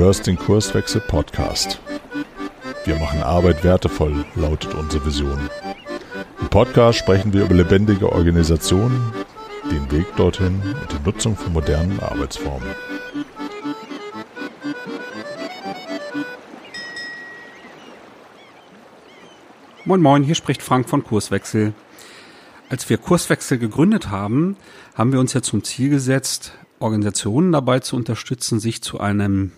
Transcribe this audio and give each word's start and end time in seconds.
hörst 0.00 0.26
den 0.26 0.38
Kurswechsel 0.38 1.02
Podcast. 1.02 1.78
Wir 2.86 2.96
machen 2.96 3.22
Arbeit 3.22 3.62
wertevoll, 3.62 4.24
lautet 4.34 4.72
unsere 4.72 5.04
Vision. 5.04 5.38
Im 6.40 6.48
Podcast 6.48 6.98
sprechen 6.98 7.34
wir 7.34 7.44
über 7.44 7.54
lebendige 7.54 8.10
Organisationen, 8.10 9.12
den 9.70 9.90
Weg 9.90 10.06
dorthin 10.16 10.62
und 10.62 10.90
die 10.90 11.04
Nutzung 11.04 11.36
von 11.36 11.52
modernen 11.52 12.00
Arbeitsformen. 12.00 12.66
Moin 19.84 20.00
Moin, 20.00 20.22
hier 20.22 20.34
spricht 20.34 20.62
Frank 20.62 20.88
von 20.88 21.04
Kurswechsel. 21.04 21.74
Als 22.70 22.88
wir 22.88 22.96
Kurswechsel 22.96 23.58
gegründet 23.58 24.08
haben, 24.08 24.56
haben 24.94 25.12
wir 25.12 25.20
uns 25.20 25.34
ja 25.34 25.42
zum 25.42 25.62
Ziel 25.62 25.90
gesetzt, 25.90 26.52
Organisationen 26.78 27.52
dabei 27.52 27.80
zu 27.80 27.96
unterstützen, 27.96 28.60
sich 28.60 28.80
zu 28.80 28.98
einem 28.98 29.52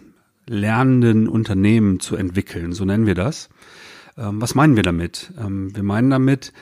lernenden 0.53 1.29
Unternehmen 1.29 1.99
zu 1.99 2.15
entwickeln. 2.17 2.73
So 2.73 2.85
nennen 2.85 3.07
wir 3.07 3.15
das. 3.15 3.49
Ähm, 4.17 4.41
was 4.41 4.55
meinen 4.55 4.77
wir 4.77 4.83
damit? 4.83 5.33
Ähm, 5.39 5.75
wir 5.75 5.83
meinen 5.83 6.11
damit, 6.11 6.53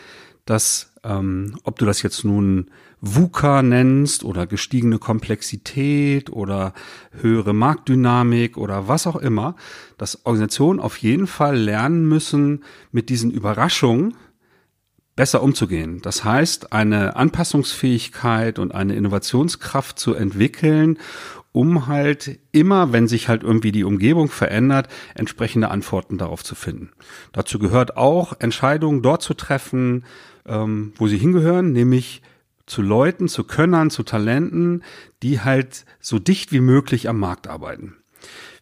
dass, 0.45 0.93
ähm, 1.05 1.59
ob 1.65 1.79
du 1.79 1.85
das 1.85 2.03
jetzt 2.03 2.25
nun 2.25 2.71
VUCA 3.01 3.63
nennst 3.63 4.25
oder 4.25 4.47
gestiegene 4.47 4.99
Komplexität 4.99 6.31
oder 6.31 6.75
höhere 7.21 7.53
Marktdynamik 7.53 8.57
oder 8.57 8.89
was 8.89 9.07
auch 9.07 9.17
immer, 9.17 9.57
dass 9.99 10.25
Organisationen 10.25 10.81
auf 10.81 10.99
jeden 10.99 11.27
Fall 11.27 11.57
lernen 11.57 12.07
müssen, 12.07 12.63
mit 12.93 13.09
diesen 13.09 13.31
Überraschungen 13.31 14.15
besser 15.17 15.43
umzugehen. 15.43 16.01
Das 16.03 16.25
heißt, 16.25 16.73
eine 16.73 17.17
Anpassungsfähigkeit 17.17 18.59
und 18.59 18.75
eine 18.75 18.95
Innovationskraft 18.95 19.99
zu 19.99 20.15
entwickeln, 20.15 20.99
um 21.53 21.87
halt 21.87 22.39
immer, 22.53 22.93
wenn 22.93 23.09
sich 23.09 23.29
halt 23.29 23.43
irgendwie 23.43 23.73
die 23.73 23.85
Umgebung 23.85 24.29
verändert, 24.29 24.89
entsprechende 25.15 25.71
Antworten 25.71 26.19
darauf 26.19 26.45
zu 26.45 26.55
finden. 26.55 26.91
Dazu 27.33 27.59
gehört 27.59 27.97
auch, 27.97 28.35
Entscheidungen 28.39 29.03
dort 29.03 29.23
zu 29.23 29.35
treffen, 29.35 30.05
ähm, 30.47 30.93
wo 30.97 31.09
sie 31.09 31.19
hingehören, 31.19 31.73
nämlich 31.73 32.23
zu 32.67 32.83
Leuten, 32.83 33.29
zu 33.29 33.45
Könnern, 33.45 33.91
zu 33.91 34.05
Talenten, 34.05 34.85
die 35.23 35.41
halt 35.41 35.85
so 35.99 36.19
dicht 36.21 36.53
wie 36.53 36.61
möglich 36.61 37.09
am 37.09 37.19
Markt 37.19 37.49
arbeiten. 37.49 37.97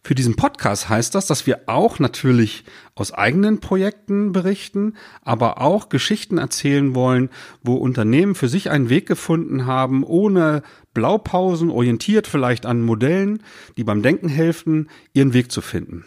Für 0.02 0.14
diesen 0.14 0.36
Podcast 0.36 0.88
heißt 0.88 1.14
das, 1.14 1.26
dass 1.26 1.46
wir 1.46 1.62
auch 1.66 1.98
natürlich 1.98 2.64
aus 2.94 3.12
eigenen 3.12 3.60
Projekten 3.60 4.32
berichten, 4.32 4.94
aber 5.22 5.60
auch 5.60 5.90
Geschichten 5.90 6.38
erzählen 6.38 6.94
wollen, 6.94 7.28
wo 7.62 7.74
Unternehmen 7.74 8.34
für 8.34 8.48
sich 8.48 8.70
einen 8.70 8.88
Weg 8.88 9.06
gefunden 9.06 9.66
haben, 9.66 10.04
ohne 10.04 10.62
Blaupausen, 10.98 11.70
orientiert 11.70 12.26
vielleicht 12.26 12.66
an 12.66 12.82
Modellen, 12.82 13.40
die 13.76 13.84
beim 13.84 14.02
Denken 14.02 14.28
helfen, 14.28 14.90
ihren 15.12 15.32
Weg 15.32 15.52
zu 15.52 15.60
finden. 15.60 16.04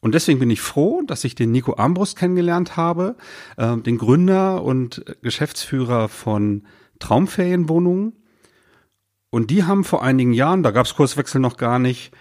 Und 0.00 0.14
deswegen 0.14 0.38
bin 0.38 0.50
ich 0.50 0.60
froh, 0.60 1.02
dass 1.06 1.24
ich 1.24 1.34
den 1.34 1.52
Nico 1.52 1.74
Armbrust 1.78 2.18
kennengelernt 2.18 2.76
habe, 2.76 3.16
äh, 3.56 3.78
den 3.78 3.96
Gründer 3.96 4.62
und 4.62 5.02
Geschäftsführer 5.22 6.08
von 6.08 6.64
Traumferienwohnungen. 6.98 8.12
Und 9.30 9.50
die 9.50 9.64
haben 9.64 9.84
vor 9.84 10.02
einigen 10.02 10.34
Jahren, 10.34 10.62
da 10.62 10.70
gab 10.70 10.84
es 10.84 10.94
Kurswechsel 10.94 11.40
noch 11.40 11.56
gar 11.56 11.78
nicht, 11.78 12.12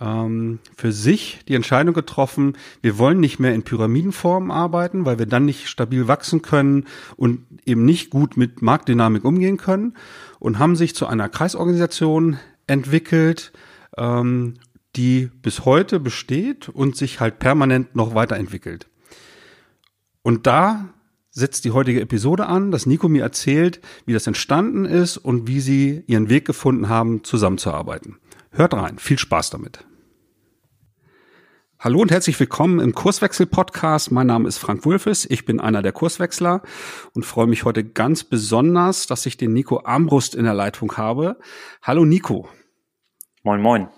ähm, 0.00 0.58
für 0.76 0.92
sich 0.92 1.40
die 1.48 1.54
Entscheidung 1.54 1.94
getroffen, 1.94 2.56
wir 2.82 2.98
wollen 2.98 3.20
nicht 3.20 3.38
mehr 3.38 3.54
in 3.54 3.62
Pyramidenform 3.62 4.50
arbeiten, 4.50 5.04
weil 5.04 5.18
wir 5.18 5.26
dann 5.26 5.44
nicht 5.44 5.68
stabil 5.68 6.08
wachsen 6.08 6.42
können 6.42 6.86
und 7.16 7.40
eben 7.64 7.84
nicht 7.84 8.10
gut 8.10 8.36
mit 8.36 8.62
Marktdynamik 8.62 9.24
umgehen 9.24 9.56
können 9.56 9.94
und 10.38 10.58
haben 10.58 10.76
sich 10.76 10.94
zu 10.94 11.06
einer 11.06 11.28
Kreisorganisation 11.28 12.38
entwickelt, 12.66 13.52
ähm, 13.96 14.54
die 14.96 15.30
bis 15.42 15.64
heute 15.64 16.00
besteht 16.00 16.68
und 16.68 16.96
sich 16.96 17.20
halt 17.20 17.38
permanent 17.38 17.96
noch 17.96 18.14
weiterentwickelt. 18.14 18.86
Und 20.22 20.46
da 20.46 20.88
setzt 21.30 21.64
die 21.64 21.72
heutige 21.72 22.00
Episode 22.00 22.46
an, 22.46 22.70
dass 22.70 22.86
Nico 22.86 23.08
mir 23.08 23.22
erzählt, 23.22 23.80
wie 24.06 24.12
das 24.12 24.26
entstanden 24.26 24.84
ist 24.84 25.16
und 25.16 25.48
wie 25.48 25.60
sie 25.60 26.04
ihren 26.06 26.28
Weg 26.28 26.44
gefunden 26.44 26.88
haben, 26.88 27.24
zusammenzuarbeiten. 27.24 28.18
Hört 28.56 28.72
rein, 28.72 29.00
viel 29.00 29.18
Spaß 29.18 29.50
damit. 29.50 29.84
Hallo 31.80 32.00
und 32.00 32.12
herzlich 32.12 32.38
willkommen 32.38 32.78
im 32.78 32.94
Kurswechsel-Podcast. 32.94 34.12
Mein 34.12 34.28
Name 34.28 34.46
ist 34.46 34.58
Frank 34.58 34.84
Wulfes, 34.84 35.28
ich 35.28 35.44
bin 35.44 35.58
einer 35.58 35.82
der 35.82 35.90
Kurswechsler 35.90 36.62
und 37.14 37.26
freue 37.26 37.48
mich 37.48 37.64
heute 37.64 37.82
ganz 37.82 38.22
besonders, 38.22 39.08
dass 39.08 39.26
ich 39.26 39.36
den 39.36 39.52
Nico 39.54 39.82
Armbrust 39.84 40.36
in 40.36 40.44
der 40.44 40.54
Leitung 40.54 40.96
habe. 40.96 41.36
Hallo 41.82 42.04
Nico. 42.04 42.48
Moin, 43.42 43.60
moin. 43.60 43.88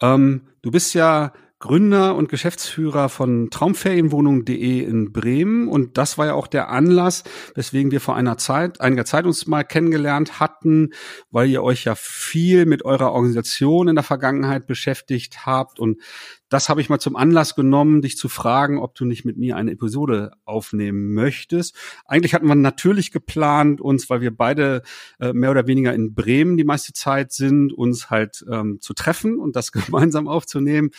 Ähm, 0.00 0.46
du 0.62 0.70
bist 0.70 0.94
ja 0.94 1.32
Gründer 1.58 2.14
und 2.14 2.28
Geschäftsführer 2.28 3.08
von 3.08 3.48
Traumferienwohnung.de 3.50 4.82
in 4.82 5.12
Bremen. 5.12 5.68
Und 5.68 5.96
das 5.96 6.18
war 6.18 6.26
ja 6.26 6.34
auch 6.34 6.46
der 6.46 6.68
Anlass, 6.68 7.24
weswegen 7.54 7.90
wir 7.90 8.00
vor 8.00 8.14
einer 8.14 8.36
Zeit, 8.36 8.80
einiger 8.80 9.06
Zeit 9.06 9.24
uns 9.24 9.46
mal 9.46 9.64
kennengelernt 9.64 10.38
hatten, 10.38 10.90
weil 11.30 11.48
ihr 11.48 11.62
euch 11.62 11.84
ja 11.84 11.94
viel 11.94 12.66
mit 12.66 12.84
eurer 12.84 13.12
Organisation 13.12 13.88
in 13.88 13.94
der 13.94 14.04
Vergangenheit 14.04 14.66
beschäftigt 14.66 15.46
habt 15.46 15.80
und 15.80 16.00
das 16.48 16.68
habe 16.68 16.80
ich 16.80 16.88
mal 16.88 17.00
zum 17.00 17.16
Anlass 17.16 17.54
genommen, 17.54 18.02
dich 18.02 18.16
zu 18.16 18.28
fragen, 18.28 18.78
ob 18.78 18.94
du 18.94 19.04
nicht 19.04 19.24
mit 19.24 19.36
mir 19.36 19.56
eine 19.56 19.72
Episode 19.72 20.32
aufnehmen 20.44 21.12
möchtest. 21.12 21.74
Eigentlich 22.04 22.34
hatten 22.34 22.46
wir 22.46 22.54
natürlich 22.54 23.10
geplant, 23.10 23.80
uns, 23.80 24.08
weil 24.08 24.20
wir 24.20 24.36
beide 24.36 24.82
äh, 25.18 25.32
mehr 25.32 25.50
oder 25.50 25.66
weniger 25.66 25.92
in 25.92 26.14
Bremen 26.14 26.56
die 26.56 26.64
meiste 26.64 26.92
Zeit 26.92 27.32
sind, 27.32 27.72
uns 27.72 28.10
halt 28.10 28.44
ähm, 28.50 28.78
zu 28.80 28.94
treffen 28.94 29.38
und 29.38 29.56
das 29.56 29.72
gemeinsam 29.86 30.28
aufzunehmen. 30.28 30.90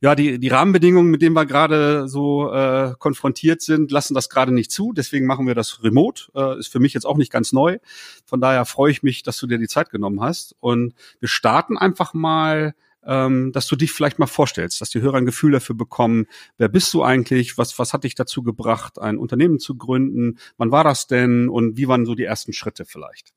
Ja, 0.00 0.14
die, 0.14 0.38
die 0.38 0.48
Rahmenbedingungen, 0.48 1.10
mit 1.10 1.20
denen 1.20 1.36
wir 1.36 1.44
gerade 1.44 2.08
so 2.08 2.50
äh, 2.52 2.94
konfrontiert 2.98 3.60
sind, 3.60 3.90
lassen 3.90 4.14
das 4.14 4.30
gerade 4.30 4.52
nicht 4.52 4.70
zu. 4.70 4.92
Deswegen 4.94 5.26
machen 5.26 5.46
wir 5.46 5.54
das 5.54 5.82
remote. 5.82 6.30
Äh, 6.34 6.58
ist 6.58 6.68
für 6.68 6.80
mich 6.80 6.94
jetzt 6.94 7.04
auch 7.04 7.18
nicht 7.18 7.30
ganz 7.30 7.52
neu. 7.52 7.78
Von 8.24 8.40
daher 8.40 8.64
freue 8.64 8.90
ich 8.90 9.02
mich, 9.02 9.22
dass 9.22 9.38
du 9.38 9.46
dir 9.46 9.58
die 9.58 9.68
Zeit 9.68 9.90
genommen 9.90 10.22
hast. 10.22 10.56
Und 10.60 10.94
wir 11.20 11.28
starten 11.28 11.76
einfach 11.76 12.14
mal 12.14 12.74
ähm, 13.06 13.52
dass 13.52 13.66
du 13.66 13.76
dich 13.76 13.92
vielleicht 13.92 14.18
mal 14.18 14.26
vorstellst, 14.26 14.80
dass 14.80 14.90
die 14.90 15.00
Hörer 15.00 15.18
ein 15.18 15.26
Gefühl 15.26 15.52
dafür 15.52 15.76
bekommen, 15.76 16.26
wer 16.58 16.68
bist 16.68 16.92
du 16.94 17.02
eigentlich, 17.02 17.58
was, 17.58 17.78
was 17.78 17.92
hat 17.92 18.04
dich 18.04 18.14
dazu 18.14 18.42
gebracht, 18.42 18.98
ein 18.98 19.18
Unternehmen 19.18 19.58
zu 19.58 19.76
gründen, 19.76 20.38
wann 20.56 20.70
war 20.70 20.84
das 20.84 21.06
denn 21.06 21.48
und 21.48 21.76
wie 21.76 21.88
waren 21.88 22.06
so 22.06 22.14
die 22.14 22.24
ersten 22.24 22.52
Schritte 22.52 22.84
vielleicht? 22.84 23.32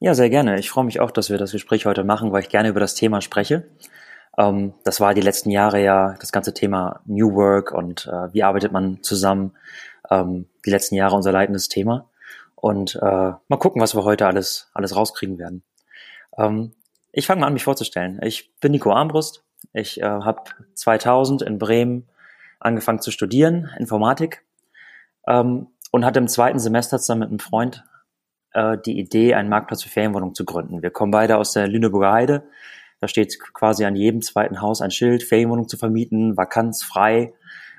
Ja, 0.00 0.14
sehr 0.14 0.30
gerne. 0.30 0.58
Ich 0.60 0.70
freue 0.70 0.84
mich 0.84 1.00
auch, 1.00 1.10
dass 1.10 1.28
wir 1.28 1.38
das 1.38 1.52
Gespräch 1.52 1.84
heute 1.84 2.04
machen, 2.04 2.30
weil 2.30 2.42
ich 2.42 2.48
gerne 2.48 2.68
über 2.68 2.80
das 2.80 2.94
Thema 2.94 3.20
spreche. 3.20 3.68
Ähm, 4.38 4.74
das 4.84 5.00
war 5.00 5.12
die 5.12 5.20
letzten 5.20 5.50
Jahre 5.50 5.82
ja 5.82 6.14
das 6.20 6.30
ganze 6.30 6.54
Thema 6.54 7.00
New 7.06 7.34
Work 7.34 7.72
und 7.72 8.06
äh, 8.06 8.32
wie 8.32 8.44
arbeitet 8.44 8.70
man 8.70 9.02
zusammen. 9.02 9.56
Ähm, 10.10 10.46
die 10.64 10.70
letzten 10.70 10.94
Jahre 10.94 11.16
unser 11.16 11.32
leitendes 11.32 11.68
Thema. 11.68 12.08
Und 12.54 12.96
äh, 12.96 13.00
mal 13.02 13.58
gucken, 13.58 13.80
was 13.82 13.94
wir 13.94 14.04
heute 14.04 14.26
alles, 14.26 14.70
alles 14.72 14.94
rauskriegen 14.94 15.38
werden. 15.38 15.62
Ähm, 16.36 16.72
ich 17.18 17.26
fange 17.26 17.40
mal 17.40 17.48
an, 17.48 17.52
mich 17.52 17.64
vorzustellen. 17.64 18.20
Ich 18.22 18.54
bin 18.60 18.70
Nico 18.70 18.92
Armbrust. 18.92 19.44
Ich 19.72 20.00
äh, 20.00 20.04
habe 20.04 20.42
2000 20.74 21.42
in 21.42 21.58
Bremen 21.58 22.08
angefangen 22.60 23.00
zu 23.00 23.10
studieren, 23.10 23.70
Informatik, 23.76 24.44
ähm, 25.26 25.66
und 25.90 26.04
hatte 26.04 26.20
im 26.20 26.28
zweiten 26.28 26.60
Semester 26.60 26.98
zusammen 26.98 27.20
mit 27.22 27.28
einem 27.30 27.38
Freund 27.40 27.84
äh, 28.52 28.78
die 28.86 29.00
Idee, 29.00 29.34
einen 29.34 29.48
Marktplatz 29.48 29.82
für 29.82 29.88
Ferienwohnungen 29.88 30.36
zu 30.36 30.44
gründen. 30.44 30.80
Wir 30.80 30.90
kommen 30.90 31.10
beide 31.10 31.38
aus 31.38 31.52
der 31.52 31.66
Lüneburger 31.66 32.12
Heide. 32.12 32.44
Da 33.00 33.08
steht 33.08 33.36
quasi 33.52 33.84
an 33.84 33.96
jedem 33.96 34.22
zweiten 34.22 34.62
Haus 34.62 34.80
ein 34.80 34.92
Schild, 34.92 35.24
Ferienwohnung 35.24 35.68
zu 35.68 35.76
vermieten, 35.76 36.36
Vakanz 36.36 36.84
frei. 36.84 37.34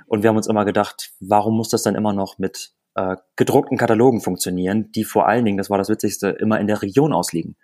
Und 0.05 0.21
wir 0.21 0.29
haben 0.29 0.37
uns 0.37 0.47
immer 0.47 0.65
gedacht, 0.65 1.11
warum 1.21 1.55
muss 1.55 1.69
das 1.69 1.83
dann 1.83 1.95
immer 1.95 2.11
noch 2.11 2.39
mit 2.39 2.73
äh, 2.95 3.15
gedruckten 3.37 3.77
Katalogen 3.77 4.19
funktionieren, 4.19 4.91
die 4.91 5.05
vor 5.05 5.29
allen 5.29 5.45
Dingen, 5.45 5.57
das 5.57 5.69
war 5.69 5.77
das 5.77 5.87
Witzigste, 5.87 6.27
immer 6.29 6.59
in 6.59 6.67
der 6.67 6.81
Region 6.81 7.13
ausliegen. 7.13 7.55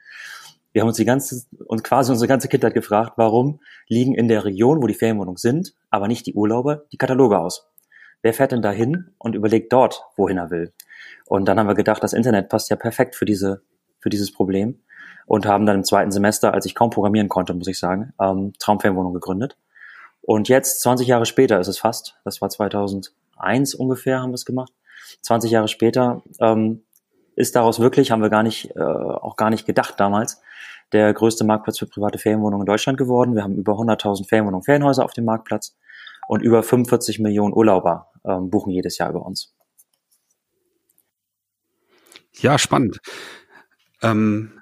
Wir 0.75 0.81
haben 0.81 0.89
uns 0.89 0.97
die 0.97 1.05
ganze 1.05 1.45
und 1.67 1.85
quasi 1.85 2.11
unsere 2.11 2.27
ganze 2.27 2.49
Kindheit 2.49 2.73
gefragt, 2.73 3.13
warum 3.15 3.61
liegen 3.87 4.13
in 4.13 4.27
der 4.27 4.43
Region, 4.43 4.83
wo 4.83 4.87
die 4.87 4.93
Ferienwohnungen 4.93 5.37
sind, 5.37 5.73
aber 5.89 6.09
nicht 6.09 6.25
die 6.25 6.33
Urlauber, 6.33 6.83
die 6.91 6.97
Kataloge 6.97 7.39
aus. 7.39 7.69
Wer 8.21 8.33
fährt 8.33 8.51
denn 8.51 8.61
dahin 8.61 9.13
und 9.17 9.35
überlegt 9.35 9.71
dort, 9.71 10.03
wohin 10.17 10.37
er 10.37 10.51
will? 10.51 10.73
Und 11.27 11.45
dann 11.45 11.57
haben 11.57 11.69
wir 11.69 11.75
gedacht, 11.75 12.03
das 12.03 12.11
Internet 12.11 12.49
passt 12.49 12.69
ja 12.69 12.75
perfekt 12.75 13.15
für 13.15 13.23
diese 13.23 13.61
für 14.01 14.09
dieses 14.09 14.33
Problem 14.33 14.81
und 15.25 15.45
haben 15.45 15.65
dann 15.65 15.77
im 15.77 15.83
zweiten 15.85 16.11
Semester, 16.11 16.53
als 16.53 16.65
ich 16.65 16.75
kaum 16.75 16.89
programmieren 16.89 17.29
konnte, 17.29 17.53
muss 17.53 17.69
ich 17.69 17.79
sagen, 17.79 18.11
ähm, 18.19 18.51
Traumferienwohnung 18.59 19.13
gegründet. 19.13 19.57
Und 20.23 20.49
jetzt, 20.49 20.81
20 20.81 21.07
Jahre 21.07 21.25
später 21.25 21.57
ist 21.57 21.69
es 21.69 21.79
fast, 21.79 22.17
das 22.25 22.41
war 22.41 22.49
2001 22.49 23.75
ungefähr, 23.75 24.19
haben 24.19 24.31
wir 24.31 24.35
es 24.35 24.43
gemacht. 24.43 24.73
20 25.21 25.51
Jahre 25.51 25.69
später 25.69 26.21
ähm, 26.41 26.83
ist 27.35 27.55
daraus 27.55 27.79
wirklich, 27.79 28.11
haben 28.11 28.21
wir 28.21 28.29
gar 28.29 28.43
nicht, 28.43 28.75
äh, 28.75 28.81
auch 28.81 29.35
gar 29.35 29.49
nicht 29.49 29.65
gedacht 29.65 29.99
damals, 29.99 30.41
der 30.91 31.13
größte 31.13 31.43
Marktplatz 31.43 31.79
für 31.79 31.87
private 31.87 32.17
Ferienwohnungen 32.17 32.65
in 32.65 32.71
Deutschland 32.71 32.97
geworden. 32.97 33.35
Wir 33.35 33.43
haben 33.43 33.55
über 33.55 33.73
100.000 33.73 34.27
Ferienwohnungen, 34.27 34.63
Ferienhäuser 34.63 35.03
auf 35.03 35.13
dem 35.13 35.25
Marktplatz 35.25 35.75
und 36.27 36.41
über 36.41 36.63
45 36.63 37.19
Millionen 37.19 37.53
Urlauber 37.53 38.11
ähm, 38.23 38.49
buchen 38.49 38.71
jedes 38.71 38.97
Jahr 38.97 39.09
über 39.09 39.25
uns. 39.25 39.53
Ja, 42.33 42.57
spannend. 42.57 42.99
Ähm, 44.01 44.54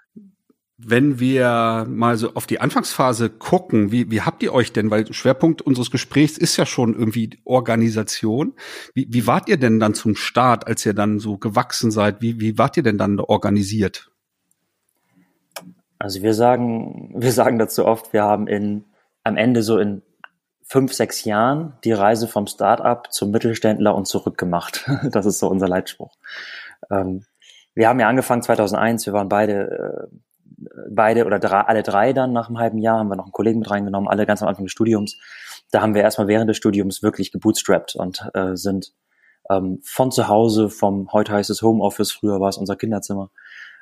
Wenn 0.85 1.19
wir 1.19 1.85
mal 1.87 2.17
so 2.17 2.33
auf 2.33 2.45
die 2.45 2.59
Anfangsphase 2.59 3.29
gucken, 3.29 3.91
wie, 3.91 4.11
wie 4.11 4.21
habt 4.21 4.43
ihr 4.43 4.53
euch 4.53 4.73
denn, 4.73 4.91
weil 4.91 5.11
Schwerpunkt 5.13 5.61
unseres 5.61 5.91
Gesprächs 5.91 6.37
ist 6.37 6.57
ja 6.57 6.65
schon 6.65 6.93
irgendwie 6.93 7.29
Organisation. 7.45 8.53
Wie, 8.93 9.07
wie 9.09 9.27
wart 9.27 9.49
ihr 9.49 9.57
denn 9.57 9.79
dann 9.79 9.93
zum 9.93 10.15
Start, 10.15 10.67
als 10.67 10.85
ihr 10.85 10.93
dann 10.93 11.19
so 11.19 11.37
gewachsen 11.37 11.91
seid? 11.91 12.21
Wie, 12.21 12.39
wie 12.39 12.57
wart 12.57 12.77
ihr 12.77 12.83
denn 12.83 12.97
dann 12.97 13.19
organisiert? 13.19 14.11
Also 15.99 16.21
wir 16.21 16.33
sagen, 16.33 17.13
wir 17.15 17.31
sagen 17.31 17.59
dazu 17.59 17.85
oft, 17.85 18.13
wir 18.13 18.23
haben 18.23 18.47
in, 18.47 18.83
am 19.23 19.37
Ende 19.37 19.63
so 19.63 19.77
in 19.77 20.01
fünf, 20.63 20.93
sechs 20.93 21.23
Jahren 21.23 21.73
die 21.83 21.91
Reise 21.91 22.27
vom 22.27 22.47
Start-up 22.47 23.11
zum 23.13 23.31
Mittelständler 23.31 23.95
und 23.95 24.07
zurück 24.07 24.37
gemacht. 24.37 24.89
Das 25.11 25.25
ist 25.25 25.39
so 25.39 25.47
unser 25.47 25.67
Leitspruch. 25.67 26.15
Ähm, 26.89 27.25
wir 27.75 27.87
haben 27.87 27.99
ja 27.99 28.07
angefangen 28.07 28.41
2001, 28.41 29.05
wir 29.05 29.13
waren 29.13 29.29
beide, 29.29 30.09
äh, 30.11 30.15
beide 30.89 31.25
oder 31.25 31.39
drei, 31.39 31.61
alle 31.61 31.83
drei 31.83 32.13
dann 32.13 32.33
nach 32.33 32.47
einem 32.47 32.59
halben 32.59 32.77
Jahr, 32.77 32.99
haben 32.99 33.09
wir 33.09 33.15
noch 33.15 33.25
einen 33.25 33.31
Kollegen 33.31 33.59
mit 33.59 33.69
reingenommen, 33.69 34.09
alle 34.09 34.25
ganz 34.25 34.41
am 34.41 34.47
Anfang 34.47 34.65
des 34.65 34.71
Studiums. 34.71 35.17
Da 35.71 35.81
haben 35.81 35.95
wir 35.95 36.01
erstmal 36.01 36.27
während 36.27 36.49
des 36.49 36.57
Studiums 36.57 37.03
wirklich 37.03 37.31
gebootstrapped 37.31 37.95
und 37.95 38.29
äh, 38.33 38.55
sind 38.55 38.93
ähm, 39.49 39.79
von 39.83 40.11
zu 40.11 40.27
Hause, 40.27 40.69
vom 40.69 41.11
heute 41.11 41.33
heißt 41.33 41.49
es 41.49 41.61
Homeoffice, 41.61 42.11
früher 42.11 42.39
war 42.39 42.49
es 42.49 42.57
unser 42.57 42.75
Kinderzimmer, 42.75 43.29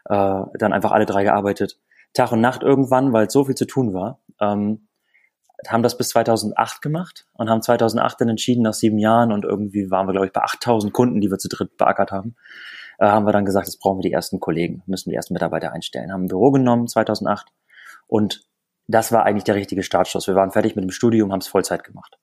äh, 0.05 0.41
dann 0.57 0.73
einfach 0.73 0.91
alle 0.91 1.05
drei 1.05 1.23
gearbeitet 1.23 1.77
Tag 2.13 2.31
und 2.31 2.41
Nacht 2.41 2.61
irgendwann, 2.61 3.13
weil 3.13 3.29
so 3.29 3.45
viel 3.45 3.55
zu 3.55 3.65
tun 3.65 3.93
war. 3.93 4.19
Ähm, 4.39 4.87
haben 5.67 5.83
das 5.83 5.97
bis 5.97 6.09
2008 6.09 6.81
gemacht 6.81 7.27
und 7.33 7.49
haben 7.49 7.61
2008 7.61 8.21
dann 8.21 8.29
entschieden, 8.29 8.63
nach 8.63 8.73
sieben 8.73 8.97
Jahren 8.97 9.31
und 9.31 9.45
irgendwie 9.45 9.91
waren 9.91 10.07
wir, 10.07 10.13
glaube 10.13 10.25
ich, 10.25 10.33
bei 10.33 10.41
8000 10.41 10.91
Kunden, 10.91 11.21
die 11.21 11.29
wir 11.29 11.37
zu 11.37 11.49
dritt 11.49 11.77
beackert 11.77 12.11
haben, 12.11 12.35
äh, 13.01 13.07
haben 13.07 13.25
wir 13.25 13.33
dann 13.33 13.45
gesagt, 13.45 13.68
jetzt 13.68 13.80
brauchen 13.80 13.98
wir 13.98 14.03
die 14.03 14.13
ersten 14.13 14.39
Kollegen, 14.39 14.83
müssen 14.86 15.09
die 15.09 15.15
ersten 15.15 15.33
Mitarbeiter 15.33 15.74
einstellen. 15.74 16.13
Haben 16.13 16.25
ein 16.25 16.27
Büro 16.27 16.51
genommen 16.51 16.88
2008 16.88 17.48
und 18.07 18.45
das 18.88 19.12
war 19.12 19.25
eigentlich 19.25 19.44
der 19.44 19.56
richtige 19.56 19.83
Startschuss. 19.83 20.27
Wir 20.27 20.36
waren 20.36 20.51
fertig 20.51 20.75
mit 20.75 20.83
dem 20.83 20.92
Studium, 20.92 21.31
haben 21.31 21.39
es 21.39 21.48
Vollzeit 21.48 21.83
gemacht. 21.83 22.19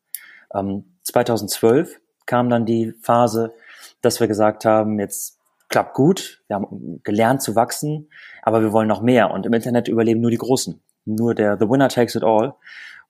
Ähm, 0.54 0.98
2012 1.02 2.00
kam 2.26 2.48
dann 2.48 2.64
die 2.64 2.92
Phase, 3.02 3.54
dass 4.02 4.20
wir 4.20 4.28
gesagt 4.28 4.64
haben, 4.64 5.00
jetzt 5.00 5.38
klappt 5.68 5.94
gut, 5.94 6.42
wir 6.46 6.56
haben 6.56 7.00
gelernt 7.02 7.42
zu 7.42 7.56
wachsen, 7.56 8.08
aber 8.42 8.62
wir 8.62 8.72
wollen 8.72 8.88
noch 8.88 9.02
mehr. 9.02 9.30
Und 9.32 9.46
im 9.46 9.52
Internet 9.52 9.88
überleben 9.88 10.20
nur 10.20 10.30
die 10.30 10.38
Großen. 10.38 10.80
Nur 11.04 11.34
der 11.34 11.58
The 11.58 11.68
Winner 11.68 11.88
takes 11.88 12.14
it 12.14 12.22
all. 12.22 12.54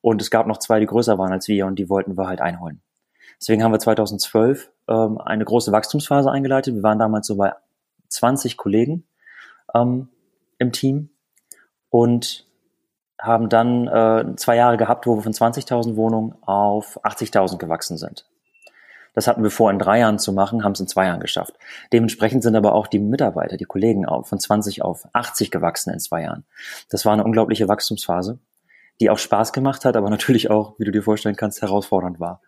Und 0.00 0.22
es 0.22 0.30
gab 0.30 0.46
noch 0.46 0.58
zwei, 0.58 0.80
die 0.80 0.86
größer 0.86 1.18
waren 1.18 1.32
als 1.32 1.48
wir 1.48 1.66
und 1.66 1.78
die 1.78 1.90
wollten 1.90 2.16
wir 2.16 2.28
halt 2.28 2.40
einholen. 2.40 2.80
Deswegen 3.40 3.62
haben 3.62 3.72
wir 3.72 3.78
2012 3.78 4.70
ähm, 4.88 5.18
eine 5.18 5.44
große 5.44 5.72
Wachstumsphase 5.72 6.30
eingeleitet. 6.30 6.74
Wir 6.74 6.82
waren 6.82 6.98
damals 6.98 7.26
so 7.26 7.36
bei 7.36 7.52
20 8.08 8.56
Kollegen 8.56 9.04
ähm, 9.74 10.08
im 10.58 10.72
Team 10.72 11.10
und 11.90 12.46
haben 13.20 13.48
dann 13.48 13.88
äh, 13.88 14.36
zwei 14.36 14.56
Jahre 14.56 14.76
gehabt, 14.76 15.06
wo 15.06 15.16
wir 15.16 15.22
von 15.22 15.32
20.000 15.32 15.96
Wohnungen 15.96 16.34
auf 16.42 17.04
80.000 17.04 17.58
gewachsen 17.58 17.96
sind. 17.96 18.28
Das 19.14 19.26
hatten 19.26 19.42
wir 19.42 19.50
vor, 19.50 19.70
in 19.72 19.80
drei 19.80 19.98
Jahren 19.98 20.20
zu 20.20 20.32
machen, 20.32 20.62
haben 20.62 20.72
es 20.72 20.80
in 20.80 20.86
zwei 20.86 21.06
Jahren 21.06 21.18
geschafft. 21.18 21.54
Dementsprechend 21.92 22.44
sind 22.44 22.54
aber 22.54 22.74
auch 22.74 22.86
die 22.86 23.00
Mitarbeiter, 23.00 23.56
die 23.56 23.64
Kollegen 23.64 24.06
von 24.06 24.38
20 24.38 24.82
auf 24.82 25.08
80 25.12 25.50
gewachsen 25.50 25.92
in 25.92 25.98
zwei 25.98 26.22
Jahren. 26.22 26.44
Das 26.88 27.04
war 27.04 27.14
eine 27.14 27.24
unglaubliche 27.24 27.66
Wachstumsphase, 27.66 28.38
die 29.00 29.10
auch 29.10 29.18
Spaß 29.18 29.52
gemacht 29.52 29.84
hat, 29.84 29.96
aber 29.96 30.08
natürlich 30.08 30.50
auch, 30.50 30.78
wie 30.78 30.84
du 30.84 30.92
dir 30.92 31.02
vorstellen 31.02 31.34
kannst, 31.34 31.62
herausfordernd 31.62 32.20
war, 32.20 32.40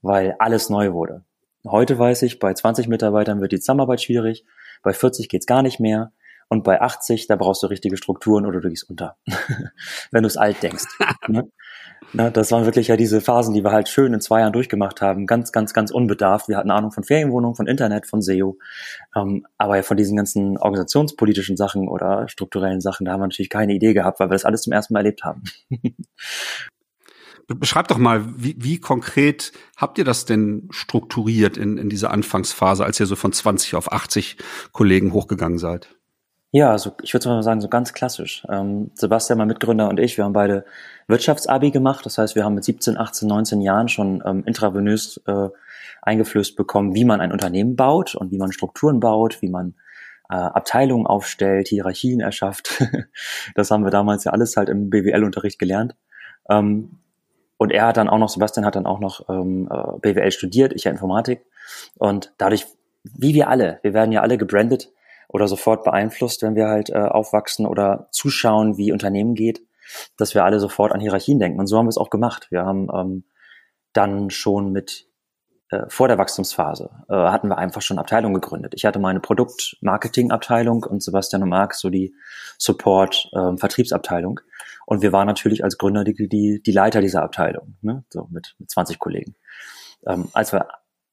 weil 0.00 0.34
alles 0.38 0.70
neu 0.70 0.94
wurde. 0.94 1.24
Heute 1.66 1.98
weiß 1.98 2.22
ich, 2.22 2.38
bei 2.38 2.52
20 2.52 2.88
Mitarbeitern 2.88 3.40
wird 3.40 3.52
die 3.52 3.60
Zusammenarbeit 3.60 4.02
schwierig, 4.02 4.44
bei 4.82 4.92
40 4.92 5.28
geht's 5.28 5.46
gar 5.46 5.62
nicht 5.62 5.80
mehr. 5.80 6.12
Und 6.48 6.62
bei 6.62 6.80
80, 6.80 7.26
da 7.26 7.36
brauchst 7.36 7.62
du 7.62 7.68
richtige 7.68 7.96
Strukturen 7.96 8.44
oder 8.44 8.60
du 8.60 8.68
gehst 8.68 8.88
unter, 8.88 9.16
wenn 10.10 10.22
du 10.22 10.26
es 10.26 10.36
alt 10.36 10.62
denkst. 10.62 10.84
ne? 11.28 11.50
Na, 12.12 12.30
das 12.30 12.52
waren 12.52 12.64
wirklich 12.64 12.88
ja 12.88 12.96
diese 12.96 13.20
Phasen, 13.20 13.54
die 13.54 13.64
wir 13.64 13.72
halt 13.72 13.88
schön 13.88 14.12
in 14.12 14.20
zwei 14.20 14.40
Jahren 14.40 14.52
durchgemacht 14.52 15.00
haben. 15.00 15.26
Ganz, 15.26 15.52
ganz, 15.52 15.72
ganz 15.72 15.90
unbedarft. 15.90 16.48
Wir 16.48 16.58
hatten 16.58 16.70
Ahnung 16.70 16.92
von 16.92 17.02
Ferienwohnungen, 17.02 17.56
von 17.56 17.66
Internet, 17.66 18.06
von 18.06 18.20
SEO. 18.20 18.58
Ähm, 19.16 19.46
aber 19.58 19.82
von 19.82 19.96
diesen 19.96 20.16
ganzen 20.16 20.58
organisationspolitischen 20.58 21.56
Sachen 21.56 21.88
oder 21.88 22.28
strukturellen 22.28 22.80
Sachen, 22.80 23.06
da 23.06 23.12
haben 23.12 23.20
wir 23.20 23.26
natürlich 23.28 23.50
keine 23.50 23.72
Idee 23.72 23.94
gehabt, 23.94 24.20
weil 24.20 24.28
wir 24.28 24.34
das 24.34 24.44
alles 24.44 24.62
zum 24.62 24.72
ersten 24.72 24.92
Mal 24.92 25.00
erlebt 25.00 25.24
haben. 25.24 25.42
Beschreibt 27.46 27.90
doch 27.90 27.98
mal, 27.98 28.24
wie, 28.36 28.56
wie 28.58 28.78
konkret 28.80 29.52
habt 29.76 29.98
ihr 29.98 30.04
das 30.04 30.24
denn 30.24 30.68
strukturiert 30.70 31.56
in, 31.56 31.76
in 31.76 31.90
dieser 31.90 32.10
Anfangsphase, 32.10 32.84
als 32.84 32.98
ihr 33.00 33.06
so 33.06 33.16
von 33.16 33.32
20 33.32 33.74
auf 33.74 33.92
80 33.92 34.38
Kollegen 34.72 35.12
hochgegangen 35.12 35.58
seid? 35.58 35.88
Ja, 36.52 36.70
also 36.70 36.92
ich 37.02 37.12
würde 37.12 37.28
mal 37.28 37.42
sagen, 37.42 37.60
so 37.60 37.68
ganz 37.68 37.92
klassisch. 37.92 38.46
Ähm, 38.48 38.92
Sebastian, 38.94 39.38
mein 39.38 39.48
Mitgründer 39.48 39.88
und 39.88 39.98
ich, 39.98 40.16
wir 40.16 40.24
haben 40.24 40.32
beide 40.32 40.64
Wirtschaftsabi 41.08 41.72
gemacht. 41.72 42.06
Das 42.06 42.16
heißt, 42.16 42.36
wir 42.36 42.44
haben 42.44 42.54
mit 42.54 42.62
17, 42.62 42.96
18, 42.96 43.26
19 43.26 43.60
Jahren 43.60 43.88
schon 43.88 44.22
ähm, 44.24 44.44
intravenös 44.46 45.20
äh, 45.26 45.48
eingeflößt 46.02 46.54
bekommen, 46.54 46.94
wie 46.94 47.04
man 47.04 47.20
ein 47.20 47.32
Unternehmen 47.32 47.74
baut 47.74 48.14
und 48.14 48.30
wie 48.30 48.38
man 48.38 48.52
Strukturen 48.52 49.00
baut, 49.00 49.42
wie 49.42 49.48
man 49.48 49.74
äh, 50.30 50.36
Abteilungen 50.36 51.06
aufstellt, 51.08 51.68
Hierarchien 51.68 52.20
erschafft. 52.20 52.82
das 53.56 53.70
haben 53.72 53.82
wir 53.82 53.90
damals 53.90 54.22
ja 54.22 54.30
alles 54.30 54.56
halt 54.56 54.68
im 54.68 54.90
BWL-Unterricht 54.90 55.58
gelernt. 55.58 55.96
Ähm, 56.48 57.00
und 57.56 57.72
er 57.72 57.86
hat 57.86 57.96
dann 57.96 58.08
auch 58.08 58.18
noch, 58.18 58.28
Sebastian 58.28 58.66
hat 58.66 58.76
dann 58.76 58.86
auch 58.86 59.00
noch 59.00 59.28
ähm, 59.28 59.68
äh, 59.70 59.98
BWL 60.00 60.30
studiert, 60.32 60.72
ich 60.74 60.84
ja 60.84 60.90
Informatik. 60.90 61.44
Und 61.98 62.32
dadurch, 62.38 62.66
wie 63.02 63.34
wir 63.34 63.48
alle, 63.48 63.78
wir 63.82 63.94
werden 63.94 64.12
ja 64.12 64.22
alle 64.22 64.38
gebrandet, 64.38 64.90
oder 65.34 65.48
sofort 65.48 65.82
beeinflusst, 65.82 66.42
wenn 66.42 66.54
wir 66.54 66.68
halt 66.68 66.90
äh, 66.90 66.94
aufwachsen 66.94 67.66
oder 67.66 68.06
zuschauen, 68.12 68.76
wie 68.76 68.92
Unternehmen 68.92 69.34
geht, 69.34 69.62
dass 70.16 70.32
wir 70.34 70.44
alle 70.44 70.60
sofort 70.60 70.92
an 70.92 71.00
Hierarchien 71.00 71.40
denken. 71.40 71.58
Und 71.58 71.66
so 71.66 71.76
haben 71.76 71.86
wir 71.86 71.90
es 71.90 71.98
auch 71.98 72.10
gemacht. 72.10 72.46
Wir 72.50 72.64
haben 72.64 72.88
ähm, 72.94 73.24
dann 73.92 74.30
schon 74.30 74.70
mit 74.70 75.08
äh, 75.70 75.88
vor 75.88 76.06
der 76.06 76.18
Wachstumsphase 76.18 76.88
äh, 77.08 77.14
hatten 77.14 77.48
wir 77.48 77.58
einfach 77.58 77.82
schon 77.82 77.98
Abteilungen 77.98 78.34
gegründet. 78.40 78.74
Ich 78.76 78.84
hatte 78.84 79.00
meine 79.00 79.18
Produkt-Marketing-Abteilung 79.18 80.84
und 80.84 81.02
Sebastian 81.02 81.42
und 81.42 81.48
Marc 81.48 81.74
so 81.74 81.90
die 81.90 82.14
Support-Vertriebsabteilung. 82.58 84.38
Ähm, 84.38 84.46
und 84.86 85.02
wir 85.02 85.12
waren 85.12 85.26
natürlich 85.26 85.64
als 85.64 85.78
Gründer 85.78 86.04
die, 86.04 86.28
die, 86.28 86.62
die 86.62 86.72
Leiter 86.72 87.00
dieser 87.00 87.22
Abteilung, 87.22 87.76
ne? 87.82 88.04
so 88.10 88.28
mit, 88.30 88.54
mit 88.58 88.70
20 88.70 88.98
Kollegen. 88.98 89.34
Ähm, 90.06 90.28
als 90.32 90.52
wir 90.52 90.68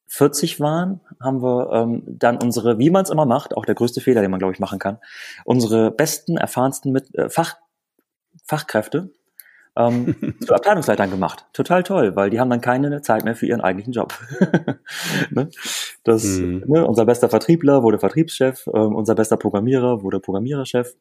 40 0.08 0.60
waren, 0.60 1.00
haben 1.22 1.42
wir 1.42 1.72
ähm, 1.72 2.04
dann 2.06 2.38
unsere, 2.42 2.78
wie 2.80 2.90
man 2.90 3.04
es 3.04 3.10
immer 3.10 3.26
macht, 3.26 3.56
auch 3.56 3.66
der 3.66 3.76
größte 3.76 4.02
Fehler, 4.02 4.22
den 4.22 4.32
man, 4.32 4.40
glaube 4.40 4.54
ich, 4.54 4.60
machen 4.60 4.80
kann, 4.80 4.98
unsere 5.46 5.90
besten, 5.92 6.38
erfahrensten 6.38 6.92
mit, 6.92 7.16
äh, 7.16 7.30
Fach, 7.30 7.56
Fachkräfte 8.46 9.14
ähm, 9.78 10.16
zu 10.46 10.54
Abteilungsleitern 10.54 11.10
gemacht. 11.10 11.46
Total 11.54 11.84
toll, 11.84 12.16
weil 12.16 12.30
die 12.30 12.40
haben 12.40 12.50
dann 12.50 12.62
keine 12.62 13.02
Zeit 13.02 13.24
mehr 13.24 13.36
für 13.36 13.46
ihren 13.46 13.62
eigentlichen 13.62 13.94
Job. 13.94 14.14
ne? 15.30 15.50
Das, 16.04 16.24
mhm. 16.24 16.64
ne, 16.68 16.86
unser 16.86 17.06
bester 17.06 17.30
Vertriebler 17.30 17.84
wurde 17.84 18.00
Vertriebschef, 18.00 18.68
ähm, 18.74 18.96
unser 18.96 19.16
bester 19.16 19.38
Programmierer 19.38 20.04
wurde 20.04 20.20
Programmiererchef, 20.20 20.96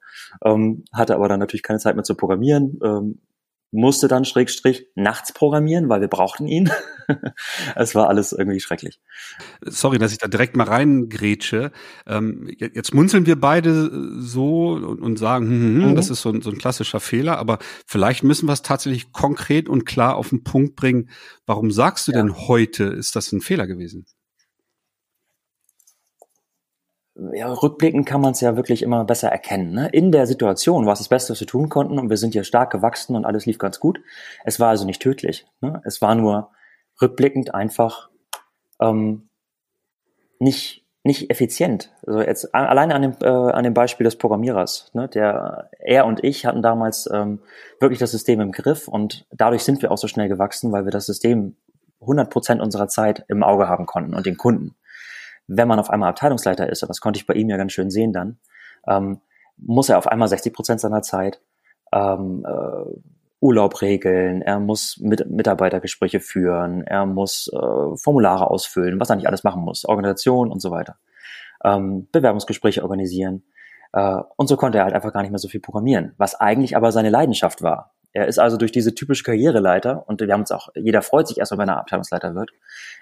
ähm, 0.44 0.84
hatte 0.92 1.14
aber 1.14 1.28
dann 1.28 1.40
natürlich 1.40 1.62
keine 1.62 1.78
Zeit 1.78 1.96
mehr 1.96 2.04
zu 2.04 2.14
programmieren, 2.14 2.78
ähm, 2.84 3.18
musste 3.72 4.08
dann 4.08 4.24
Schrägstrich 4.24 4.86
nachts 4.94 5.32
programmieren, 5.32 5.88
weil 5.88 6.00
wir 6.00 6.08
brauchten 6.08 6.46
ihn. 6.46 6.70
es 7.76 7.94
war 7.94 8.08
alles 8.08 8.32
irgendwie 8.32 8.60
schrecklich. 8.60 9.00
Sorry, 9.62 9.98
dass 9.98 10.12
ich 10.12 10.18
da 10.18 10.28
direkt 10.28 10.56
mal 10.56 10.64
reingrätsche. 10.64 11.70
Ähm, 12.06 12.48
jetzt 12.58 12.94
munzeln 12.94 13.26
wir 13.26 13.40
beide 13.40 13.90
so 14.20 14.72
und, 14.72 15.18
sagen, 15.18 15.46
hm, 15.46 15.50
hm, 15.50 15.82
hm, 15.82 15.90
mhm. 15.90 15.94
das 15.96 16.10
ist 16.10 16.22
so 16.22 16.30
ein, 16.30 16.42
so 16.42 16.50
ein 16.50 16.58
klassischer 16.58 17.00
Fehler, 17.00 17.38
aber 17.38 17.58
vielleicht 17.86 18.24
müssen 18.24 18.46
wir 18.46 18.52
es 18.52 18.62
tatsächlich 18.62 19.12
konkret 19.12 19.68
und 19.68 19.86
klar 19.86 20.16
auf 20.16 20.30
den 20.30 20.42
Punkt 20.42 20.74
bringen. 20.76 21.10
Warum 21.46 21.70
sagst 21.70 22.08
du 22.08 22.12
ja. 22.12 22.18
denn 22.18 22.36
heute, 22.48 22.84
ist 22.84 23.14
das 23.14 23.32
ein 23.32 23.40
Fehler 23.40 23.66
gewesen? 23.66 24.06
Ja, 27.32 27.52
rückblickend 27.52 28.06
kann 28.06 28.20
man 28.20 28.32
es 28.32 28.40
ja 28.40 28.56
wirklich 28.56 28.82
immer 28.82 29.04
besser 29.04 29.28
erkennen. 29.28 29.72
Ne? 29.72 29.88
In 29.88 30.12
der 30.12 30.26
Situation 30.26 30.86
war 30.86 30.94
es 30.94 31.00
das 31.00 31.08
Beste, 31.08 31.32
was 31.32 31.40
wir 31.40 31.46
tun 31.46 31.68
konnten 31.68 31.98
und 31.98 32.10
wir 32.10 32.16
sind 32.16 32.34
ja 32.34 32.44
stark 32.44 32.70
gewachsen 32.70 33.16
und 33.16 33.24
alles 33.24 33.46
lief 33.46 33.58
ganz 33.58 33.80
gut. 33.80 34.00
Es 34.44 34.60
war 34.60 34.68
also 34.68 34.84
nicht 34.86 35.02
tödlich. 35.02 35.46
Ne? 35.60 35.82
Es 35.84 36.00
war 36.00 36.14
nur 36.14 36.50
rückblickend 37.00 37.54
einfach 37.54 38.08
ähm, 38.80 39.28
nicht 40.38 40.80
nicht 41.02 41.30
effizient. 41.30 41.94
Also 42.06 42.20
jetzt 42.20 42.54
alleine 42.54 42.94
an 42.94 43.00
dem, 43.00 43.14
äh, 43.22 43.26
an 43.26 43.64
dem 43.64 43.72
Beispiel 43.72 44.04
des 44.04 44.16
Programmierers. 44.16 44.90
Ne? 44.92 45.08
Der 45.08 45.70
er 45.78 46.04
und 46.04 46.22
ich 46.22 46.44
hatten 46.44 46.60
damals 46.60 47.08
ähm, 47.10 47.40
wirklich 47.80 47.98
das 47.98 48.10
System 48.10 48.40
im 48.40 48.52
Griff 48.52 48.86
und 48.86 49.26
dadurch 49.32 49.64
sind 49.64 49.80
wir 49.80 49.92
auch 49.92 49.98
so 49.98 50.08
schnell 50.08 50.28
gewachsen, 50.28 50.72
weil 50.72 50.84
wir 50.84 50.92
das 50.92 51.06
System 51.06 51.56
100 52.02 52.28
Prozent 52.28 52.60
unserer 52.60 52.88
Zeit 52.88 53.24
im 53.28 53.42
Auge 53.42 53.66
haben 53.66 53.86
konnten 53.86 54.14
und 54.14 54.26
den 54.26 54.36
Kunden 54.36 54.74
wenn 55.52 55.68
man 55.68 55.80
auf 55.80 55.90
einmal 55.90 56.10
Abteilungsleiter 56.10 56.68
ist, 56.68 56.82
und 56.82 56.88
das 56.88 57.00
konnte 57.00 57.18
ich 57.18 57.26
bei 57.26 57.34
ihm 57.34 57.48
ja 57.48 57.56
ganz 57.56 57.72
schön 57.72 57.90
sehen 57.90 58.12
dann, 58.12 58.38
ähm, 58.86 59.20
muss 59.56 59.88
er 59.88 59.98
auf 59.98 60.06
einmal 60.06 60.28
60 60.28 60.52
Prozent 60.52 60.80
seiner 60.80 61.02
Zeit 61.02 61.40
ähm, 61.92 62.46
äh, 62.46 62.98
Urlaub 63.40 63.82
regeln, 63.82 64.42
er 64.42 64.60
muss 64.60 64.98
mit 65.00 65.28
Mitarbeitergespräche 65.28 66.20
führen, 66.20 66.82
er 66.82 67.04
muss 67.04 67.50
äh, 67.52 67.96
Formulare 67.96 68.48
ausfüllen, 68.48 69.00
was 69.00 69.10
er 69.10 69.16
nicht 69.16 69.26
alles 69.26 69.42
machen 69.42 69.62
muss, 69.62 69.84
Organisation 69.84 70.52
und 70.52 70.60
so 70.60 70.70
weiter, 70.70 70.96
ähm, 71.64 72.06
Bewerbungsgespräche 72.12 72.82
organisieren. 72.82 73.42
Äh, 73.92 74.18
und 74.36 74.46
so 74.46 74.56
konnte 74.56 74.78
er 74.78 74.84
halt 74.84 74.94
einfach 74.94 75.12
gar 75.12 75.22
nicht 75.22 75.30
mehr 75.30 75.38
so 75.38 75.48
viel 75.48 75.60
programmieren, 75.60 76.14
was 76.16 76.36
eigentlich 76.36 76.76
aber 76.76 76.92
seine 76.92 77.10
Leidenschaft 77.10 77.62
war. 77.62 77.92
Er 78.12 78.26
ist 78.26 78.38
also 78.38 78.56
durch 78.56 78.72
diese 78.72 78.94
typische 78.94 79.22
Karriereleiter 79.22 80.08
und 80.08 80.20
wir 80.20 80.32
haben 80.32 80.40
uns 80.40 80.50
auch, 80.50 80.68
jeder 80.74 81.02
freut 81.02 81.28
sich 81.28 81.38
erstmal, 81.38 81.60
wenn 81.60 81.68
er 81.68 81.78
Abteilungsleiter 81.78 82.34
wird, 82.34 82.50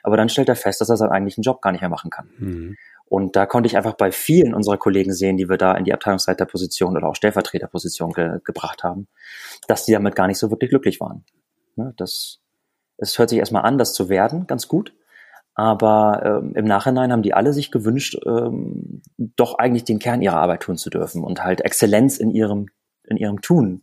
aber 0.03 0.17
dann 0.17 0.29
stellt 0.29 0.49
er 0.49 0.57
fest, 0.57 0.81
dass 0.81 0.91
er 0.91 0.97
seinen 0.97 1.13
eigentlichen 1.13 1.43
Job 1.43 1.63
gar 1.63 1.73
nicht 1.73 1.81
mehr 1.81 1.91
machen 1.91 2.11
kann. 2.11 2.29
Mhm. 2.39 2.77
Und 3.07 3.37
da 3.37 3.47
konnte 3.47 3.67
ich 3.67 3.77
einfach 3.77 3.95
bei 3.95 4.13
vielen 4.13 4.53
unserer 4.53 4.77
Kollegen 4.77 5.15
sehen, 5.15 5.39
die 5.39 5.49
wir 5.49 5.57
da 5.57 5.75
in 5.75 5.85
die 5.85 5.95
Abteilungsleiterposition 5.95 6.95
oder 6.97 7.09
auch 7.09 7.15
Stellvertreterposition 7.15 8.13
ge 8.13 8.41
gebracht 8.45 8.85
haben, 8.85 9.09
dass 9.67 9.87
die 9.87 9.93
damit 9.93 10.15
gar 10.15 10.27
nicht 10.27 10.39
so 10.39 10.51
wirklich 10.51 10.69
glücklich 10.71 11.01
waren. 11.01 11.25
Ne, 11.77 11.95
das, 11.97 12.41
es 12.99 13.19
hört 13.19 13.31
sich 13.31 13.39
erstmal 13.39 13.65
an, 13.65 13.79
das 13.79 13.95
zu 13.95 14.11
werden, 14.11 14.47
ganz 14.47 14.69
gut. 14.69 14.93
Aber 15.55 16.23
ähm, 16.25 16.53
im 16.55 16.67
Nachhinein 16.67 17.11
haben 17.11 17.23
die 17.23 17.35
alle 17.35 17.53
sich 17.53 17.73
gewünscht, 17.73 18.17
ähm, 18.27 19.03
doch 19.17 19.59
eigentlich 19.59 19.85
den 19.85 19.99
Kern 19.99 20.23
ihrer 20.23 20.37
Arbeit 20.37 20.61
tun 20.61 20.77
zu 20.77 20.91
dürfen 20.91 21.25
und 21.25 21.43
halt 21.43 21.63
Exzellenz 21.63 22.19
in 22.19 22.31
ihrem, 22.31 22.67
in 23.05 23.17
ihrem 23.17 23.41
Tun, 23.41 23.83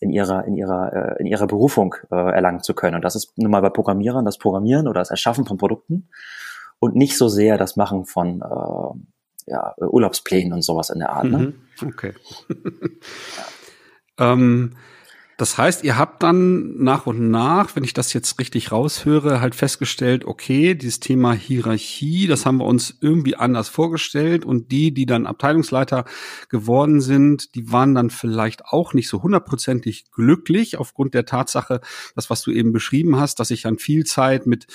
in 0.00 0.10
ihrer, 0.10 0.44
in 0.44 0.56
ihrer, 0.56 0.92
äh, 0.92 1.20
in 1.20 1.26
ihrer 1.26 1.46
Berufung 1.46 1.94
äh, 2.10 2.16
erlangen 2.16 2.62
zu 2.62 2.74
können. 2.74 2.96
Und 2.96 3.04
das 3.04 3.16
ist 3.16 3.36
nun 3.36 3.50
mal 3.50 3.62
bei 3.62 3.70
Programmierern 3.70 4.24
das 4.24 4.38
Programmieren 4.38 4.88
oder 4.88 5.00
das 5.00 5.10
Erschaffen 5.10 5.46
von 5.46 5.58
Produkten 5.58 6.08
und 6.78 6.94
nicht 6.96 7.16
so 7.16 7.28
sehr 7.28 7.58
das 7.58 7.76
Machen 7.76 8.04
von 8.04 8.42
äh, 8.42 9.50
ja, 9.50 9.74
Urlaubsplänen 9.78 10.52
und 10.52 10.62
sowas 10.62 10.90
in 10.90 10.98
der 10.98 11.10
Art. 11.10 11.24
Ne? 11.24 11.38
Mhm. 11.38 11.88
Okay. 11.88 12.14
ähm, 14.18 14.76
das 15.36 15.58
heißt, 15.58 15.84
ihr 15.84 15.98
habt 15.98 16.22
dann 16.22 16.82
nach 16.82 17.06
und 17.06 17.30
nach, 17.30 17.76
wenn 17.76 17.84
ich 17.84 17.92
das 17.92 18.14
jetzt 18.14 18.38
richtig 18.38 18.72
raushöre, 18.72 19.42
halt 19.42 19.54
festgestellt, 19.54 20.24
okay, 20.24 20.74
dieses 20.74 20.98
Thema 20.98 21.34
Hierarchie, 21.34 22.26
das 22.26 22.46
haben 22.46 22.56
wir 22.56 22.64
uns 22.64 22.96
irgendwie 23.02 23.36
anders 23.36 23.68
vorgestellt. 23.68 24.46
Und 24.46 24.72
die, 24.72 24.94
die 24.94 25.04
dann 25.04 25.26
Abteilungsleiter 25.26 26.06
geworden 26.48 27.02
sind, 27.02 27.54
die 27.54 27.70
waren 27.70 27.94
dann 27.94 28.08
vielleicht 28.08 28.64
auch 28.64 28.94
nicht 28.94 29.08
so 29.08 29.22
hundertprozentig 29.22 30.10
glücklich 30.10 30.78
aufgrund 30.78 31.12
der 31.12 31.26
Tatsache, 31.26 31.82
das, 32.14 32.30
was 32.30 32.40
du 32.40 32.50
eben 32.50 32.72
beschrieben 32.72 33.20
hast, 33.20 33.38
dass 33.38 33.50
ich 33.50 33.60
dann 33.60 33.78
viel 33.78 34.04
Zeit 34.04 34.46
mit 34.46 34.66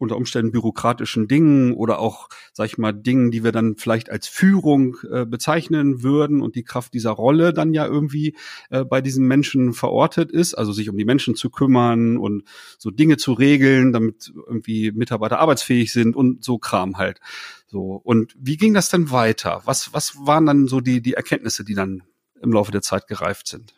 unter 0.00 0.16
Umständen 0.16 0.50
bürokratischen 0.50 1.28
Dingen 1.28 1.74
oder 1.74 1.98
auch, 1.98 2.28
sag 2.52 2.66
ich 2.66 2.78
mal, 2.78 2.92
Dingen, 2.92 3.30
die 3.30 3.44
wir 3.44 3.52
dann 3.52 3.76
vielleicht 3.76 4.10
als 4.10 4.28
Führung 4.28 4.96
äh, 5.10 5.26
bezeichnen 5.26 6.02
würden 6.02 6.40
und 6.40 6.56
die 6.56 6.64
Kraft 6.64 6.94
dieser 6.94 7.10
Rolle 7.10 7.52
dann 7.52 7.74
ja 7.74 7.86
irgendwie 7.86 8.36
äh, 8.70 8.84
bei 8.84 9.00
diesen 9.00 9.26
Menschen 9.26 9.72
verortet 9.72 10.32
ist, 10.32 10.54
also 10.54 10.72
sich 10.72 10.88
um 10.88 10.96
die 10.96 11.04
Menschen 11.04 11.34
zu 11.34 11.50
kümmern 11.50 12.16
und 12.16 12.44
so 12.78 12.90
Dinge 12.90 13.18
zu 13.18 13.32
regeln, 13.32 13.92
damit 13.92 14.32
irgendwie 14.34 14.90
Mitarbeiter 14.92 15.38
arbeitsfähig 15.38 15.92
sind 15.92 16.16
und 16.16 16.42
so 16.42 16.58
Kram 16.58 16.96
halt. 16.96 17.20
So. 17.66 18.00
Und 18.02 18.34
wie 18.38 18.56
ging 18.56 18.74
das 18.74 18.88
denn 18.88 19.10
weiter? 19.10 19.62
Was, 19.64 19.92
was 19.92 20.16
waren 20.26 20.46
dann 20.46 20.66
so 20.66 20.80
die, 20.80 21.02
die 21.02 21.14
Erkenntnisse, 21.14 21.64
die 21.64 21.74
dann 21.74 22.02
im 22.40 22.52
Laufe 22.52 22.72
der 22.72 22.82
Zeit 22.82 23.06
gereift 23.06 23.48
sind? 23.48 23.74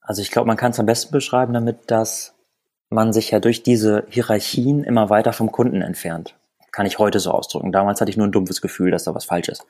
Also 0.00 0.22
ich 0.22 0.30
glaube, 0.30 0.48
man 0.48 0.56
kann 0.56 0.72
es 0.72 0.80
am 0.80 0.86
besten 0.86 1.12
beschreiben 1.12 1.52
damit, 1.52 1.90
dass 1.90 2.34
man 2.90 3.12
sich 3.12 3.30
ja 3.30 3.40
durch 3.40 3.62
diese 3.62 4.04
Hierarchien 4.08 4.84
immer 4.84 5.10
weiter 5.10 5.32
vom 5.32 5.52
Kunden 5.52 5.80
entfernt. 5.80 6.34
Kann 6.72 6.86
ich 6.86 6.98
heute 6.98 7.20
so 7.20 7.30
ausdrücken. 7.30 7.72
Damals 7.72 8.00
hatte 8.00 8.10
ich 8.10 8.16
nur 8.16 8.26
ein 8.26 8.32
dumpfes 8.32 8.60
Gefühl, 8.60 8.90
dass 8.90 9.04
da 9.04 9.14
was 9.14 9.24
falsch 9.24 9.48
ist. 9.48 9.64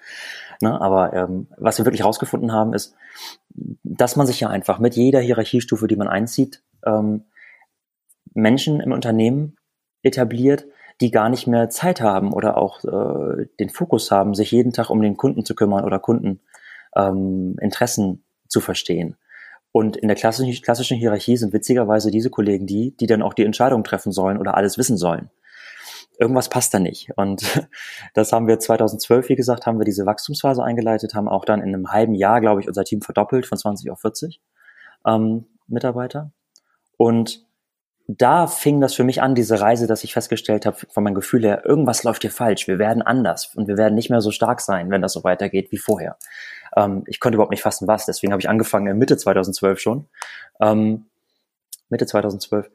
Ne? 0.61 0.81
Aber 0.81 1.13
ähm, 1.13 1.47
was 1.57 1.79
wir 1.79 1.85
wirklich 1.85 2.05
rausgefunden 2.05 2.53
haben, 2.53 2.75
ist, 2.75 2.95
dass 3.85 4.17
man 4.17 4.27
sich 4.27 4.41
ja 4.41 4.49
einfach 4.49 4.79
mit 4.79 4.97
jeder 4.97 5.21
Hierarchiestufe, 5.21 5.87
die 5.87 5.97
man 5.97 6.09
einzieht, 6.09 6.63
ähm, 6.85 7.25
Menschen 8.35 8.81
im 8.81 8.93
Unternehmen 8.93 9.57
etabliert, 10.03 10.67
die 11.01 11.11
gar 11.11 11.29
nicht 11.29 11.47
mehr 11.47 11.71
Zeit 11.71 12.01
haben 12.01 12.33
oder 12.33 12.57
auch 12.57 12.85
äh, 12.85 13.47
den 13.59 13.71
Fokus 13.71 14.11
haben, 14.11 14.35
sich 14.35 14.51
jeden 14.51 14.73
Tag 14.73 14.91
um 14.91 15.01
den 15.01 15.17
Kunden 15.17 15.45
zu 15.45 15.55
kümmern 15.55 15.85
oder 15.85 15.99
Kundeninteressen 15.99 18.07
ähm, 18.07 18.23
zu 18.49 18.61
verstehen. 18.61 19.17
Und 19.73 19.97
in 19.97 20.09
der 20.09 20.17
klassischen, 20.17 20.53
klassischen 20.63 20.99
Hierarchie 20.99 21.37
sind 21.37 21.53
witzigerweise 21.53 22.11
diese 22.11 22.31
Kollegen 22.31 22.67
die, 22.67 22.97
die 22.97 23.07
dann 23.07 23.23
auch 23.23 23.35
die 23.35 23.45
Entscheidung 23.45 23.85
treffen 23.85 24.11
sollen 24.11 24.39
oder 24.39 24.57
alles 24.57 24.79
wissen 24.79 24.97
sollen. 24.97 25.31
Irgendwas 26.19 26.49
passt 26.49 26.75
da 26.75 26.81
nicht. 26.81 27.11
Und 27.17 27.43
das 28.15 28.33
haben 28.33 28.49
wir 28.49 28.59
2012, 28.59 29.29
wie 29.29 29.37
gesagt, 29.37 29.67
haben 29.67 29.79
wir 29.79 29.85
diese 29.85 30.07
Wachstumsphase 30.07 30.63
eingeleitet, 30.63 31.15
haben 31.15 31.29
auch 31.29 31.45
dann 31.45 31.61
in 31.61 31.69
einem 31.69 31.93
halben 31.93 32.15
Jahr, 32.15 32.41
glaube 32.41 32.61
ich, 32.61 32.69
unser 32.69 32.85
Team 32.85 33.01
verdoppelt 33.01 33.47
von 33.47 33.59
20 33.59 33.91
auf 33.91 34.01
40 34.01 34.41
ähm, 35.07 35.47
Mitarbeiter. 35.69 36.33
Und 36.97 37.47
da 38.19 38.47
fing 38.47 38.81
das 38.81 38.95
für 38.95 39.05
mich 39.05 39.23
an, 39.23 39.35
diese 39.35 39.61
Reise, 39.61 39.87
dass 39.87 40.05
ich 40.05 40.13
festgestellt 40.13 40.67
habe, 40.67 40.77
von 40.89 41.05
meinem 41.05 41.15
Gefühl 41.15 41.45
her, 41.45 41.65
irgendwas 41.65 42.03
läuft 42.03 42.23
hier 42.23 42.31
falsch. 42.31 42.67
Wir 42.67 42.79
werden 42.79 43.03
anders 43.03 43.55
und 43.55 43.69
wir 43.69 43.77
werden 43.77 43.95
nicht 43.95 44.11
mehr 44.11 44.21
so 44.21 44.31
stark 44.31 44.61
sein, 44.61 44.91
wenn 44.91 45.03
das 45.03 45.13
so 45.13 45.23
weitergeht 45.23 45.71
wie 45.71 45.79
vorher. 45.79 46.17
Ähm, 46.77 47.05
ich 47.07 47.21
konnte 47.21 47.37
überhaupt 47.37 47.53
nicht 47.53 47.63
fassen, 47.63 47.89
was. 47.89 48.07
Deswegen 48.07 48.33
habe 48.33 48.41
ich 48.41 48.49
angefangen, 48.49 48.99
Mitte 48.99 49.17
2012 49.17 49.79
schon, 49.79 50.09
ähm, 50.61 51.07
Mitte 51.89 52.07
2012, 52.07 52.71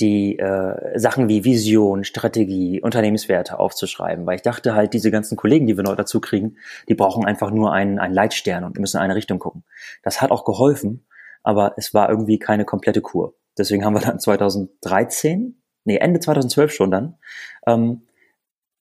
die 0.00 0.38
äh, 0.38 0.98
Sachen 0.98 1.28
wie 1.28 1.44
Vision, 1.44 2.04
Strategie, 2.04 2.80
Unternehmenswerte 2.80 3.58
aufzuschreiben, 3.58 4.26
weil 4.26 4.36
ich 4.36 4.42
dachte 4.42 4.74
halt, 4.74 4.94
diese 4.94 5.10
ganzen 5.10 5.36
Kollegen, 5.36 5.66
die 5.66 5.76
wir 5.76 5.84
neu 5.84 5.94
dazu 5.94 6.20
kriegen, 6.20 6.56
die 6.88 6.94
brauchen 6.94 7.26
einfach 7.26 7.50
nur 7.50 7.72
einen, 7.72 7.98
einen 7.98 8.14
Leitstern 8.14 8.64
und 8.64 8.78
müssen 8.78 8.96
in 8.96 9.02
eine 9.02 9.14
Richtung 9.14 9.38
gucken. 9.38 9.64
Das 10.02 10.22
hat 10.22 10.30
auch 10.30 10.44
geholfen, 10.44 11.06
aber 11.42 11.74
es 11.76 11.92
war 11.92 12.08
irgendwie 12.08 12.38
keine 12.38 12.64
komplette 12.64 13.02
Kur. 13.02 13.34
Deswegen 13.58 13.84
haben 13.84 13.94
wir 13.94 14.00
dann 14.00 14.18
2013, 14.18 15.62
nee, 15.84 15.96
Ende 15.96 16.20
2012 16.20 16.72
schon 16.72 16.90
dann, 16.90 17.18
ähm, 17.66 18.06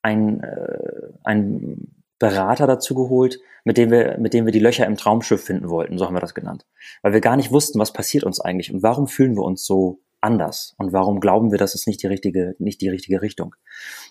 ein, 0.02 0.42
äh, 0.42 1.12
ein 1.24 1.99
Berater 2.20 2.68
dazu 2.68 2.94
geholt, 2.96 3.40
mit 3.64 3.78
dem 3.78 3.92
wir, 3.92 4.18
mit 4.20 4.34
dem 4.34 4.46
wir 4.46 4.52
die 4.52 4.60
Löcher 4.60 4.86
im 4.86 4.98
Traumschiff 4.98 5.44
finden 5.44 5.70
wollten, 5.70 5.98
so 5.98 6.06
haben 6.06 6.16
wir 6.16 6.20
das 6.22 6.34
genannt. 6.34 6.66
Weil 7.02 7.14
wir 7.14 7.22
gar 7.22 7.38
nicht 7.38 7.52
wussten, 7.52 7.80
was 7.80 7.94
passiert 7.94 8.24
uns 8.24 8.40
eigentlich 8.40 8.74
und 8.74 8.84
warum 8.84 9.08
fühlen 9.08 9.36
wir 9.36 9.44
uns 9.44 9.66
so 9.66 10.02
anders 10.22 10.76
und 10.78 10.92
warum 10.92 11.22
glauben 11.22 11.52
wir, 11.52 11.58
dass 11.58 11.76
es 11.76 11.88
nicht 11.88 12.04
die 12.04 12.08
richtige, 12.08 12.56
nicht 12.60 12.82
die 12.82 12.90
richtige 12.90 13.22
Richtung. 13.22 13.56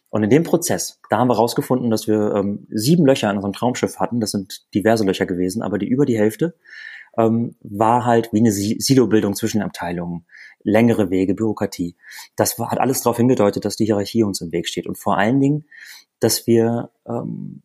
Und 0.09 0.25
in 0.25 0.31
dem 0.31 0.43
Prozess, 0.43 1.01
da 1.11 1.19
haben 1.19 1.29
wir 1.29 1.37
rausgefunden, 1.37 1.91
dass 1.91 2.09
wir 2.09 2.35
ähm, 2.35 2.67
sieben 2.71 3.05
Löcher 3.05 3.31
in 3.31 3.37
unserem 3.37 3.53
Traumschiff 3.53 3.99
hatten. 3.99 4.21
Das 4.21 4.31
sind 4.31 4.73
diverse 4.75 5.05
Löcher 5.05 5.27
gewesen, 5.27 5.63
aber 5.63 5.79
die 5.79 5.87
über 5.87 6.07
die 6.07 6.19
Hälfte 6.19 6.55
ähm, 7.19 7.57
war 7.61 8.07
halt 8.07 8.33
wie 8.33 8.39
eine 8.39 8.53
Silobildung 8.53 9.35
zwischen 9.35 9.61
Abteilungen, 9.61 10.25
längere 10.63 11.11
Wege, 11.11 11.35
Bürokratie. 11.35 11.97
Das 12.37 12.59
hat 12.59 12.81
alles 12.81 13.03
darauf 13.03 13.19
hingedeutet, 13.19 13.65
dass 13.65 13.77
die 13.77 13.85
Hierarchie 13.85 14.23
uns 14.23 14.41
im 14.41 14.53
Weg 14.53 14.67
steht 14.67 14.87
und 14.87 14.97
vor 14.97 15.19
allen 15.19 15.41
Dingen, 15.41 15.67
dass 16.21 16.47
wir 16.47 16.91
ähm, 17.07 17.63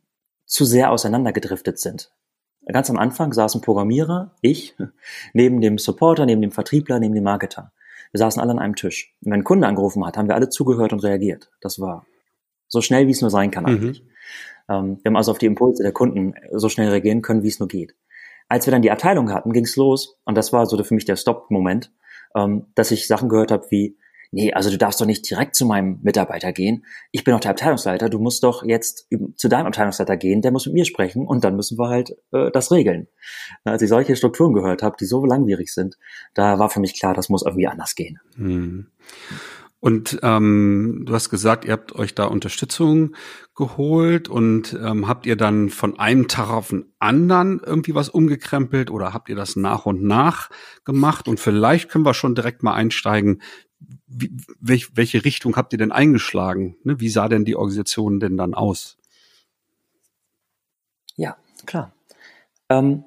zu 0.53 0.65
sehr 0.65 0.91
auseinandergedriftet 0.91 1.79
sind. 1.79 2.11
Ganz 2.67 2.87
am 2.91 2.99
Anfang 2.99 3.33
saßen 3.33 3.59
Programmierer, 3.61 4.35
ich, 4.41 4.75
neben 5.33 5.61
dem 5.61 5.79
Supporter, 5.79 6.27
neben 6.27 6.41
dem 6.41 6.51
Vertriebler, 6.51 6.99
neben 6.99 7.15
dem 7.15 7.23
Marketer. 7.23 7.71
Wir 8.11 8.19
saßen 8.19 8.39
alle 8.39 8.51
an 8.51 8.59
einem 8.59 8.75
Tisch. 8.75 9.15
Und 9.25 9.31
wenn 9.31 9.39
ein 9.39 9.43
Kunde 9.43 9.65
angerufen 9.65 10.05
hat, 10.05 10.15
haben 10.15 10.27
wir 10.27 10.35
alle 10.35 10.49
zugehört 10.49 10.93
und 10.93 10.99
reagiert. 10.99 11.49
Das 11.59 11.79
war 11.79 12.05
so 12.67 12.81
schnell, 12.81 13.07
wie 13.07 13.11
es 13.11 13.21
nur 13.21 13.31
sein 13.31 13.49
kann 13.49 13.65
eigentlich. 13.65 14.03
Mhm. 14.03 14.09
Ähm, 14.69 14.99
wir 15.01 15.09
haben 15.09 15.17
also 15.17 15.31
auf 15.31 15.39
die 15.39 15.47
Impulse 15.47 15.81
der 15.81 15.91
Kunden 15.91 16.35
so 16.51 16.69
schnell 16.69 16.89
reagieren 16.89 17.23
können, 17.23 17.41
wie 17.41 17.47
es 17.47 17.59
nur 17.59 17.67
geht. 17.67 17.95
Als 18.47 18.67
wir 18.67 18.71
dann 18.71 18.83
die 18.83 18.91
Abteilung 18.91 19.33
hatten, 19.33 19.53
ging's 19.53 19.75
los 19.75 20.19
und 20.23 20.35
das 20.37 20.53
war 20.53 20.67
so 20.67 20.81
für 20.83 20.93
mich 20.93 21.05
der 21.05 21.15
Stop-Moment, 21.15 21.91
ähm, 22.35 22.67
dass 22.75 22.91
ich 22.91 23.07
Sachen 23.07 23.27
gehört 23.27 23.51
habe 23.51 23.65
wie, 23.71 23.97
nee, 24.33 24.51
also 24.51 24.69
du 24.69 24.77
darfst 24.77 24.99
doch 24.99 25.05
nicht 25.05 25.29
direkt 25.29 25.55
zu 25.55 25.65
meinem 25.65 25.99
Mitarbeiter 26.01 26.51
gehen. 26.51 26.85
Ich 27.11 27.23
bin 27.23 27.33
doch 27.33 27.39
der 27.39 27.51
Abteilungsleiter, 27.51 28.09
du 28.09 28.19
musst 28.19 28.43
doch 28.43 28.63
jetzt 28.65 29.07
zu 29.37 29.47
deinem 29.47 29.67
Abteilungsleiter 29.67 30.17
gehen, 30.17 30.41
der 30.41 30.51
muss 30.51 30.65
mit 30.65 30.73
mir 30.73 30.85
sprechen 30.85 31.25
und 31.25 31.43
dann 31.43 31.55
müssen 31.55 31.77
wir 31.77 31.89
halt 31.89 32.17
äh, 32.31 32.51
das 32.51 32.71
regeln. 32.71 33.07
Als 33.63 33.81
ich 33.81 33.89
solche 33.89 34.15
Strukturen 34.15 34.53
gehört 34.53 34.81
habe, 34.83 34.97
die 34.99 35.05
so 35.05 35.25
langwierig 35.25 35.73
sind, 35.73 35.97
da 36.33 36.59
war 36.59 36.69
für 36.69 36.79
mich 36.79 36.99
klar, 36.99 37.13
das 37.13 37.29
muss 37.29 37.43
irgendwie 37.43 37.67
anders 37.67 37.95
gehen. 37.95 38.19
Hm. 38.35 38.87
Und 39.79 40.19
ähm, 40.23 41.03
du 41.05 41.13
hast 41.13 41.29
gesagt, 41.29 41.65
ihr 41.65 41.73
habt 41.73 41.93
euch 41.93 42.15
da 42.15 42.23
Unterstützung 42.23 43.17
geholt 43.53 44.29
und 44.29 44.79
ähm, 44.81 45.09
habt 45.09 45.25
ihr 45.25 45.35
dann 45.35 45.67
von 45.67 45.99
einem 45.99 46.29
Tag 46.29 46.49
auf 46.51 46.69
den 46.69 46.85
anderen 46.99 47.59
irgendwie 47.59 47.93
was 47.93 48.07
umgekrempelt 48.07 48.89
oder 48.89 49.13
habt 49.13 49.27
ihr 49.27 49.35
das 49.35 49.57
nach 49.57 49.85
und 49.85 50.01
nach 50.01 50.49
gemacht? 50.85 51.27
Und 51.27 51.41
vielleicht 51.41 51.89
können 51.89 52.05
wir 52.05 52.13
schon 52.13 52.33
direkt 52.33 52.63
mal 52.63 52.73
einsteigen, 52.73 53.41
wie, 54.15 54.31
welch, 54.59 54.95
welche 54.95 55.23
Richtung 55.25 55.55
habt 55.55 55.73
ihr 55.73 55.79
denn 55.79 55.91
eingeschlagen? 55.91 56.75
Ne? 56.83 56.99
Wie 56.99 57.09
sah 57.09 57.27
denn 57.27 57.45
die 57.45 57.55
Organisation 57.55 58.19
denn 58.19 58.37
dann 58.37 58.53
aus? 58.53 58.97
Ja, 61.15 61.37
klar. 61.65 61.93
Ähm, 62.69 63.03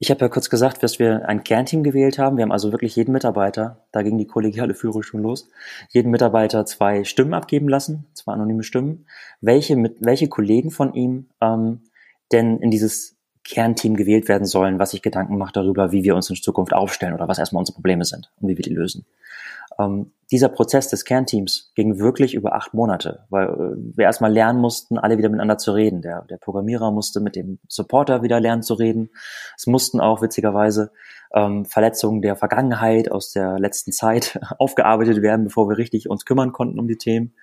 ich 0.00 0.10
habe 0.10 0.20
ja 0.20 0.28
kurz 0.28 0.48
gesagt, 0.48 0.82
dass 0.84 1.00
wir 1.00 1.28
ein 1.28 1.42
Kernteam 1.42 1.82
gewählt 1.82 2.18
haben. 2.18 2.36
Wir 2.36 2.42
haben 2.42 2.52
also 2.52 2.70
wirklich 2.70 2.94
jeden 2.94 3.10
Mitarbeiter, 3.10 3.84
da 3.90 4.02
ging 4.02 4.16
die 4.16 4.26
kollegiale 4.26 4.74
Führung 4.74 5.02
schon 5.02 5.22
los, 5.22 5.48
jeden 5.88 6.12
Mitarbeiter 6.12 6.64
zwei 6.66 7.02
Stimmen 7.02 7.34
abgeben 7.34 7.68
lassen, 7.68 8.06
zwei 8.14 8.32
anonyme 8.32 8.62
Stimmen, 8.62 9.06
welche, 9.40 9.74
mit, 9.74 9.96
welche 10.00 10.28
Kollegen 10.28 10.70
von 10.70 10.94
ihm 10.94 11.30
ähm, 11.40 11.82
denn 12.30 12.58
in 12.58 12.70
dieses 12.70 13.16
Kernteam 13.42 13.96
gewählt 13.96 14.28
werden 14.28 14.46
sollen, 14.46 14.78
was 14.78 14.90
sich 14.90 15.02
Gedanken 15.02 15.36
macht 15.36 15.56
darüber, 15.56 15.90
wie 15.90 16.04
wir 16.04 16.14
uns 16.14 16.30
in 16.30 16.36
Zukunft 16.36 16.74
aufstellen 16.74 17.14
oder 17.14 17.26
was 17.26 17.38
erstmal 17.38 17.60
unsere 17.60 17.74
Probleme 17.74 18.04
sind 18.04 18.30
und 18.36 18.48
wie 18.48 18.56
wir 18.56 18.62
die 18.62 18.74
lösen. 18.74 19.06
Ähm, 19.78 20.12
dieser 20.30 20.50
Prozess 20.50 20.88
des 20.88 21.04
Kernteams 21.04 21.72
ging 21.74 21.98
wirklich 21.98 22.34
über 22.34 22.54
acht 22.54 22.74
Monate, 22.74 23.24
weil 23.30 23.48
äh, 23.48 23.96
wir 23.96 24.04
erstmal 24.04 24.32
lernen 24.32 24.60
mussten, 24.60 24.98
alle 24.98 25.16
wieder 25.16 25.28
miteinander 25.30 25.56
zu 25.56 25.72
reden. 25.72 26.02
Der, 26.02 26.22
der 26.22 26.36
Programmierer 26.36 26.90
musste 26.90 27.20
mit 27.20 27.34
dem 27.34 27.58
Supporter 27.66 28.22
wieder 28.22 28.38
lernen 28.40 28.62
zu 28.62 28.74
reden. 28.74 29.10
Es 29.56 29.66
mussten 29.66 30.00
auch 30.00 30.20
witzigerweise 30.20 30.90
ähm, 31.32 31.64
Verletzungen 31.64 32.20
der 32.20 32.36
Vergangenheit 32.36 33.10
aus 33.10 33.32
der 33.32 33.58
letzten 33.58 33.92
Zeit 33.92 34.38
aufgearbeitet 34.58 35.22
werden, 35.22 35.44
bevor 35.44 35.68
wir 35.68 35.78
richtig 35.78 36.10
uns 36.10 36.26
kümmern 36.26 36.52
konnten 36.52 36.78
um 36.78 36.88
die 36.88 36.98
Themen. 36.98 37.34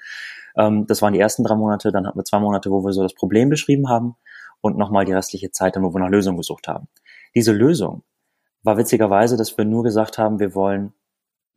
Ähm, 0.56 0.86
das 0.88 1.02
waren 1.02 1.14
die 1.14 1.20
ersten 1.20 1.44
drei 1.44 1.56
Monate. 1.56 1.92
Dann 1.92 2.06
hatten 2.06 2.20
wir 2.20 2.26
zwei 2.26 2.40
Monate, 2.40 2.70
wo 2.70 2.84
wir 2.84 2.94
so 2.94 3.02
das 3.02 3.16
Problem 3.16 3.50
beschrieben 3.50 3.90
haben 3.90 4.16
und 4.62 4.78
nochmal 4.78 5.06
die 5.06 5.14
restliche 5.14 5.52
Zeit, 5.52 5.76
wo 5.80 5.94
wir 5.94 6.00
nach 6.00 6.10
Lösungen 6.10 6.38
gesucht 6.38 6.68
haben. 6.68 6.88
Diese 7.34 7.52
Lösung 7.52 8.04
war 8.62 8.78
witzigerweise, 8.78 9.38
dass 9.38 9.58
wir 9.58 9.66
nur 9.66 9.84
gesagt 9.84 10.18
haben, 10.18 10.40
wir 10.40 10.54
wollen 10.56 10.94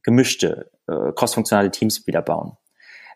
gemischte, 0.08 0.70
äh, 0.86 1.12
crossfunktionale 1.14 1.70
Teams 1.70 2.06
wieder 2.06 2.22
bauen. 2.22 2.56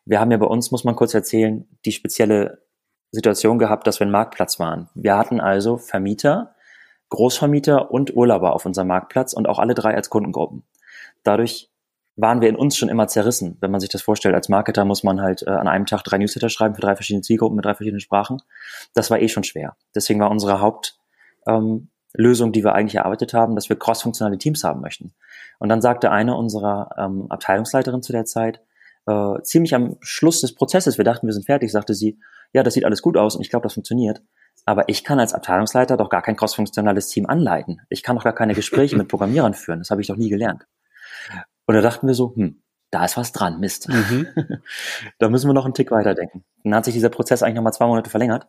Wir 0.05 0.21
haben 0.21 0.31
ja 0.31 0.37
bei 0.37 0.47
uns, 0.47 0.71
muss 0.71 0.85
man 0.85 0.95
kurz 0.95 1.15
erzählen, 1.15 1.67
die 1.87 1.93
spezielle 1.93 2.67
Situation 3.11 3.59
gehabt, 3.59 3.87
dass 3.87 3.99
wir 3.99 4.07
ein 4.07 4.11
Marktplatz 4.11 4.61
waren. 4.61 4.91
Wir 4.95 5.17
hatten 5.17 5.41
also 5.41 5.79
Vermieter, 5.79 6.55
Großvermieter 7.09 7.91
und 7.91 8.15
Urlauber 8.15 8.55
auf 8.55 8.67
unserem 8.67 8.89
Marktplatz 8.89 9.33
und 9.33 9.49
auch 9.49 9.59
alle 9.59 9.73
drei 9.73 9.95
als 9.95 10.11
Kundengruppen. 10.11 10.65
Dadurch 11.23 11.71
waren 12.17 12.43
wir 12.43 12.51
in 12.51 12.57
uns 12.57 12.77
schon 12.77 12.91
immer 12.91 13.09
zerrissen. 13.09 13.57
Wenn 13.61 13.71
man 13.71 13.81
sich 13.81 13.89
das 13.89 14.03
vorstellt, 14.03 14.35
als 14.35 14.51
Marketer 14.51 14.85
muss 14.85 15.03
man 15.03 15.23
halt 15.23 15.43
äh, 15.47 15.51
an 15.51 15.69
einem 15.69 15.87
Tag 15.87 16.03
drei 16.03 16.19
Newsletter 16.19 16.51
schreiben 16.51 16.75
für 16.75 16.83
drei 16.83 16.95
verschiedene 16.95 17.23
Zielgruppen 17.23 17.57
mit 17.57 17.65
drei 17.65 17.75
verschiedenen 17.75 18.01
Sprachen. 18.01 18.43
Das 18.93 19.11
war 19.11 19.19
eh 19.19 19.29
schon 19.29 19.45
schwer. 19.45 19.77
Deswegen 19.95 20.21
war 20.21 20.31
unsere 20.31 20.61
Haupt, 20.61 20.99
ähm, 21.47 21.89
Lösung, 22.15 22.53
die 22.53 22.65
wir 22.65 22.75
eigentlich 22.75 22.97
erarbeitet 22.97 23.35
haben, 23.35 23.55
dass 23.55 23.69
wir 23.69 23.79
crossfunktionale 23.79 24.39
Teams 24.39 24.65
haben 24.65 24.81
möchten. 24.81 25.15
Und 25.59 25.69
dann 25.69 25.81
sagte 25.81 26.11
eine 26.11 26.37
unserer 26.37 26.91
ähm, 26.99 27.27
Abteilungsleiterin 27.31 28.03
zu 28.03 28.13
der 28.13 28.25
Zeit, 28.25 28.61
äh, 29.07 29.41
ziemlich 29.43 29.75
am 29.75 29.97
Schluss 30.01 30.41
des 30.41 30.55
Prozesses, 30.55 30.99
wir 30.99 31.05
dachten, 31.05 31.27
wir 31.27 31.33
sind 31.33 31.47
fertig, 31.47 31.73
sagte 31.73 31.95
sie, 31.95 32.19
ja, 32.53 32.63
das 32.63 32.75
sieht 32.75 32.85
alles 32.85 33.03
gut 33.03 33.17
aus 33.17 33.35
und 33.35 33.43
ich 33.43 33.51
glaube, 33.51 33.65
das 33.65 33.75
funktioniert. 33.75 34.23
Aber 34.67 34.89
ich 34.89 35.03
kann 35.03 35.19
als 35.19 35.33
Abteilungsleiter 35.33 35.97
doch 35.97 36.11
gar 36.11 36.23
kein 36.23 36.37
crossfunktionales 36.37 37.09
Team 37.09 37.27
anleiten. 37.27 37.81
Ich 37.89 38.03
kann 38.03 38.17
doch 38.17 38.25
gar 38.25 38.35
keine 38.35 38.55
Gespräche 38.55 38.97
mit 38.97 39.09
Programmierern 39.09 39.55
führen. 39.55 39.81
Das 39.81 39.91
habe 39.91 40.01
ich 40.03 40.07
doch 40.07 40.17
nie 40.17 40.29
gelernt. 40.29 40.67
Und 41.67 41.75
da 41.75 41.81
dachten 41.81 42.07
wir 42.07 42.15
so, 42.15 42.35
hm, 42.37 42.63
da 42.91 43.05
ist 43.05 43.17
was 43.17 43.33
dran, 43.33 43.59
Mist. 43.59 43.89
Mhm. 43.89 44.29
da 45.19 45.29
müssen 45.31 45.49
wir 45.49 45.55
noch 45.55 45.65
einen 45.65 45.75
Tick 45.75 45.91
weiterdenken. 45.91 46.45
Dann 46.63 46.75
hat 46.75 46.85
sich 46.85 46.95
dieser 46.95 47.09
Prozess 47.09 47.43
eigentlich 47.43 47.57
nochmal 47.57 47.73
zwei 47.73 47.87
Monate 47.87 48.11
verlängert 48.11 48.47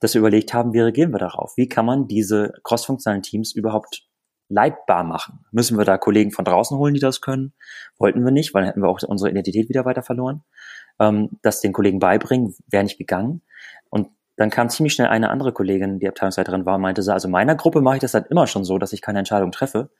dass 0.00 0.14
wir 0.14 0.20
überlegt 0.20 0.52
haben, 0.52 0.72
wie 0.72 0.80
reagieren 0.80 1.12
wir 1.12 1.18
darauf? 1.18 1.56
Wie 1.56 1.68
kann 1.68 1.86
man 1.86 2.06
diese 2.06 2.52
crossfunktionalen 2.62 3.22
Teams 3.22 3.54
überhaupt 3.54 4.06
leitbar 4.48 5.04
machen? 5.04 5.44
Müssen 5.50 5.78
wir 5.78 5.84
da 5.84 5.98
Kollegen 5.98 6.30
von 6.30 6.44
draußen 6.44 6.76
holen, 6.76 6.94
die 6.94 7.00
das 7.00 7.20
können? 7.20 7.54
Wollten 7.98 8.24
wir 8.24 8.30
nicht, 8.30 8.54
weil 8.54 8.62
dann 8.62 8.68
hätten 8.68 8.82
wir 8.82 8.88
auch 8.88 9.02
unsere 9.02 9.30
Identität 9.30 9.68
wieder 9.68 9.84
weiter 9.84 10.02
verloren. 10.02 10.42
Ähm, 11.00 11.30
das 11.42 11.60
den 11.60 11.72
Kollegen 11.72 11.98
beibringen, 11.98 12.54
wäre 12.68 12.84
nicht 12.84 12.98
gegangen. 12.98 13.42
Und 13.90 14.08
dann 14.36 14.50
kam 14.50 14.68
ziemlich 14.68 14.92
schnell 14.92 15.08
eine 15.08 15.30
andere 15.30 15.52
Kollegin, 15.52 15.98
die 15.98 16.08
Abteilungsleiterin 16.08 16.66
war, 16.66 16.78
meinte, 16.78 17.02
also 17.12 17.28
meiner 17.28 17.54
Gruppe 17.54 17.80
mache 17.80 17.96
ich 17.96 18.02
das 18.02 18.14
halt 18.14 18.26
immer 18.28 18.46
schon 18.46 18.64
so, 18.64 18.78
dass 18.78 18.92
ich 18.92 19.00
keine 19.00 19.18
Entscheidung 19.18 19.50
treffe, 19.50 19.90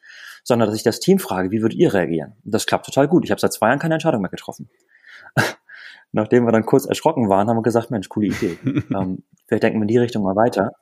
sondern 0.45 0.69
dass 0.69 0.76
ich 0.76 0.83
das 0.83 1.00
Team 1.00 1.19
frage, 1.19 1.50
wie 1.50 1.62
würdet 1.62 1.79
ihr 1.79 1.95
reagieren? 1.95 2.35
Und 2.45 2.53
das 2.55 2.67
klappt 2.67 2.87
total 2.87 3.09
gut. 3.09 3.25
Ich 3.25 3.31
habe 3.31 3.41
seit 3.41 3.53
zwei 3.53 3.69
Jahren 3.69 3.79
keine 3.79 3.95
Entscheidung 3.95 4.21
mehr 4.21 4.31
getroffen. 4.31 4.69
Nachdem 6.16 6.46
wir 6.46 6.52
dann 6.52 6.64
kurz 6.64 6.87
erschrocken 6.87 7.28
waren, 7.28 7.46
haben 7.46 7.58
wir 7.58 7.62
gesagt, 7.62 7.90
Mensch, 7.90 8.08
coole 8.08 8.28
Idee. 8.28 8.56
ähm, 8.64 9.23
vielleicht 9.46 9.62
denken 9.62 9.78
wir 9.78 9.82
in 9.82 9.88
die 9.88 9.99
Richtung 9.99 10.23
mal 10.23 10.35
weiter. 10.35 10.73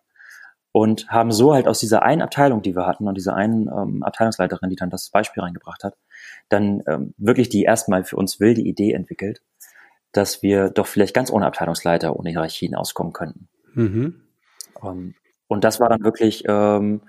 Und 0.71 1.09
haben 1.09 1.33
so 1.33 1.53
halt 1.53 1.67
aus 1.67 1.81
dieser 1.81 2.05
einen 2.05 2.23
Abteilung, 2.23 2.63
die 2.63 2.77
wir 2.77 2.87
hatten, 2.87 3.09
und 3.09 3.17
dieser 3.17 3.35
einen 3.35 3.67
ähm, 3.67 4.05
Abteilungsleiterin, 4.05 4.71
die 4.71 4.77
dann 4.77 4.91
das 4.91 5.11
Beispiel 5.11 5.43
reingebracht 5.43 5.83
hat, 5.83 5.97
dann 6.51 6.85
ähm, 6.87 7.15
wirklich 7.17 7.49
die 7.49 7.65
erstmal 7.65 8.05
für 8.05 8.15
uns 8.15 8.39
wilde 8.39 8.61
Idee 8.61 8.93
entwickelt, 8.93 9.43
dass 10.13 10.45
wir 10.45 10.71
doch 10.71 10.87
vielleicht 10.87 11.15
ganz 11.15 11.33
ohne 11.33 11.47
Abteilungsleiter, 11.47 12.17
ohne 12.17 12.31
Hierarchien 12.31 12.77
auskommen 12.77 13.13
könnten. 13.13 13.49
Mhm. 13.75 14.21
Um, 14.81 14.89
ähm, 14.89 15.15
und 15.49 15.65
das 15.65 15.81
war 15.81 15.89
dann 15.89 16.05
wirklich 16.05 16.45
ähm, 16.47 17.03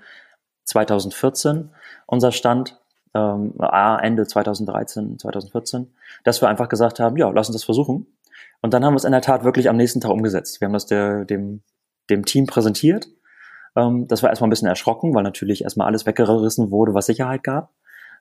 2014 0.64 1.70
unser 2.06 2.32
Stand, 2.32 2.80
ähm, 3.14 3.54
Ende 4.02 4.26
2013, 4.26 5.18
2014, 5.18 5.94
dass 6.24 6.42
wir 6.42 6.48
einfach 6.48 6.68
gesagt 6.68 7.00
haben, 7.00 7.16
ja, 7.16 7.30
lass 7.30 7.48
uns 7.48 7.56
das 7.56 7.64
versuchen. 7.64 8.06
Und 8.62 8.74
dann 8.74 8.84
haben 8.84 8.94
wir 8.94 8.98
es 8.98 9.04
in 9.04 9.12
der 9.12 9.20
Tat 9.20 9.44
wirklich 9.44 9.68
am 9.68 9.76
nächsten 9.76 10.00
Tag 10.00 10.10
umgesetzt. 10.10 10.60
Wir 10.60 10.66
haben 10.66 10.72
das 10.72 10.86
der, 10.86 11.24
dem, 11.24 11.62
dem 12.10 12.24
Team 12.24 12.46
präsentiert. 12.46 13.08
Ähm, 13.76 14.06
das 14.08 14.22
war 14.22 14.30
erstmal 14.30 14.48
ein 14.48 14.50
bisschen 14.50 14.68
erschrocken, 14.68 15.14
weil 15.14 15.22
natürlich 15.22 15.62
erstmal 15.62 15.86
alles 15.86 16.06
weggerissen 16.06 16.70
wurde, 16.70 16.94
was 16.94 17.06
Sicherheit 17.06 17.44
gab. 17.44 17.72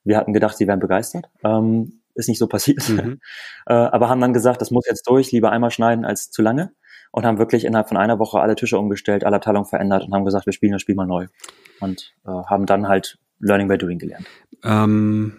Wir 0.03 0.17
hatten 0.17 0.33
gedacht, 0.33 0.57
sie 0.57 0.67
wären 0.67 0.79
begeistert. 0.79 1.29
Ähm, 1.43 2.01
ist 2.13 2.29
nicht 2.29 2.39
so 2.39 2.47
passiert. 2.47 2.87
Mhm. 2.89 3.19
äh, 3.65 3.73
aber 3.73 4.09
haben 4.09 4.21
dann 4.21 4.33
gesagt, 4.33 4.61
das 4.61 4.71
muss 4.71 4.85
jetzt 4.87 5.07
durch, 5.09 5.31
lieber 5.31 5.51
einmal 5.51 5.71
schneiden 5.71 6.05
als 6.05 6.31
zu 6.31 6.41
lange. 6.41 6.71
Und 7.11 7.25
haben 7.25 7.37
wirklich 7.37 7.63
innerhalb 7.63 7.87
von 7.87 7.97
einer 7.97 8.19
Woche 8.19 8.41
alle 8.41 8.55
Tische 8.55 8.77
umgestellt, 8.77 9.23
alle 9.23 9.37
Abteilungen 9.37 9.65
verändert 9.65 10.03
und 10.03 10.13
haben 10.13 10.25
gesagt, 10.25 10.45
wir 10.45 10.53
spielen 10.53 10.73
das 10.73 10.81
Spiel 10.81 10.95
mal 10.95 11.07
neu. 11.07 11.27
Und 11.79 12.13
äh, 12.25 12.29
haben 12.29 12.65
dann 12.65 12.89
halt 12.89 13.19
Learning 13.39 13.69
by 13.69 13.77
Doing 13.77 13.99
gelernt. 13.99 14.27
Ähm, 14.63 15.33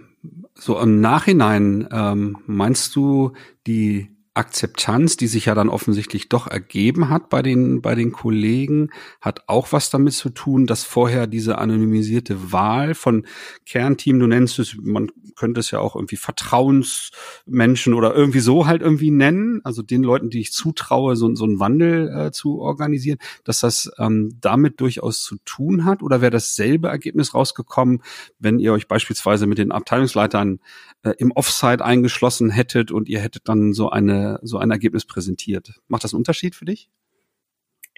so 0.54 0.80
im 0.80 1.02
Nachhinein, 1.02 1.86
ähm, 1.92 2.38
meinst 2.46 2.96
du, 2.96 3.32
die 3.66 4.15
Akzeptanz, 4.36 5.16
die 5.16 5.26
sich 5.26 5.46
ja 5.46 5.54
dann 5.54 5.68
offensichtlich 5.68 6.28
doch 6.28 6.46
ergeben 6.46 7.08
hat 7.08 7.30
bei 7.30 7.42
den, 7.42 7.80
bei 7.80 7.94
den 7.94 8.12
Kollegen, 8.12 8.90
hat 9.20 9.44
auch 9.46 9.72
was 9.72 9.88
damit 9.90 10.12
zu 10.12 10.30
tun, 10.30 10.66
dass 10.66 10.84
vorher 10.84 11.26
diese 11.26 11.58
anonymisierte 11.58 12.52
Wahl 12.52 12.94
von 12.94 13.26
Kernteam, 13.64 14.18
du 14.18 14.26
nennst 14.26 14.58
es, 14.58 14.76
man 14.80 15.10
könnte 15.36 15.60
es 15.60 15.70
ja 15.70 15.78
auch 15.78 15.96
irgendwie 15.96 16.16
Vertrauensmenschen 16.16 17.94
oder 17.94 18.14
irgendwie 18.14 18.40
so 18.40 18.66
halt 18.66 18.82
irgendwie 18.82 19.10
nennen, 19.10 19.60
also 19.64 19.82
den 19.82 20.02
Leuten, 20.02 20.28
die 20.28 20.40
ich 20.40 20.52
zutraue, 20.52 21.16
so, 21.16 21.34
so 21.34 21.44
einen 21.44 21.58
Wandel 21.58 22.08
äh, 22.08 22.30
zu 22.30 22.60
organisieren, 22.60 23.18
dass 23.44 23.60
das 23.60 23.90
ähm, 23.98 24.36
damit 24.40 24.80
durchaus 24.80 25.22
zu 25.22 25.36
tun 25.44 25.84
hat? 25.84 26.02
Oder 26.02 26.20
wäre 26.20 26.30
dasselbe 26.30 26.88
Ergebnis 26.88 27.34
rausgekommen, 27.34 28.02
wenn 28.38 28.58
ihr 28.58 28.72
euch 28.72 28.86
beispielsweise 28.86 29.46
mit 29.46 29.58
den 29.58 29.72
Abteilungsleitern 29.72 30.60
äh, 31.06 31.14
im 31.18 31.32
Offsite 31.32 31.84
eingeschlossen 31.84 32.50
hättet 32.50 32.90
und 32.90 33.08
ihr 33.08 33.20
hättet 33.20 33.48
dann 33.48 33.72
so 33.72 33.90
eine 33.90 34.38
so 34.42 34.58
ein 34.58 34.70
Ergebnis 34.70 35.06
präsentiert. 35.06 35.74
Macht 35.88 36.04
das 36.04 36.12
einen 36.12 36.20
Unterschied 36.20 36.54
für 36.54 36.64
dich? 36.64 36.90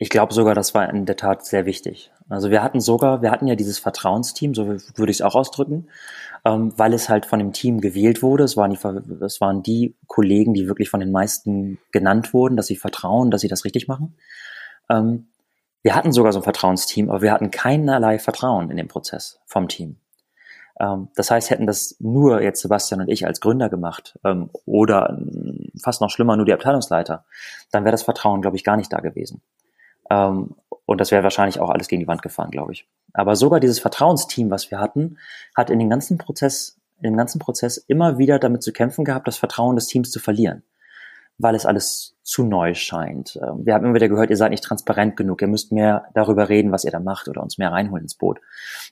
Ich 0.00 0.10
glaube 0.10 0.32
sogar, 0.32 0.54
das 0.54 0.74
war 0.74 0.88
in 0.88 1.06
der 1.06 1.16
Tat 1.16 1.44
sehr 1.44 1.66
wichtig. 1.66 2.12
Also 2.28 2.50
wir 2.50 2.62
hatten 2.62 2.80
sogar, 2.80 3.20
wir 3.20 3.32
hatten 3.32 3.48
ja 3.48 3.56
dieses 3.56 3.80
Vertrauensteam, 3.80 4.54
so 4.54 4.68
würde 4.68 5.10
ich 5.10 5.16
es 5.16 5.22
auch 5.22 5.34
ausdrücken, 5.34 5.88
ähm, 6.44 6.72
weil 6.76 6.94
es 6.94 7.08
halt 7.08 7.26
von 7.26 7.40
dem 7.40 7.52
Team 7.52 7.80
gewählt 7.80 8.22
wurde. 8.22 8.44
Es 8.44 8.56
waren, 8.56 8.70
die, 8.70 9.24
es 9.24 9.40
waren 9.40 9.62
die 9.64 9.96
Kollegen, 10.06 10.54
die 10.54 10.68
wirklich 10.68 10.88
von 10.88 11.00
den 11.00 11.10
meisten 11.10 11.78
genannt 11.90 12.32
wurden, 12.32 12.56
dass 12.56 12.68
sie 12.68 12.76
vertrauen, 12.76 13.32
dass 13.32 13.40
sie 13.40 13.48
das 13.48 13.64
richtig 13.64 13.88
machen. 13.88 14.14
Ähm, 14.88 15.28
wir 15.82 15.96
hatten 15.96 16.12
sogar 16.12 16.32
so 16.32 16.38
ein 16.38 16.44
Vertrauensteam, 16.44 17.10
aber 17.10 17.22
wir 17.22 17.32
hatten 17.32 17.50
keinerlei 17.50 18.20
Vertrauen 18.20 18.70
in 18.70 18.76
den 18.76 18.88
Prozess 18.88 19.40
vom 19.46 19.66
Team. 19.66 19.96
Ähm, 20.80 21.08
das 21.14 21.30
heißt, 21.30 21.50
hätten 21.50 21.66
das 21.66 21.96
nur 22.00 22.42
jetzt 22.42 22.60
Sebastian 22.60 23.00
und 23.00 23.08
ich 23.08 23.26
als 23.26 23.40
Gründer 23.40 23.68
gemacht 23.68 24.18
ähm, 24.24 24.50
oder 24.64 25.10
ähm, 25.10 25.70
fast 25.82 26.00
noch 26.00 26.10
schlimmer 26.10 26.36
nur 26.36 26.46
die 26.46 26.52
Abteilungsleiter, 26.52 27.24
dann 27.70 27.84
wäre 27.84 27.92
das 27.92 28.02
Vertrauen, 28.02 28.42
glaube 28.42 28.56
ich, 28.56 28.64
gar 28.64 28.76
nicht 28.76 28.92
da 28.92 29.00
gewesen. 29.00 29.42
Und 30.10 31.02
das 31.02 31.10
wäre 31.10 31.22
wahrscheinlich 31.22 31.60
auch 31.60 31.68
alles 31.68 31.86
gegen 31.86 32.00
die 32.00 32.08
Wand 32.08 32.22
gefahren, 32.22 32.50
glaube 32.50 32.72
ich. 32.72 32.88
Aber 33.12 33.36
sogar 33.36 33.60
dieses 33.60 33.78
Vertrauensteam, 33.78 34.50
was 34.50 34.70
wir 34.70 34.80
hatten, 34.80 35.18
hat 35.54 35.68
in 35.68 35.78
dem 35.78 35.90
ganzen 35.90 36.16
Prozess, 36.16 36.80
in 36.96 37.02
dem 37.02 37.16
ganzen 37.18 37.38
Prozess 37.40 37.76
immer 37.76 38.16
wieder 38.16 38.38
damit 38.38 38.62
zu 38.62 38.72
kämpfen 38.72 39.04
gehabt, 39.04 39.28
das 39.28 39.36
Vertrauen 39.36 39.76
des 39.76 39.86
Teams 39.86 40.10
zu 40.10 40.18
verlieren 40.18 40.62
weil 41.38 41.54
es 41.54 41.64
alles 41.64 42.16
zu 42.22 42.44
neu 42.44 42.74
scheint. 42.74 43.38
Ähm, 43.42 43.64
wir 43.64 43.74
haben 43.74 43.84
immer 43.84 43.94
wieder 43.94 44.08
gehört, 44.08 44.28
ihr 44.30 44.36
seid 44.36 44.50
nicht 44.50 44.64
transparent 44.64 45.16
genug, 45.16 45.40
ihr 45.40 45.48
müsst 45.48 45.72
mehr 45.72 46.06
darüber 46.14 46.48
reden, 46.48 46.72
was 46.72 46.84
ihr 46.84 46.90
da 46.90 47.00
macht 47.00 47.28
oder 47.28 47.42
uns 47.42 47.56
mehr 47.58 47.72
reinholen 47.72 48.04
ins 48.04 48.16
Boot. 48.16 48.40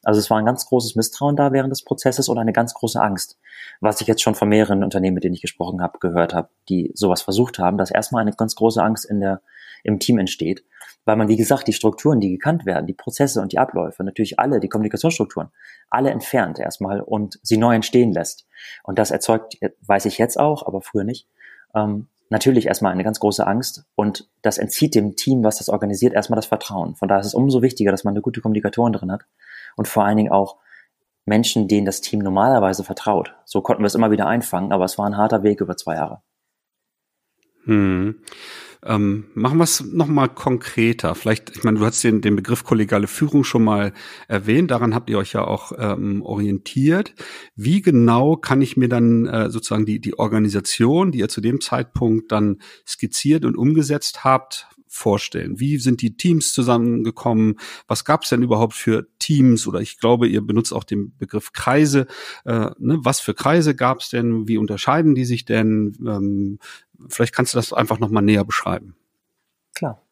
Also 0.05 0.21
es 0.21 0.31
war 0.31 0.39
ein 0.39 0.47
ganz 0.47 0.67
großes 0.67 0.95
Misstrauen 0.95 1.37
da 1.37 1.53
während 1.53 1.73
des 1.73 1.83
Prozesses 1.83 2.29
und 2.29 2.39
eine 2.39 2.53
ganz 2.53 2.73
große 2.73 3.01
Angst, 3.01 3.39
was 3.81 4.01
ich 4.01 4.07
jetzt 4.07 4.23
schon 4.23 4.37
von 4.37 4.49
mehreren 4.49 4.85
Unternehmen, 4.85 5.15
mit 5.15 5.25
denen 5.25 5.35
ich 5.35 5.43
gesprochen 5.43 5.83
habe, 5.83 5.99
gehört 5.99 6.33
habe, 6.33 6.49
die 6.69 6.93
sowas 6.95 7.21
versucht 7.21 7.59
haben, 7.59 7.79
dass 7.79 7.91
erstmal 7.91 8.23
eine 8.23 8.33
ganz 8.33 8.55
große 8.55 8.83
Angst 8.83 9.05
in 9.05 9.21
der, 9.21 9.43
im 9.83 9.99
Team 9.99 10.19
entsteht, 10.19 10.65
weil 11.05 11.17
man, 11.17 11.29
wie 11.29 11.37
gesagt, 11.37 11.69
die 11.69 11.73
Strukturen, 11.73 12.21
die 12.21 12.31
gekannt 12.31 12.65
werden, 12.65 12.87
die 12.87 12.95
Prozesse 12.95 13.41
und 13.41 13.53
die 13.53 13.59
Abläufe, 13.59 14.03
natürlich 14.03 14.39
alle, 14.39 14.61
die 14.61 14.69
Kommunikationsstrukturen, 14.69 15.51
alle 15.91 16.11
entfernt 16.11 16.59
erstmal 16.59 17.01
und 17.01 17.39
sie 17.43 17.59
neu 17.59 17.75
entstehen 17.75 18.13
lässt. 18.13 18.47
Und 18.83 18.99
das 18.99 19.11
erzeugt, 19.11 19.59
weiß 19.83 20.07
ich 20.07 20.17
jetzt 20.19 20.39
auch, 20.39 20.67
aber 20.67 20.81
früher 20.81 21.05
nicht, 21.05 21.29
ähm, 21.75 22.09
natürlich 22.29 22.67
erstmal 22.67 22.93
eine 22.93 23.05
ganz 23.05 23.21
große 23.21 23.47
Angst 23.47 23.85
und 23.95 24.29
das 24.43 24.59
entzieht 24.59 24.95
dem 24.95 25.17
Team, 25.17 25.45
was 25.45 25.59
das 25.59 25.69
organisiert, 25.69 26.13
erstmal 26.13 26.37
das 26.37 26.47
Vertrauen. 26.47 26.97
Von 26.97 27.09
daher 27.09 27.21
ist 27.21 27.29
es 27.29 27.35
umso 27.35 27.63
wichtiger, 27.63 27.93
dass 27.93 28.05
man 28.05 28.13
eine 28.13 28.23
gute 28.23 28.41
Kommunikatorin 28.41 28.93
drin 28.93 29.13
hat 29.13 29.23
und 29.77 29.89
vor 29.89 30.05
allen 30.05 30.17
Dingen 30.17 30.33
auch 30.33 30.57
Menschen, 31.25 31.69
denen 31.69 31.87
das 31.87 32.01
Team 32.01 32.21
normalerweise 32.21 32.85
vertraut. 32.85 33.35
So 33.45 33.61
konnten 33.61 33.83
wir 33.83 33.89
es 33.89 33.95
immer 33.95 34.11
wieder 34.11 34.27
einfangen, 34.27 34.73
aber 34.73 34.85
es 34.85 34.97
war 34.97 35.07
ein 35.07 35.17
harter 35.17 35.43
Weg 35.43 35.61
über 35.61 35.77
zwei 35.77 35.97
Jahre. 35.97 36.23
Hm. 37.65 38.23
Ähm, 38.87 39.25
machen 39.35 39.59
wir 39.59 39.65
es 39.65 39.85
nochmal 39.85 40.29
konkreter. 40.29 41.17
Vielleicht, 41.17 41.57
ich 41.57 41.65
meine, 41.65 41.81
du 41.81 41.85
hast 41.85 42.05
den, 42.05 42.21
den 42.21 42.37
Begriff 42.37 42.63
kollegiale 42.63 43.09
Führung 43.09 43.43
schon 43.43 43.65
mal 43.65 43.93
erwähnt, 44.29 44.71
daran 44.71 44.95
habt 44.95 45.11
ihr 45.11 45.19
euch 45.19 45.33
ja 45.33 45.45
auch 45.45 45.73
ähm, 45.77 46.23
orientiert. 46.23 47.15
Wie 47.57 47.83
genau 47.83 48.37
kann 48.37 48.63
ich 48.63 48.77
mir 48.77 48.89
dann 48.89 49.27
äh, 49.27 49.51
sozusagen 49.51 49.87
die, 49.87 50.01
die 50.01 50.19
Organisation, 50.19 51.11
die 51.11 51.19
ihr 51.19 51.29
zu 51.29 51.41
dem 51.41 51.61
Zeitpunkt 51.61 52.31
dann 52.31 52.59
skizziert 52.87 53.45
und 53.45 53.57
umgesetzt 53.57 54.23
habt, 54.23 54.69
vorstellen? 54.87 55.59
Wie 55.59 55.79
sind 55.79 56.01
die 56.01 56.17
Teams 56.17 56.53
zusammengekommen? 56.53 57.59
Was 57.89 58.05
gab 58.05 58.23
es 58.23 58.31
denn 58.31 58.43
überhaupt 58.43 58.75
für 58.75 59.09
Teams? 59.27 59.67
Oder 59.67 59.81
ich 59.81 59.99
glaube, 59.99 60.29
ihr 60.29 60.41
benutzt 60.41 60.73
auch 60.73 60.85
den 60.85 61.17
Begriff 61.17 61.53
Kreise. 61.53 62.07
Äh, 62.45 62.71
ne? 62.79 62.99
Was 63.03 63.21
für 63.21 63.35
Kreise 63.35 63.75
gab 63.75 64.01
es 64.01 64.11
denn? 64.11 64.47
Wie 64.49 64.59
unterscheiden 64.59 65.15
die 65.15 65.25
sich 65.25 65.45
denn? 65.45 65.97
Ähm, 66.07 66.59
vielleicht 67.09 67.35
kannst 67.35 67.55
du 67.55 67.59
das 67.59 67.73
einfach 67.73 67.99
nochmal 67.99 68.23
näher 68.23 68.45
beschreiben. 68.45 68.97
Klar. 69.75 70.03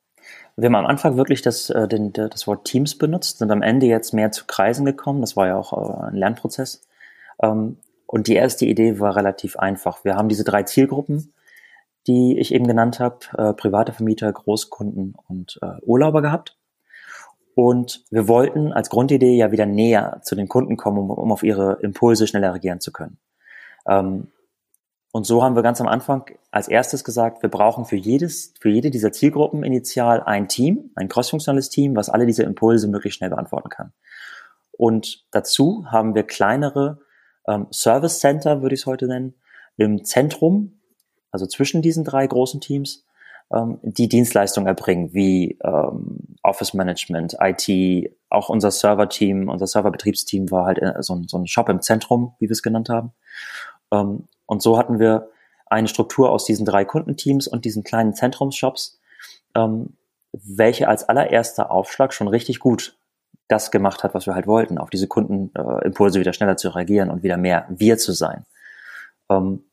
Wir 0.56 0.66
haben 0.66 0.76
am 0.76 0.86
Anfang 0.86 1.16
wirklich 1.16 1.42
das, 1.42 1.70
äh, 1.70 1.88
den, 1.88 2.12
das 2.12 2.46
Wort 2.46 2.64
Teams 2.64 2.96
benutzt, 2.96 3.38
sind 3.38 3.50
am 3.50 3.62
Ende 3.62 3.86
jetzt 3.86 4.14
mehr 4.14 4.30
zu 4.30 4.44
Kreisen 4.46 4.84
gekommen. 4.84 5.20
Das 5.20 5.36
war 5.36 5.46
ja 5.46 5.56
auch 5.56 5.72
äh, 5.72 6.08
ein 6.08 6.16
Lernprozess. 6.16 6.86
Ähm, 7.42 7.76
und 8.06 8.28
die 8.28 8.34
erste 8.34 8.64
Idee 8.64 9.00
war 9.00 9.16
relativ 9.16 9.56
einfach. 9.56 10.04
Wir 10.04 10.14
haben 10.14 10.28
diese 10.28 10.44
drei 10.44 10.62
Zielgruppen 10.62 11.32
die 12.06 12.38
ich 12.38 12.52
eben 12.52 12.66
genannt 12.66 13.00
habe, 13.00 13.18
äh, 13.36 13.54
private 13.54 13.92
Vermieter, 13.92 14.30
Großkunden 14.30 15.14
und 15.28 15.58
äh, 15.62 15.80
Urlauber 15.82 16.22
gehabt. 16.22 16.56
Und 17.54 18.04
wir 18.10 18.26
wollten 18.26 18.72
als 18.72 18.90
Grundidee 18.90 19.36
ja 19.36 19.52
wieder 19.52 19.66
näher 19.66 20.20
zu 20.22 20.34
den 20.34 20.48
Kunden 20.48 20.76
kommen, 20.76 20.98
um, 20.98 21.10
um 21.10 21.32
auf 21.32 21.42
ihre 21.42 21.78
Impulse 21.82 22.26
schneller 22.26 22.52
reagieren 22.52 22.80
zu 22.80 22.92
können. 22.92 23.18
Ähm, 23.88 24.28
und 25.12 25.26
so 25.26 25.44
haben 25.44 25.54
wir 25.54 25.62
ganz 25.62 25.80
am 25.80 25.86
Anfang 25.86 26.24
als 26.50 26.66
erstes 26.66 27.04
gesagt, 27.04 27.42
wir 27.42 27.48
brauchen 27.48 27.84
für 27.84 27.96
jedes, 27.96 28.52
für 28.60 28.70
jede 28.70 28.90
dieser 28.90 29.12
Zielgruppen 29.12 29.62
initial 29.62 30.22
ein 30.24 30.48
Team, 30.48 30.90
ein 30.96 31.08
crossfunktionales 31.08 31.70
Team, 31.70 31.94
was 31.94 32.08
alle 32.08 32.26
diese 32.26 32.42
Impulse 32.42 32.88
möglichst 32.88 33.18
schnell 33.18 33.30
beantworten 33.30 33.68
kann. 33.68 33.92
Und 34.72 35.24
dazu 35.30 35.86
haben 35.86 36.16
wir 36.16 36.24
kleinere 36.24 36.98
ähm, 37.46 37.68
Service 37.70 38.18
Center, 38.18 38.62
würde 38.62 38.74
ich 38.74 38.80
es 38.80 38.86
heute 38.86 39.06
nennen, 39.06 39.34
im 39.76 40.04
Zentrum 40.04 40.80
also 41.34 41.46
zwischen 41.46 41.82
diesen 41.82 42.04
drei 42.04 42.24
großen 42.28 42.60
Teams, 42.60 43.03
ähm, 43.52 43.78
die 43.82 44.08
Dienstleistungen 44.08 44.66
erbringen, 44.66 45.12
wie 45.12 45.58
ähm, 45.62 46.36
Office 46.42 46.74
Management, 46.74 47.36
IT, 47.40 48.16
auch 48.30 48.48
unser 48.48 48.70
Server-Team, 48.70 49.48
unser 49.48 49.66
Serverbetriebsteam 49.66 50.50
war 50.50 50.66
halt 50.66 50.78
äh, 50.78 50.94
so, 51.00 51.14
ein, 51.14 51.28
so 51.28 51.38
ein 51.38 51.46
Shop 51.46 51.68
im 51.68 51.82
Zentrum, 51.82 52.34
wie 52.38 52.48
wir 52.48 52.52
es 52.52 52.62
genannt 52.62 52.88
haben. 52.88 53.12
Ähm, 53.92 54.28
und 54.46 54.62
so 54.62 54.78
hatten 54.78 54.98
wir 54.98 55.28
eine 55.66 55.88
Struktur 55.88 56.30
aus 56.30 56.44
diesen 56.44 56.66
drei 56.66 56.84
Kundenteams 56.84 57.48
und 57.48 57.64
diesen 57.64 57.84
kleinen 57.84 58.14
Zentrumsshops, 58.14 59.00
ähm, 59.54 59.96
welche 60.32 60.88
als 60.88 61.08
allererster 61.08 61.70
Aufschlag 61.70 62.12
schon 62.12 62.28
richtig 62.28 62.58
gut 62.58 62.96
das 63.48 63.70
gemacht 63.70 64.04
hat, 64.04 64.14
was 64.14 64.26
wir 64.26 64.34
halt 64.34 64.46
wollten, 64.46 64.78
auf 64.78 64.90
diese 64.90 65.06
Kundenimpulse 65.06 66.18
äh, 66.18 66.20
wieder 66.20 66.32
schneller 66.32 66.56
zu 66.56 66.70
reagieren 66.70 67.10
und 67.10 67.22
wieder 67.22 67.36
mehr 67.36 67.66
wir 67.68 67.98
zu 67.98 68.12
sein. 68.12 68.46
Ähm, 69.30 69.64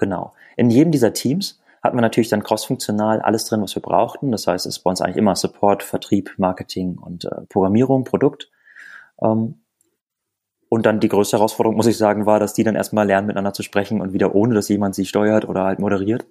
Genau. 0.00 0.32
In 0.56 0.70
jedem 0.70 0.92
dieser 0.92 1.12
Teams 1.12 1.59
hatten 1.82 1.96
wir 1.96 2.02
natürlich 2.02 2.28
dann 2.28 2.42
crossfunktional 2.42 3.20
alles 3.20 3.46
drin, 3.46 3.62
was 3.62 3.74
wir 3.74 3.82
brauchten. 3.82 4.30
Das 4.30 4.46
heißt, 4.46 4.66
es 4.66 4.76
ist 4.76 4.82
bei 4.82 4.90
uns 4.90 5.00
eigentlich 5.00 5.16
immer 5.16 5.34
Support, 5.34 5.82
Vertrieb, 5.82 6.34
Marketing 6.36 6.98
und 6.98 7.24
äh, 7.24 7.42
Programmierung, 7.48 8.04
Produkt. 8.04 8.50
Ähm, 9.22 9.60
und 10.68 10.86
dann 10.86 11.00
die 11.00 11.08
größte 11.08 11.36
Herausforderung, 11.36 11.76
muss 11.76 11.88
ich 11.88 11.98
sagen, 11.98 12.26
war, 12.26 12.38
dass 12.38 12.54
die 12.54 12.62
dann 12.62 12.76
erstmal 12.76 13.04
lernen, 13.04 13.26
miteinander 13.26 13.52
zu 13.52 13.64
sprechen 13.64 14.00
und 14.00 14.12
wieder 14.12 14.36
ohne, 14.36 14.54
dass 14.54 14.68
jemand 14.68 14.94
sie 14.94 15.04
steuert 15.04 15.48
oder 15.48 15.64
halt 15.64 15.80
moderiert, 15.80 16.26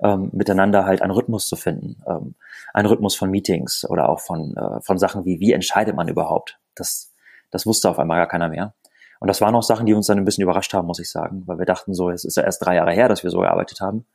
ähm, 0.00 0.30
miteinander 0.32 0.84
halt 0.84 1.02
einen 1.02 1.10
Rhythmus 1.10 1.48
zu 1.48 1.56
finden. 1.56 2.00
Ähm, 2.06 2.36
einen 2.72 2.86
Rhythmus 2.86 3.16
von 3.16 3.30
Meetings 3.30 3.84
oder 3.88 4.08
auch 4.08 4.20
von, 4.20 4.56
äh, 4.56 4.80
von 4.80 4.96
Sachen 4.96 5.24
wie, 5.24 5.40
wie 5.40 5.52
entscheidet 5.52 5.96
man 5.96 6.06
überhaupt? 6.06 6.60
Das, 6.76 7.12
das 7.50 7.66
wusste 7.66 7.90
auf 7.90 7.98
einmal 7.98 8.18
gar 8.18 8.28
keiner 8.28 8.48
mehr. 8.48 8.74
Und 9.18 9.26
das 9.26 9.40
waren 9.40 9.56
auch 9.56 9.64
Sachen, 9.64 9.86
die 9.86 9.94
uns 9.94 10.06
dann 10.06 10.18
ein 10.18 10.24
bisschen 10.24 10.44
überrascht 10.44 10.72
haben, 10.72 10.86
muss 10.86 11.00
ich 11.00 11.10
sagen, 11.10 11.42
weil 11.46 11.58
wir 11.58 11.66
dachten 11.66 11.92
so, 11.92 12.10
es 12.10 12.24
ist 12.24 12.36
ja 12.36 12.44
erst 12.44 12.64
drei 12.64 12.76
Jahre 12.76 12.92
her, 12.92 13.08
dass 13.08 13.24
wir 13.24 13.30
so 13.30 13.40
gearbeitet 13.40 13.80
haben. 13.80 14.06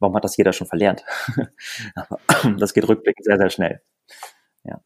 Warum 0.00 0.16
hat 0.16 0.24
das 0.24 0.36
jeder 0.36 0.52
schon 0.52 0.66
verlernt? 0.66 1.04
Aber 1.94 2.18
das 2.58 2.74
geht 2.74 2.88
rückblickend 2.88 3.24
sehr, 3.24 3.36
sehr 3.36 3.50
schnell. 3.50 3.80
Ja. 4.64 4.80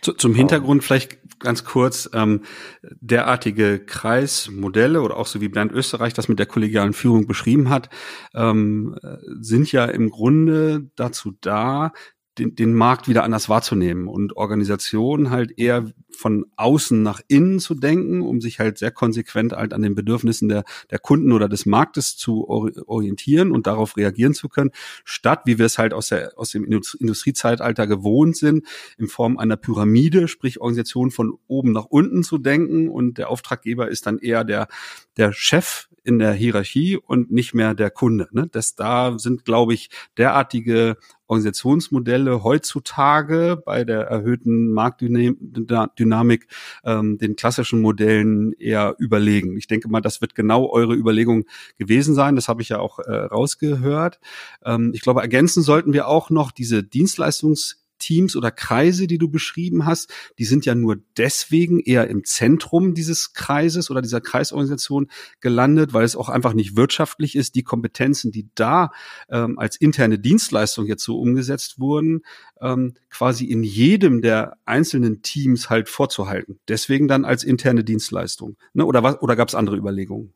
Zu, 0.00 0.12
zum 0.14 0.34
Hintergrund 0.34 0.84
vielleicht 0.84 1.18
ganz 1.38 1.64
kurz, 1.64 2.08
ähm, 2.14 2.42
derartige 2.82 3.84
Kreismodelle 3.84 5.02
oder 5.02 5.16
auch 5.16 5.26
so 5.26 5.40
wie 5.40 5.48
Bernd 5.48 5.72
Österreich 5.72 6.14
das 6.14 6.28
mit 6.28 6.38
der 6.38 6.46
kollegialen 6.46 6.92
Führung 6.92 7.26
beschrieben 7.26 7.68
hat, 7.68 7.90
ähm, 8.34 8.96
sind 9.40 9.70
ja 9.72 9.84
im 9.86 10.10
Grunde 10.10 10.90
dazu 10.96 11.32
da, 11.40 11.92
den, 12.38 12.54
den 12.54 12.74
Markt 12.74 13.08
wieder 13.08 13.24
anders 13.24 13.48
wahrzunehmen 13.48 14.06
und 14.06 14.36
Organisationen 14.36 15.30
halt 15.30 15.58
eher 15.58 15.90
von 16.20 16.44
außen 16.56 17.02
nach 17.02 17.20
innen 17.28 17.60
zu 17.60 17.74
denken, 17.74 18.20
um 18.20 18.42
sich 18.42 18.60
halt 18.60 18.76
sehr 18.76 18.90
konsequent 18.90 19.52
halt 19.52 19.72
an 19.72 19.80
den 19.80 19.94
Bedürfnissen 19.94 20.48
der, 20.48 20.64
der 20.90 20.98
Kunden 20.98 21.32
oder 21.32 21.48
des 21.48 21.64
Marktes 21.64 22.16
zu 22.16 22.46
orientieren 22.48 23.52
und 23.52 23.66
darauf 23.66 23.96
reagieren 23.96 24.34
zu 24.34 24.50
können, 24.50 24.70
statt, 25.04 25.42
wie 25.46 25.58
wir 25.58 25.64
es 25.64 25.78
halt 25.78 25.94
aus, 25.94 26.08
der, 26.08 26.32
aus 26.36 26.50
dem 26.50 26.64
Industriezeitalter 26.64 27.86
gewohnt 27.86 28.36
sind, 28.36 28.66
in 28.98 29.08
Form 29.08 29.38
einer 29.38 29.56
Pyramide, 29.56 30.28
sprich 30.28 30.60
Organisation 30.60 31.10
von 31.10 31.38
oben 31.46 31.72
nach 31.72 31.86
unten 31.86 32.22
zu 32.22 32.36
denken 32.36 32.90
und 32.90 33.16
der 33.16 33.30
Auftraggeber 33.30 33.88
ist 33.88 34.06
dann 34.06 34.18
eher 34.18 34.44
der, 34.44 34.68
der 35.16 35.32
Chef 35.32 35.88
in 36.04 36.18
der 36.18 36.32
Hierarchie 36.32 36.96
und 36.96 37.30
nicht 37.30 37.54
mehr 37.54 37.74
der 37.74 37.90
Kunde. 37.90 38.28
Ne? 38.32 38.48
Das 38.50 38.74
da 38.74 39.18
sind, 39.18 39.44
glaube 39.44 39.74
ich, 39.74 39.90
derartige 40.16 40.96
Organisationsmodelle 41.26 42.42
heutzutage 42.42 43.62
bei 43.64 43.84
der 43.84 44.00
erhöhten 44.02 44.72
Marktdynamik 44.72 45.38
ähm, 46.84 47.18
den 47.18 47.36
klassischen 47.36 47.80
Modellen 47.80 48.52
eher 48.58 48.94
überlegen. 48.98 49.56
Ich 49.56 49.66
denke 49.66 49.88
mal, 49.88 50.00
das 50.00 50.20
wird 50.20 50.34
genau 50.34 50.70
eure 50.70 50.94
Überlegung 50.94 51.44
gewesen 51.78 52.14
sein. 52.14 52.36
Das 52.36 52.48
habe 52.48 52.62
ich 52.62 52.68
ja 52.68 52.78
auch 52.78 52.98
äh, 52.98 53.12
rausgehört. 53.12 54.20
Ähm, 54.64 54.92
ich 54.94 55.00
glaube, 55.00 55.20
ergänzen 55.20 55.62
sollten 55.62 55.92
wir 55.92 56.08
auch 56.08 56.30
noch 56.30 56.50
diese 56.50 56.82
Dienstleistungs 56.82 57.79
Teams 58.00 58.34
oder 58.34 58.50
Kreise, 58.50 59.06
die 59.06 59.18
du 59.18 59.28
beschrieben 59.28 59.86
hast, 59.86 60.12
die 60.38 60.44
sind 60.44 60.66
ja 60.66 60.74
nur 60.74 60.96
deswegen 61.16 61.78
eher 61.78 62.08
im 62.08 62.24
Zentrum 62.24 62.94
dieses 62.94 63.32
Kreises 63.32 63.90
oder 63.90 64.02
dieser 64.02 64.20
Kreisorganisation 64.20 65.08
gelandet, 65.40 65.92
weil 65.92 66.04
es 66.04 66.16
auch 66.16 66.28
einfach 66.28 66.54
nicht 66.54 66.76
wirtschaftlich 66.76 67.36
ist, 67.36 67.54
die 67.54 67.62
Kompetenzen, 67.62 68.32
die 68.32 68.48
da 68.56 68.90
ähm, 69.28 69.58
als 69.58 69.76
interne 69.76 70.18
Dienstleistung 70.18 70.86
jetzt 70.86 71.04
so 71.04 71.20
umgesetzt 71.20 71.78
wurden, 71.78 72.22
ähm, 72.60 72.94
quasi 73.10 73.44
in 73.44 73.62
jedem 73.62 74.22
der 74.22 74.56
einzelnen 74.64 75.22
Teams 75.22 75.70
halt 75.70 75.88
vorzuhalten. 75.88 76.58
Deswegen 76.66 77.06
dann 77.06 77.24
als 77.24 77.44
interne 77.44 77.84
Dienstleistung. 77.84 78.56
Ne? 78.72 78.84
Oder 78.84 79.02
was? 79.02 79.20
Oder 79.22 79.36
gab 79.36 79.48
es 79.48 79.54
andere 79.54 79.76
Überlegungen? 79.76 80.32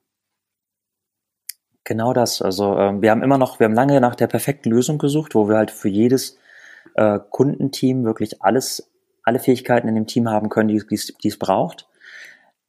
Genau 1.85 2.15
das. 2.15 2.41
Also 2.41 2.79
ähm, 2.79 3.03
wir 3.03 3.11
haben 3.11 3.23
immer 3.23 3.37
noch, 3.37 3.61
wir 3.61 3.67
haben 3.67 3.75
lange 3.75 4.01
nach 4.01 4.15
der 4.15 4.27
perfekten 4.27 4.71
Lösung 4.71 4.99
gesucht, 4.99 5.35
wo 5.35 5.49
wir 5.49 5.57
halt 5.57 5.71
für 5.71 5.91
jedes 5.91 6.39
äh, 6.95 7.19
Kundenteam 7.31 8.05
wirklich 8.05 8.43
alles, 8.43 8.91
alle 9.23 9.39
Fähigkeiten 9.39 9.89
in 9.89 9.95
dem 9.95 10.07
Team 10.07 10.29
haben 10.29 10.49
können, 10.49 10.69
die, 10.69 10.83
die 10.89 11.29
es 11.29 11.39
braucht. 11.39 11.89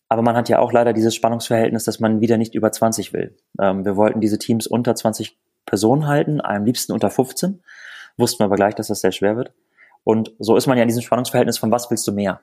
Aber 0.07 0.21
man 0.21 0.35
hat 0.35 0.49
ja 0.49 0.59
auch 0.59 0.71
leider 0.71 0.93
dieses 0.93 1.15
Spannungsverhältnis, 1.15 1.83
dass 1.83 1.99
man 1.99 2.21
wieder 2.21 2.37
nicht 2.37 2.55
über 2.55 2.71
20 2.71 3.13
will. 3.13 3.35
Ähm, 3.59 3.85
wir 3.85 3.95
wollten 3.95 4.21
diese 4.21 4.37
Teams 4.37 4.67
unter 4.67 4.95
20 4.95 5.37
Personen 5.65 6.07
halten, 6.07 6.41
am 6.41 6.65
liebsten 6.65 6.93
unter 6.93 7.09
15. 7.09 7.61
Wussten 8.17 8.39
wir 8.39 8.45
aber 8.45 8.55
gleich, 8.55 8.75
dass 8.75 8.87
das 8.87 9.01
sehr 9.01 9.11
schwer 9.11 9.35
wird. 9.35 9.51
Und 10.03 10.33
so 10.39 10.55
ist 10.55 10.67
man 10.67 10.77
ja 10.77 10.83
in 10.83 10.87
diesem 10.87 11.01
Spannungsverhältnis 11.01 11.57
von 11.57 11.71
was 11.71 11.89
willst 11.89 12.07
du 12.07 12.11
mehr? 12.11 12.39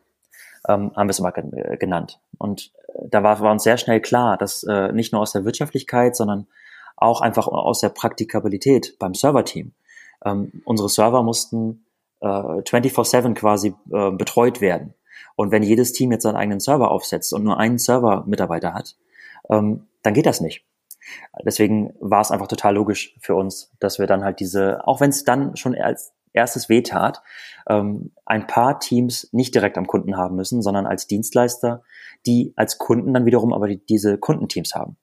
Ähm, 0.69 0.93
haben 0.97 1.07
wir 1.07 1.11
es 1.11 1.19
immer 1.21 1.37
äh, 1.37 1.77
genannt. 1.77 2.21
Und 2.39 2.73
äh, 2.89 3.09
da 3.09 3.23
war, 3.23 3.41
war 3.41 3.53
uns 3.53 3.63
sehr 3.63 3.79
schnell 3.79 4.01
klar, 4.01 4.37
dass 4.37 4.65
äh, 4.65 4.93
nicht 4.93 5.13
nur 5.13 5.23
aus 5.23 5.33
der 5.33 5.45
Wirtschaftlichkeit, 5.45 6.17
sondern 6.17 6.49
auch 6.97 7.21
einfach 7.21 7.49
aus 7.49 7.81
der 7.81 7.89
Praktikabilität 7.89 8.97
beim 8.99 9.15
Serverteam 9.15 9.73
ähm, 10.25 10.63
unsere 10.65 10.89
Server 10.89 11.23
mussten 11.23 11.85
äh, 12.21 12.27
24-7 12.27 13.35
quasi 13.35 13.75
äh, 13.93 14.11
betreut 14.11 14.61
werden. 14.61 14.95
Und 15.37 15.51
wenn 15.51 15.63
jedes 15.63 15.93
Team 15.93 16.13
jetzt 16.13 16.23
seinen 16.23 16.37
eigenen 16.37 16.61
Server 16.61 16.91
aufsetzt 16.91 17.33
und 17.33 17.45
nur 17.45 17.59
einen 17.59 17.79
Server-Mitarbeiter 17.79 18.75
hat, 18.75 18.97
ähm, 19.51 19.87
dann 20.03 20.15
geht 20.15 20.27
das 20.27 20.41
nicht. 20.41 20.65
Deswegen 21.45 21.95
war 22.01 22.21
es 22.21 22.31
einfach 22.31 22.47
total 22.47 22.75
logisch 22.75 23.17
für 23.21 23.35
uns, 23.35 23.73
dass 23.81 23.99
wir 23.99 24.07
dann 24.07 24.25
halt 24.25 24.41
diese, 24.41 24.87
auch 24.87 25.01
wenn 25.01 25.11
es 25.11 25.25
dann 25.25 25.57
schon 25.57 25.75
als 25.75 26.13
erstes 26.33 26.69
wehtat, 26.69 27.23
ähm, 27.69 28.13
ein 28.25 28.47
paar 28.47 28.79
Teams 28.81 29.29
nicht 29.33 29.55
direkt 29.55 29.77
am 29.79 29.87
Kunden 29.87 30.17
haben 30.17 30.37
müssen, 30.37 30.63
sondern 30.63 30.87
als 30.87 31.07
Dienstleister, 31.07 31.83
die 32.27 32.53
als 32.57 32.79
Kunden 32.79 33.13
dann 33.13 33.27
wiederum 33.27 33.53
aber 33.53 33.69
die, 33.69 33.85
diese 33.85 34.17
Kundenteams 34.19 34.75
haben. 34.75 34.97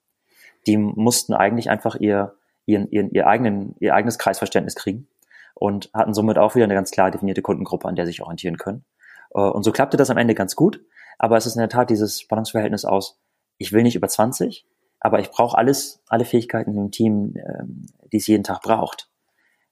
Die 0.68 0.78
mussten 0.78 1.34
eigentlich 1.34 1.70
einfach 1.70 1.96
ihr 1.96 2.36
ihren, 2.70 2.90
ihren, 2.92 3.12
ihr, 3.12 3.28
eigenen, 3.28 3.76
ihr 3.80 3.94
eigenes 3.94 4.18
Kreisverständnis 4.18 4.76
kriegen 4.76 5.08
und 5.56 5.90
hatten 5.94 6.14
somit 6.14 6.38
auch 6.38 6.56
wieder 6.56 6.66
eine 6.66 6.76
ganz 6.76 6.92
klar 6.92 7.12
definierte 7.12 7.42
Kundengruppe, 7.42 7.88
an 7.88 7.96
der 7.96 8.06
sich 8.06 8.22
orientieren 8.22 8.58
können. 8.58 8.86
Äh, 9.34 9.40
und 9.40 9.64
so 9.64 9.72
klappte 9.72 9.98
das 9.98 10.10
am 10.10 10.18
Ende 10.18 10.36
ganz 10.36 10.56
gut, 10.56 10.82
aber 11.18 11.38
es 11.38 11.46
ist 11.46 11.56
in 11.56 11.60
der 11.60 11.70
Tat 11.70 11.90
dieses 11.90 12.22
Spannungsverhältnis 12.22 12.86
aus, 12.86 13.20
ich 13.58 13.74
will 13.74 13.84
nicht 13.84 13.96
über 13.96 14.08
20, 14.08 14.66
aber 15.00 15.20
ich 15.20 15.32
brauche 15.32 15.58
alles, 15.58 16.02
alle 16.08 16.26
Fähigkeiten 16.26 16.76
im 16.78 16.92
Team, 16.92 17.36
ähm, 17.36 17.88
die 18.12 18.18
es 18.18 18.28
jeden 18.28 18.44
Tag 18.44 18.62
braucht. 18.62 19.10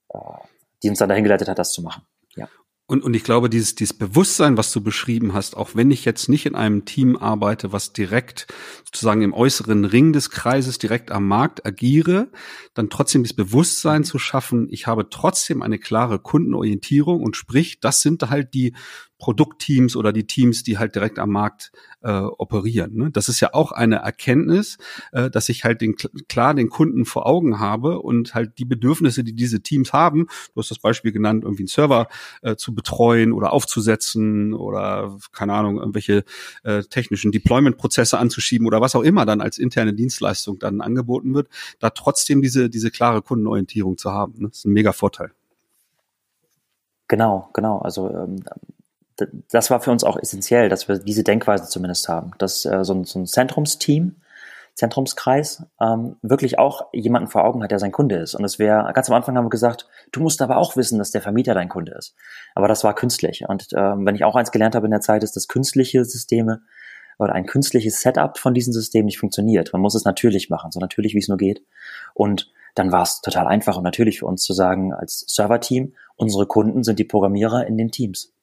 äh, 0.09 0.19
die 0.83 0.89
uns 0.89 0.99
dann 0.99 1.09
dahin 1.09 1.23
geleitet 1.23 1.49
hat, 1.49 1.57
das 1.57 1.71
zu 1.71 1.81
machen. 1.81 2.03
Und, 2.89 3.03
und 3.03 3.13
ich 3.13 3.25
glaube, 3.25 3.49
dieses, 3.49 3.75
dieses 3.75 3.97
Bewusstsein, 3.97 4.55
was 4.55 4.71
du 4.71 4.79
beschrieben 4.79 5.33
hast, 5.33 5.57
auch 5.57 5.71
wenn 5.75 5.91
ich 5.91 6.05
jetzt 6.05 6.29
nicht 6.29 6.45
in 6.45 6.55
einem 6.55 6.85
Team 6.85 7.17
arbeite, 7.17 7.73
was 7.73 7.91
direkt 7.91 8.47
sozusagen 8.85 9.23
im 9.23 9.33
äußeren 9.33 9.83
Ring 9.83 10.13
des 10.13 10.29
Kreises 10.29 10.77
direkt 10.77 11.11
am 11.11 11.27
Markt 11.27 11.65
agiere, 11.65 12.31
dann 12.73 12.89
trotzdem 12.89 13.23
das 13.23 13.33
Bewusstsein 13.33 14.05
zu 14.05 14.19
schaffen, 14.19 14.69
ich 14.71 14.87
habe 14.87 15.09
trotzdem 15.09 15.61
eine 15.61 15.79
klare 15.79 16.17
Kundenorientierung 16.17 17.21
und 17.21 17.35
sprich, 17.35 17.81
das 17.81 18.01
sind 18.01 18.29
halt 18.29 18.53
die 18.53 18.73
Produktteams 19.17 19.95
oder 19.95 20.13
die 20.13 20.27
Teams, 20.27 20.63
die 20.63 20.77
halt 20.77 20.95
direkt 20.95 21.19
am 21.19 21.31
Markt 21.31 21.71
äh, 22.01 22.11
operieren. 22.11 22.95
Ne? 22.95 23.11
Das 23.11 23.29
ist 23.29 23.39
ja 23.39 23.53
auch 23.53 23.71
eine 23.71 23.97
Erkenntnis, 23.97 24.77
äh, 25.11 25.29
dass 25.29 25.49
ich 25.49 25.63
halt 25.63 25.81
den, 25.81 25.95
klar 26.27 26.53
den 26.53 26.69
Kunden 26.69 27.05
vor 27.05 27.25
Augen 27.25 27.59
habe 27.59 27.99
und 27.99 28.35
halt 28.35 28.59
die 28.59 28.65
Bedürfnisse, 28.65 29.23
die 29.23 29.33
diese 29.33 29.61
Teams 29.61 29.93
haben, 29.93 30.27
du 30.53 30.61
hast 30.61 30.71
das 30.71 30.79
Beispiel 30.79 31.11
genannt, 31.11 31.43
irgendwie 31.43 31.63
einen 31.63 31.67
Server 31.67 32.07
äh, 32.41 32.55
zu 32.55 32.75
betreuen 32.75 33.33
oder 33.33 33.53
aufzusetzen 33.53 34.53
oder 34.53 35.17
keine 35.31 35.53
Ahnung, 35.53 35.79
irgendwelche 35.79 36.23
äh, 36.63 36.83
technischen 36.83 37.31
Deployment-Prozesse 37.31 38.19
anzuschieben 38.19 38.67
oder 38.67 38.81
was 38.81 38.95
auch 38.95 39.03
immer 39.03 39.25
dann 39.25 39.41
als 39.41 39.57
interne 39.57 39.93
Dienstleistung 39.93 40.59
dann 40.59 40.81
angeboten 40.81 41.33
wird, 41.33 41.49
da 41.79 41.89
trotzdem 41.89 42.41
diese, 42.41 42.69
diese 42.69 42.91
klare 42.91 43.21
Kundenorientierung 43.21 43.97
zu 43.97 44.11
haben. 44.11 44.35
Ne? 44.37 44.49
Das 44.49 44.59
ist 44.59 44.65
ein 44.65 44.73
mega 44.73 44.93
Vorteil. 44.93 45.31
Genau, 47.07 47.49
genau. 47.53 47.79
Also 47.79 48.09
ähm, 48.09 48.43
das 49.51 49.69
war 49.69 49.79
für 49.81 49.91
uns 49.91 50.03
auch 50.03 50.17
essentiell, 50.17 50.69
dass 50.69 50.87
wir 50.87 50.99
diese 50.99 51.23
Denkweise 51.23 51.67
zumindest 51.67 52.07
haben, 52.07 52.31
dass 52.37 52.65
äh, 52.65 52.83
so, 52.83 52.93
ein, 52.93 53.03
so 53.03 53.19
ein 53.19 53.25
Zentrumsteam, 53.25 54.15
Zentrumskreis 54.75 55.65
ähm, 55.81 56.17
wirklich 56.21 56.59
auch 56.59 56.87
jemanden 56.93 57.29
vor 57.29 57.43
Augen 57.43 57.63
hat, 57.63 57.71
der 57.71 57.79
sein 57.79 57.91
Kunde 57.91 58.17
ist. 58.17 58.35
Und 58.35 58.45
es 58.45 58.59
wäre, 58.59 58.91
ganz 58.93 59.09
am 59.09 59.15
Anfang 59.15 59.35
haben 59.35 59.45
wir 59.45 59.49
gesagt, 59.49 59.87
du 60.11 60.21
musst 60.21 60.39
aber 60.41 60.57
auch 60.57 60.77
wissen, 60.77 60.99
dass 60.99 61.09
der 61.09 61.21
Vermieter 61.21 61.55
dein 61.55 61.67
Kunde 61.67 61.93
ist. 61.93 62.15
Aber 62.53 62.67
das 62.67 62.83
war 62.83 62.93
künstlich. 62.93 63.43
Und 63.47 63.69
ähm, 63.75 64.05
wenn 64.05 64.13
ich 64.13 64.23
auch 64.23 64.35
eins 64.35 64.51
gelernt 64.51 64.75
habe 64.75 64.85
in 64.85 64.91
der 64.91 65.01
Zeit, 65.01 65.23
ist, 65.23 65.35
dass 65.35 65.47
künstliche 65.47 66.05
Systeme 66.05 66.61
oder 67.17 67.33
ein 67.33 67.47
künstliches 67.47 68.01
Setup 68.01 68.37
von 68.37 68.53
diesen 68.53 68.71
Systemen 68.71 69.07
nicht 69.07 69.17
funktioniert. 69.17 69.73
Man 69.73 69.81
muss 69.81 69.95
es 69.95 70.05
natürlich 70.05 70.51
machen, 70.51 70.71
so 70.71 70.79
natürlich 70.79 71.15
wie 71.15 71.19
es 71.19 71.27
nur 71.27 71.37
geht. 71.37 71.63
Und 72.13 72.51
dann 72.75 72.91
war 72.91 73.01
es 73.01 73.21
total 73.21 73.47
einfach 73.47 73.77
und 73.77 73.83
natürlich 73.83 74.19
für 74.19 74.27
uns 74.27 74.43
zu 74.43 74.53
sagen, 74.53 74.93
als 74.93 75.25
Server-Team, 75.27 75.95
unsere 76.15 76.45
Kunden 76.45 76.83
sind 76.83 76.99
die 76.99 77.03
Programmierer 77.03 77.65
in 77.65 77.77
den 77.77 77.89
Teams. 77.89 78.33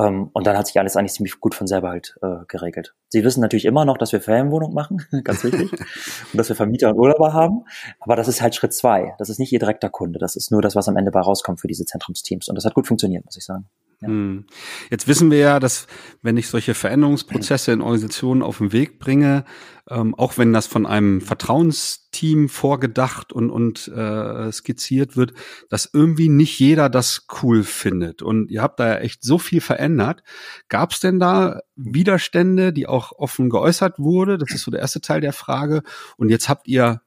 Ähm, 0.00 0.30
und 0.32 0.46
dann 0.46 0.56
hat 0.56 0.66
sich 0.66 0.78
alles 0.78 0.96
eigentlich 0.96 1.12
ziemlich 1.12 1.40
gut 1.40 1.54
von 1.54 1.66
selber 1.66 1.90
halt 1.90 2.16
äh, 2.22 2.44
geregelt. 2.48 2.94
Sie 3.08 3.22
wissen 3.22 3.40
natürlich 3.40 3.66
immer 3.66 3.84
noch, 3.84 3.98
dass 3.98 4.12
wir 4.12 4.20
Ferienwohnung 4.20 4.72
machen, 4.72 5.04
ganz 5.24 5.44
wichtig, 5.44 5.72
und 5.72 6.38
dass 6.38 6.48
wir 6.48 6.56
Vermieter 6.56 6.90
und 6.90 6.98
Urlauber 6.98 7.32
haben. 7.32 7.64
Aber 8.00 8.16
das 8.16 8.28
ist 8.28 8.40
halt 8.40 8.54
Schritt 8.54 8.72
zwei. 8.72 9.14
Das 9.18 9.28
ist 9.28 9.38
nicht 9.38 9.52
ihr 9.52 9.58
direkter 9.58 9.90
Kunde. 9.90 10.18
Das 10.18 10.36
ist 10.36 10.50
nur 10.50 10.62
das, 10.62 10.74
was 10.74 10.88
am 10.88 10.96
Ende 10.96 11.10
bei 11.10 11.20
rauskommt 11.20 11.60
für 11.60 11.68
diese 11.68 11.84
Zentrumsteams. 11.84 12.48
Und 12.48 12.54
das 12.54 12.64
hat 12.64 12.74
gut 12.74 12.86
funktioniert, 12.86 13.24
muss 13.24 13.36
ich 13.36 13.44
sagen. 13.44 13.68
Ja. 14.00 14.08
Hm. 14.08 14.46
Jetzt 14.90 15.08
wissen 15.08 15.30
wir 15.30 15.38
ja, 15.38 15.60
dass 15.60 15.86
wenn 16.22 16.36
ich 16.36 16.48
solche 16.48 16.74
Veränderungsprozesse 16.74 17.72
in 17.72 17.82
Organisationen 17.82 18.42
auf 18.42 18.58
den 18.58 18.72
Weg 18.72 18.98
bringe, 18.98 19.44
ähm, 19.88 20.14
auch 20.14 20.38
wenn 20.38 20.52
das 20.52 20.66
von 20.66 20.86
einem 20.86 21.20
Vertrauensteam 21.20 22.48
vorgedacht 22.48 23.32
und, 23.32 23.50
und 23.50 23.88
äh, 23.88 24.50
skizziert 24.52 25.16
wird, 25.16 25.34
dass 25.68 25.90
irgendwie 25.92 26.28
nicht 26.30 26.58
jeder 26.58 26.88
das 26.88 27.26
cool 27.42 27.62
findet. 27.62 28.22
Und 28.22 28.50
ihr 28.50 28.62
habt 28.62 28.80
da 28.80 28.88
ja 28.88 28.98
echt 29.00 29.22
so 29.22 29.38
viel 29.38 29.60
verändert. 29.60 30.22
Gab 30.68 30.92
es 30.92 31.00
denn 31.00 31.20
da 31.20 31.60
Widerstände, 31.76 32.72
die 32.72 32.86
auch 32.86 33.12
offen 33.12 33.50
geäußert 33.50 33.98
wurde? 33.98 34.38
Das 34.38 34.50
ist 34.52 34.62
so 34.62 34.70
der 34.70 34.80
erste 34.80 35.00
Teil 35.02 35.20
der 35.20 35.34
Frage. 35.34 35.82
Und 36.16 36.30
jetzt 36.30 36.48
habt 36.48 36.68
ihr 36.68 37.02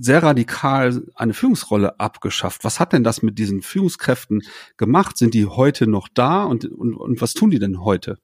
sehr 0.00 0.22
radikal 0.22 1.02
eine 1.14 1.34
Führungsrolle 1.34 1.98
abgeschafft. 2.00 2.64
Was 2.64 2.80
hat 2.80 2.92
denn 2.92 3.04
das 3.04 3.22
mit 3.22 3.38
diesen 3.38 3.62
Führungskräften 3.62 4.42
gemacht? 4.76 5.18
Sind 5.18 5.34
die 5.34 5.46
heute 5.46 5.86
noch 5.86 6.08
da 6.08 6.44
und, 6.44 6.64
und, 6.64 6.94
und 6.94 7.20
was 7.20 7.34
tun 7.34 7.50
die 7.50 7.58
denn 7.58 7.84
heute? 7.84 8.18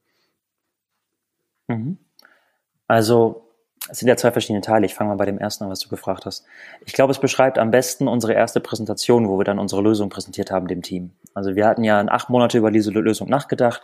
Mhm. 1.68 1.98
Also 2.86 3.44
es 3.90 3.98
sind 3.98 4.08
ja 4.08 4.16
zwei 4.16 4.32
verschiedene 4.32 4.62
Teile. 4.62 4.86
Ich 4.86 4.94
fange 4.94 5.10
mal 5.10 5.16
bei 5.16 5.26
dem 5.26 5.38
ersten 5.38 5.64
an, 5.64 5.70
was 5.70 5.80
du 5.80 5.88
gefragt 5.88 6.24
hast. 6.24 6.44
Ich 6.86 6.94
glaube, 6.94 7.10
es 7.10 7.18
beschreibt 7.18 7.58
am 7.58 7.70
besten 7.70 8.08
unsere 8.08 8.32
erste 8.32 8.60
Präsentation, 8.60 9.28
wo 9.28 9.38
wir 9.38 9.44
dann 9.44 9.58
unsere 9.58 9.82
Lösung 9.82 10.08
präsentiert 10.08 10.50
haben 10.50 10.68
dem 10.68 10.82
Team. 10.82 11.12
Also 11.34 11.54
wir 11.54 11.66
hatten 11.66 11.84
ja 11.84 12.00
in 12.00 12.08
acht 12.08 12.30
Monate 12.30 12.56
über 12.56 12.70
diese 12.70 12.90
Lösung 12.90 13.28
nachgedacht, 13.28 13.82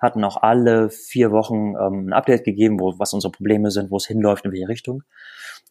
hatten 0.00 0.24
auch 0.24 0.42
alle 0.42 0.90
vier 0.90 1.30
Wochen 1.30 1.74
ähm, 1.80 2.08
ein 2.08 2.12
Update 2.12 2.44
gegeben, 2.44 2.80
wo, 2.80 2.98
was 2.98 3.12
unsere 3.12 3.30
Probleme 3.30 3.70
sind, 3.70 3.90
wo 3.90 3.96
es 3.96 4.06
hinläuft, 4.06 4.44
in 4.44 4.52
welche 4.52 4.68
Richtung 4.68 5.04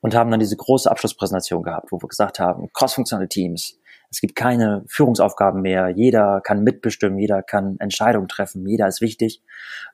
und 0.06 0.14
haben 0.14 0.30
dann 0.30 0.40
diese 0.40 0.56
große 0.56 0.90
Abschlusspräsentation 0.92 1.64
gehabt, 1.64 1.92
wo 1.92 2.00
wir 2.00 2.08
gesagt 2.08 2.38
haben, 2.38 2.72
cross-funktionale 2.74 3.28
Teams. 3.28 3.80
Es 4.12 4.22
gibt 4.22 4.36
keine 4.36 4.84
Führungsaufgaben 4.88 5.64
mehr. 5.64 5.90
Jeder 5.90 6.42
kann 6.42 6.64
mitbestimmen, 6.64 7.18
jeder 7.18 7.42
kann 7.42 7.78
Entscheidungen 7.80 8.28
treffen, 8.28 8.68
jeder 8.68 8.88
ist 8.88 9.02
wichtig. 9.02 9.42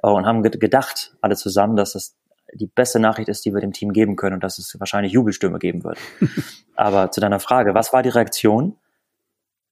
Äh, 0.04 0.10
und 0.10 0.26
haben 0.26 0.44
gedacht, 0.44 1.16
alle 1.22 1.38
zusammen, 1.38 1.78
dass 1.78 1.94
das 1.94 2.18
die 2.54 2.68
beste 2.68 3.00
Nachricht 3.00 3.30
ist, 3.30 3.46
die 3.46 3.54
wir 3.54 3.62
dem 3.62 3.72
Team 3.72 3.94
geben 3.94 4.18
können 4.18 4.34
und 4.34 4.44
dass 4.44 4.60
es 4.60 4.78
wahrscheinlich 4.82 5.14
Jubelstürme 5.14 5.60
geben 5.60 5.86
wird. 5.86 5.98
Aber 6.76 7.10
zu 7.12 7.22
deiner 7.22 7.40
Frage, 7.40 7.74
was 7.74 7.94
war 7.94 8.04
die 8.04 8.10
Reaktion? 8.10 8.76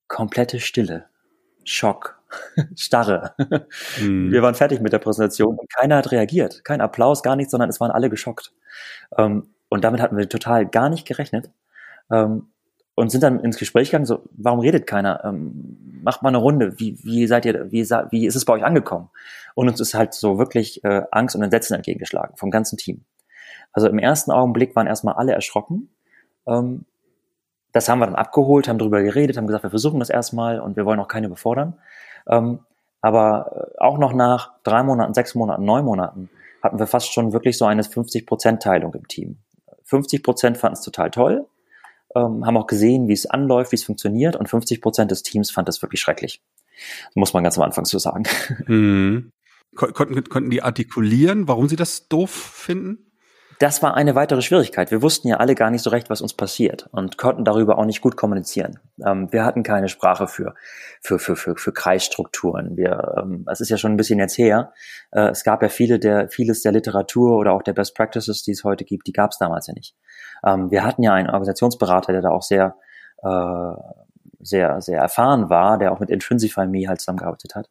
Komplette 0.08 0.62
Stille. 0.62 1.08
Schock. 1.66 2.18
Starre. 2.78 3.36
Mm. 4.00 4.32
Wir 4.32 4.42
waren 4.42 4.56
fertig 4.56 4.80
mit 4.80 4.94
der 4.94 5.00
Präsentation 5.00 5.58
und 5.58 5.70
keiner 5.70 5.98
hat 5.98 6.12
reagiert. 6.12 6.64
Kein 6.64 6.80
Applaus, 6.80 7.24
gar 7.24 7.36
nichts, 7.36 7.52
sondern 7.52 7.70
es 7.70 7.82
waren 7.82 7.92
alle 7.92 8.10
geschockt. 8.10 8.54
Ähm, 9.18 9.54
und 9.70 9.84
damit 9.84 10.02
hatten 10.02 10.18
wir 10.18 10.28
total 10.28 10.66
gar 10.66 10.90
nicht 10.90 11.08
gerechnet. 11.08 11.52
Ähm, 12.12 12.48
und 12.96 13.12
sind 13.12 13.24
dann 13.24 13.40
ins 13.40 13.58
Gespräch 13.58 13.92
gegangen, 13.92 14.06
so, 14.06 14.24
warum 14.32 14.60
redet 14.60 14.86
keiner? 14.86 15.24
Ähm, 15.24 16.02
macht 16.04 16.22
mal 16.22 16.30
eine 16.30 16.38
Runde, 16.38 16.78
wie, 16.80 16.98
wie 17.02 17.28
seid 17.28 17.46
ihr, 17.46 17.72
wie, 17.72 17.84
wie 17.84 18.26
ist 18.26 18.36
es 18.36 18.44
bei 18.44 18.54
euch 18.54 18.66
angekommen? 18.66 19.10
Und 19.56 19.70
uns 19.70 19.80
ist 19.80 19.94
halt 19.94 20.14
so 20.14 20.38
wirklich 20.38 20.84
äh, 20.84 21.04
Angst 21.12 21.34
und 21.34 21.42
Entsetzen 21.42 21.76
entgegengeschlagen 21.76 22.36
vom 22.36 22.52
ganzen 22.52 22.78
Team. 22.78 23.06
Also 23.72 23.88
im 23.88 24.00
ersten 24.00 24.32
Augenblick 24.32 24.76
waren 24.76 24.88
erstmal 24.88 25.14
alle 25.14 25.32
erschrocken. 25.32 25.90
Ähm, 26.46 26.86
das 27.72 27.88
haben 27.88 28.00
wir 28.00 28.06
dann 28.06 28.16
abgeholt, 28.16 28.68
haben 28.68 28.80
darüber 28.80 29.02
geredet, 29.02 29.38
haben 29.38 29.48
gesagt, 29.48 29.64
wir 29.64 29.70
versuchen 29.70 30.00
das 30.00 30.10
erstmal 30.10 30.60
und 30.60 30.76
wir 30.76 30.86
wollen 30.86 31.00
auch 31.00 31.08
keine 31.08 31.30
befordern. 31.30 31.76
Ähm, 32.28 32.60
aber 33.02 33.72
äh, 33.78 33.82
auch 33.82 33.98
noch 33.98 34.12
nach 34.12 34.52
drei 34.64 34.84
Monaten, 34.84 35.14
sechs 35.14 35.36
Monaten, 35.36 35.64
neun 35.64 35.86
Monaten 35.86 36.30
hatten 36.62 36.80
wir 36.80 36.88
fast 36.88 37.14
schon 37.14 37.32
wirklich 37.32 37.58
so 37.58 37.66
eine 37.66 37.84
50-Prozent-Teilung 37.84 38.94
im 38.94 39.08
Team. 39.08 39.38
50 39.90 40.24
Prozent 40.24 40.58
fanden 40.58 40.78
es 40.78 40.82
total 40.82 41.12
toll, 41.12 41.48
ähm, 42.16 42.46
haben 42.46 42.58
auch 42.58 42.68
gesehen, 42.68 43.08
wie 43.08 43.14
es 43.14 43.26
anläuft, 43.26 43.72
wie 43.72 43.76
es 43.76 43.84
funktioniert 43.84 44.36
und 44.36 44.48
50 44.48 44.82
Prozent 44.82 45.12
des 45.12 45.24
Teams 45.24 45.52
fand 45.52 45.68
es 45.68 45.82
wirklich 45.82 46.00
schrecklich. 46.00 46.42
Muss 47.16 47.34
man 47.34 47.44
ganz 47.44 47.58
am 47.58 47.64
Anfang 47.64 47.86
so 47.86 48.00
sagen. 48.00 48.24
Mhm. 48.68 49.32
Konnten, 49.76 50.24
konnten 50.24 50.50
die 50.50 50.64
artikulieren, 50.64 51.48
warum 51.48 51.70
sie 51.70 51.76
das 51.76 52.08
doof 52.08 52.32
finden? 52.32 53.09
Das 53.60 53.84
war 53.84 53.94
eine 53.94 54.16
weitere 54.16 54.42
Schwierigkeit. 54.42 54.90
Wir 54.90 55.02
wussten 55.02 55.28
ja 55.28 55.38
alle 55.38 55.54
gar 55.54 55.70
nicht 55.70 55.84
so 55.84 55.90
recht, 55.90 56.10
was 56.10 56.22
uns 56.22 56.34
passiert 56.34 56.88
und 56.94 57.18
konnten 57.18 57.44
darüber 57.44 57.78
auch 57.78 57.84
nicht 57.84 58.00
gut 58.00 58.16
kommunizieren. 58.16 58.80
Ähm, 59.06 59.32
wir 59.34 59.44
hatten 59.44 59.64
keine 59.64 59.90
Sprache 59.90 60.28
für, 60.28 60.56
für, 61.02 61.20
für, 61.20 61.36
für, 61.36 61.58
für 61.58 61.74
Kreisstrukturen. 61.74 62.78
Wir, 62.78 63.16
ähm, 63.18 63.46
es 63.52 63.60
ist 63.60 63.68
ja 63.68 63.76
schon 63.76 63.92
ein 63.92 63.98
bisschen 63.98 64.18
jetzt 64.18 64.38
her. 64.38 64.72
Äh, 65.12 65.28
es 65.32 65.44
gab 65.44 65.62
ja 65.62 65.68
viele 65.68 66.00
der, 66.00 66.30
vieles 66.30 66.62
der 66.62 66.72
Literatur 66.72 67.38
oder 67.38 67.52
auch 67.52 67.62
der 67.62 67.74
Best 67.74 67.96
Practices, 67.96 68.44
die 68.44 68.52
es 68.52 68.64
heute 68.64 68.86
gibt, 68.86 69.08
die 69.08 69.12
gab 69.12 69.32
es 69.32 69.38
damals 69.38 69.68
ja 69.68 69.74
nicht. 69.74 69.94
Ähm, 70.46 70.72
wir 70.72 70.86
hatten 70.86 71.04
ja 71.04 71.14
einen 71.14 71.28
Organisationsberater, 71.28 72.14
der 72.14 72.22
da 72.22 72.30
auch 72.30 72.44
sehr, 72.44 72.78
äh, 73.24 73.74
sehr, 74.40 74.80
sehr 74.80 75.02
erfahren 75.02 75.50
war, 75.50 75.78
der 75.78 75.92
auch 75.92 76.00
mit 76.00 76.10
Intrinsify 76.10 76.66
Me 76.66 76.88
halt 76.88 77.02
zusammengearbeitet 77.02 77.56
hat. 77.56 77.70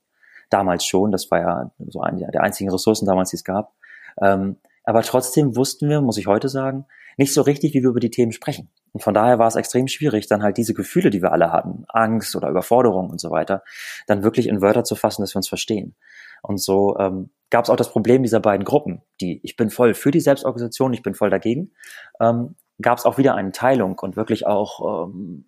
Damals 0.51 0.85
schon. 0.85 1.13
Das 1.13 1.31
war 1.31 1.41
ja 1.41 1.71
so 1.87 2.03
eine 2.03 2.31
der 2.31 2.43
einzigen 2.43 2.71
Ressourcen 2.71 3.07
damals, 3.07 3.31
die 3.31 3.37
es 3.37 3.45
gab. 3.45 3.73
Ähm, 4.21 4.59
aber 4.89 5.03
trotzdem 5.03 5.55
wussten 5.55 5.91
wir, 5.91 6.01
muss 6.01 6.17
ich 6.17 6.27
heute 6.27 6.49
sagen, 6.49 6.87
nicht 7.19 7.35
so 7.35 7.43
richtig, 7.43 7.75
wie 7.75 7.83
wir 7.83 7.91
über 7.91 8.01
die 8.01 8.09
Themen 8.09 8.33
sprechen. 8.33 8.71
Und 8.93 9.03
von 9.03 9.13
daher 9.13 9.39
war 9.39 9.47
es 9.47 9.55
extrem 9.55 9.87
schwierig, 9.87 10.29
dann 10.29 10.43
halt 10.43 10.57
diese 10.57 10.73
Gefühle, 10.73 11.11
die 11.11 11.21
wir 11.21 11.31
alle 11.31 11.53
hatten, 11.53 11.85
Angst 11.89 12.35
oder 12.35 12.49
Überforderung 12.49 13.11
und 13.11 13.21
so 13.21 13.31
weiter, 13.31 13.63
dann 14.07 14.23
wirklich 14.23 14.47
in 14.47 14.63
Wörter 14.63 14.85
zu 14.85 14.95
fassen, 14.95 15.21
dass 15.21 15.35
wir 15.35 15.41
uns 15.41 15.49
verstehen. 15.49 15.95
Und 16.41 16.57
so 16.57 16.97
ähm, 16.99 17.29
gab 17.51 17.65
es 17.65 17.71
auch 17.71 17.77
das 17.77 17.91
Problem 17.91 18.23
dieser 18.23 18.41
beiden 18.41 18.65
Gruppen, 18.65 19.03
die 19.21 19.41
ich 19.43 19.57
bin 19.57 19.69
voll 19.69 19.93
für 19.93 20.11
die 20.11 20.21
Selbstorganisation, 20.21 20.95
ich 20.95 21.03
bin 21.03 21.15
voll 21.15 21.29
dagegen, 21.29 21.75
ähm, 22.19 22.55
gab 22.81 22.97
es 22.97 23.05
auch 23.05 23.19
wieder 23.19 23.35
eine 23.35 23.53
Teilung 23.53 23.99
und 23.99 24.17
wirklich 24.17 24.47
auch 24.47 25.07
ähm, 25.07 25.45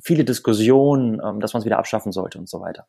viele 0.00 0.24
Diskussionen, 0.24 1.20
ähm, 1.20 1.40
dass 1.40 1.52
man 1.52 1.62
es 1.62 1.66
wieder 1.66 1.78
abschaffen 1.80 2.12
sollte 2.12 2.38
und 2.38 2.48
so 2.48 2.60
weiter. 2.60 2.86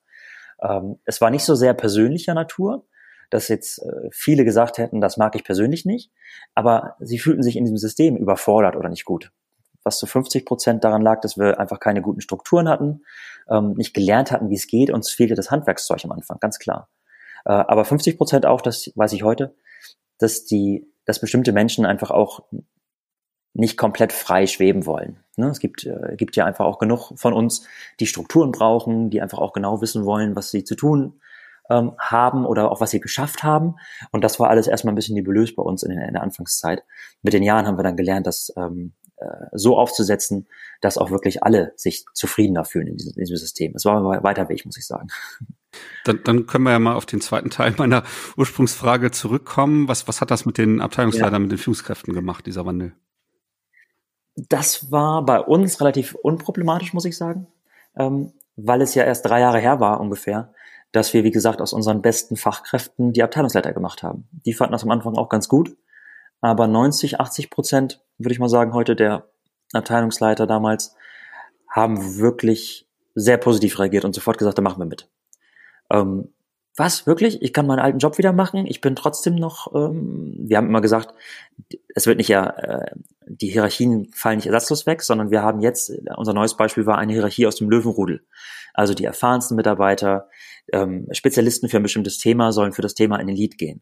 Ähm, 0.61 0.99
es 1.05 1.19
war 1.19 1.31
nicht 1.31 1.45
so 1.45 1.55
sehr 1.55 1.73
persönlicher 1.73 2.35
Natur, 2.35 2.85
dass 3.29 3.47
jetzt 3.47 3.79
äh, 3.79 4.09
viele 4.11 4.45
gesagt 4.45 4.77
hätten, 4.77 5.01
das 5.01 5.17
mag 5.17 5.35
ich 5.35 5.43
persönlich 5.43 5.85
nicht, 5.85 6.11
aber 6.53 6.95
sie 6.99 7.19
fühlten 7.19 7.43
sich 7.43 7.55
in 7.55 7.63
diesem 7.63 7.77
System 7.77 8.17
überfordert 8.17 8.75
oder 8.75 8.89
nicht 8.89 9.05
gut. 9.05 9.31
Was 9.83 9.99
zu 9.99 10.07
50 10.07 10.45
Prozent 10.45 10.83
daran 10.83 11.01
lag, 11.01 11.21
dass 11.21 11.37
wir 11.37 11.59
einfach 11.59 11.79
keine 11.79 12.01
guten 12.01 12.21
Strukturen 12.21 12.67
hatten, 12.67 13.03
ähm, 13.49 13.73
nicht 13.73 13.93
gelernt 13.93 14.31
hatten, 14.31 14.49
wie 14.49 14.55
es 14.55 14.67
geht, 14.67 14.89
uns 14.89 15.11
fehlte 15.11 15.35
das 15.35 15.51
Handwerkszeug 15.51 16.03
am 16.05 16.11
Anfang, 16.11 16.39
ganz 16.39 16.59
klar. 16.59 16.89
Äh, 17.45 17.51
aber 17.51 17.85
50 17.85 18.17
Prozent 18.17 18.45
auch, 18.45 18.61
das 18.61 18.91
weiß 18.95 19.13
ich 19.13 19.23
heute, 19.23 19.55
dass 20.17 20.45
die, 20.45 20.87
dass 21.05 21.19
bestimmte 21.19 21.51
Menschen 21.51 21.85
einfach 21.85 22.11
auch 22.11 22.43
nicht 23.53 23.77
komplett 23.77 24.11
frei 24.11 24.47
schweben 24.47 24.85
wollen. 24.85 25.23
Ne? 25.37 25.47
Es 25.47 25.59
gibt, 25.59 25.85
äh, 25.85 26.15
gibt 26.17 26.35
ja 26.35 26.45
einfach 26.45 26.65
auch 26.65 26.77
genug 26.77 27.13
von 27.15 27.33
uns, 27.33 27.65
die 27.99 28.07
Strukturen 28.07 28.51
brauchen, 28.51 29.09
die 29.09 29.21
einfach 29.21 29.37
auch 29.37 29.53
genau 29.53 29.81
wissen 29.81 30.05
wollen, 30.05 30.35
was 30.35 30.51
sie 30.51 30.63
zu 30.63 30.75
tun 30.75 31.21
ähm, 31.69 31.93
haben 31.99 32.45
oder 32.45 32.71
auch 32.71 32.81
was 32.81 32.91
sie 32.91 32.99
geschafft 32.99 33.43
haben. 33.43 33.75
Und 34.11 34.23
das 34.23 34.39
war 34.39 34.49
alles 34.49 34.67
erstmal 34.67 34.93
ein 34.93 34.95
bisschen 34.95 35.15
nebulös 35.15 35.55
bei 35.55 35.63
uns 35.63 35.83
in, 35.83 35.91
in 35.91 36.13
der 36.13 36.23
Anfangszeit. 36.23 36.83
Mit 37.21 37.33
den 37.33 37.43
Jahren 37.43 37.65
haben 37.65 37.77
wir 37.77 37.83
dann 37.83 37.97
gelernt, 37.97 38.27
das 38.27 38.53
ähm, 38.57 38.93
äh, 39.17 39.45
so 39.53 39.77
aufzusetzen, 39.77 40.47
dass 40.81 40.97
auch 40.97 41.09
wirklich 41.09 41.43
alle 41.43 41.73
sich 41.77 42.05
zufriedener 42.13 42.65
fühlen 42.65 42.87
in 42.87 42.97
diesem, 42.97 43.13
in 43.13 43.21
diesem 43.21 43.37
System. 43.37 43.73
Es 43.75 43.85
war 43.85 43.97
ein 43.97 44.23
weiter 44.23 44.49
Weg, 44.49 44.65
muss 44.65 44.77
ich 44.77 44.85
sagen. 44.85 45.07
Dann, 46.03 46.21
dann 46.23 46.47
können 46.47 46.65
wir 46.65 46.71
ja 46.71 46.79
mal 46.79 46.95
auf 46.95 47.05
den 47.05 47.21
zweiten 47.21 47.49
Teil 47.49 47.73
meiner 47.77 48.03
Ursprungsfrage 48.37 49.11
zurückkommen. 49.11 49.87
Was, 49.87 50.07
was 50.07 50.21
hat 50.21 50.31
das 50.31 50.45
mit 50.45 50.57
den 50.57 50.81
Abteilungsleitern, 50.81 51.33
ja. 51.33 51.39
mit 51.39 51.51
den 51.51 51.57
Führungskräften 51.57 52.13
gemacht, 52.13 52.45
dieser 52.45 52.65
Wandel? 52.65 52.93
Das 54.35 54.91
war 54.91 55.23
bei 55.25 55.39
uns 55.39 55.79
relativ 55.79 56.13
unproblematisch, 56.15 56.93
muss 56.93 57.05
ich 57.05 57.17
sagen, 57.17 57.47
ähm, 57.95 58.33
weil 58.57 58.81
es 58.81 58.95
ja 58.95 59.03
erst 59.03 59.25
drei 59.25 59.39
Jahre 59.39 59.59
her 59.59 59.79
war 59.79 60.01
ungefähr, 60.01 60.53
dass 60.95 61.13
wir, 61.13 61.23
wie 61.23 61.31
gesagt, 61.31 61.61
aus 61.61 61.73
unseren 61.73 62.01
besten 62.01 62.35
Fachkräften 62.35 63.11
die 63.11 63.23
Abteilungsleiter 63.23 63.73
gemacht 63.73 64.03
haben. 64.03 64.29
Die 64.45 64.53
fanden 64.53 64.71
das 64.71 64.83
am 64.83 64.91
Anfang 64.91 65.15
auch 65.15 65.29
ganz 65.29 65.49
gut, 65.49 65.75
aber 66.41 66.67
90, 66.67 67.19
80 67.19 67.49
Prozent, 67.49 68.01
würde 68.17 68.33
ich 68.33 68.39
mal 68.39 68.49
sagen, 68.49 68.73
heute 68.73 68.95
der 68.95 69.27
Abteilungsleiter 69.73 70.47
damals 70.47 70.95
haben 71.69 72.17
wirklich 72.17 72.87
sehr 73.13 73.37
positiv 73.37 73.79
reagiert 73.79 74.05
und 74.05 74.13
sofort 74.13 74.37
gesagt, 74.37 74.57
da 74.57 74.61
machen 74.61 74.79
wir 74.79 74.85
mit. 74.85 75.09
Ähm, 75.91 76.33
was, 76.77 77.07
wirklich? 77.07 77.41
Ich 77.41 77.53
kann 77.53 77.67
meinen 77.67 77.79
alten 77.79 77.99
Job 77.99 78.17
wieder 78.17 78.33
machen? 78.33 78.65
Ich 78.65 78.81
bin 78.81 78.95
trotzdem 78.95 79.35
noch, 79.35 79.73
ähm, 79.73 80.35
wir 80.37 80.57
haben 80.57 80.67
immer 80.67 80.81
gesagt, 80.81 81.13
es 81.93 82.05
wird 82.05 82.17
nicht 82.17 82.27
ja, 82.27 82.49
äh, 82.49 82.91
die 83.27 83.47
Hierarchien 83.47 84.11
fallen 84.13 84.37
nicht 84.37 84.47
ersatzlos 84.47 84.85
weg, 84.85 85.01
sondern 85.01 85.31
wir 85.31 85.41
haben 85.41 85.61
jetzt, 85.61 85.91
unser 86.17 86.33
neues 86.33 86.57
Beispiel 86.57 86.85
war 86.85 86.97
eine 86.97 87.13
Hierarchie 87.13 87.47
aus 87.47 87.55
dem 87.55 87.69
Löwenrudel. 87.69 88.25
Also 88.73 88.93
die 88.93 89.05
erfahrensten 89.05 89.55
Mitarbeiter, 89.55 90.29
ähm, 90.73 91.07
Spezialisten 91.11 91.69
für 91.69 91.77
ein 91.77 91.83
bestimmtes 91.83 92.17
Thema 92.17 92.51
sollen 92.51 92.73
für 92.73 92.81
das 92.81 92.93
Thema 92.93 93.17
in 93.19 93.27
den 93.27 93.35
Lead 93.35 93.57
gehen. 93.57 93.81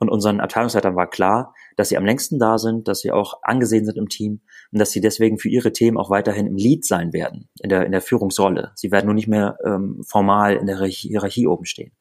Und 0.00 0.08
unseren 0.08 0.40
Abteilungsleitern 0.40 0.96
war 0.96 1.08
klar, 1.08 1.54
dass 1.76 1.88
sie 1.88 1.96
am 1.96 2.04
längsten 2.04 2.38
da 2.38 2.58
sind, 2.58 2.88
dass 2.88 3.00
sie 3.00 3.12
auch 3.12 3.42
angesehen 3.42 3.84
sind 3.84 3.96
im 3.96 4.08
Team 4.08 4.40
und 4.72 4.78
dass 4.78 4.90
sie 4.90 5.00
deswegen 5.00 5.38
für 5.38 5.48
ihre 5.48 5.72
Themen 5.72 5.98
auch 5.98 6.10
weiterhin 6.10 6.46
im 6.46 6.56
Lead 6.56 6.84
sein 6.84 7.12
werden, 7.12 7.48
in 7.60 7.68
der, 7.68 7.86
in 7.86 7.92
der 7.92 8.00
Führungsrolle. 8.00 8.72
Sie 8.74 8.90
werden 8.90 9.06
nur 9.06 9.14
nicht 9.14 9.28
mehr 9.28 9.56
ähm, 9.64 10.02
formal 10.06 10.56
in 10.56 10.66
der 10.66 10.78
Hierarchie 10.84 11.46
oben 11.46 11.64
stehen. 11.64 11.92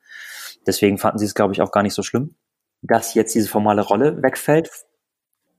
Deswegen 0.68 0.98
fanden 0.98 1.20
sie 1.20 1.26
es, 1.26 1.34
glaube 1.34 1.54
ich, 1.54 1.62
auch 1.62 1.72
gar 1.72 1.84
nicht 1.84 1.96
so 1.96 2.04
schlimm, 2.04 2.36
dass 2.82 3.14
jetzt 3.14 3.36
diese 3.36 3.50
formale 3.50 3.82
Rolle 3.82 4.22
wegfällt. 4.22 4.70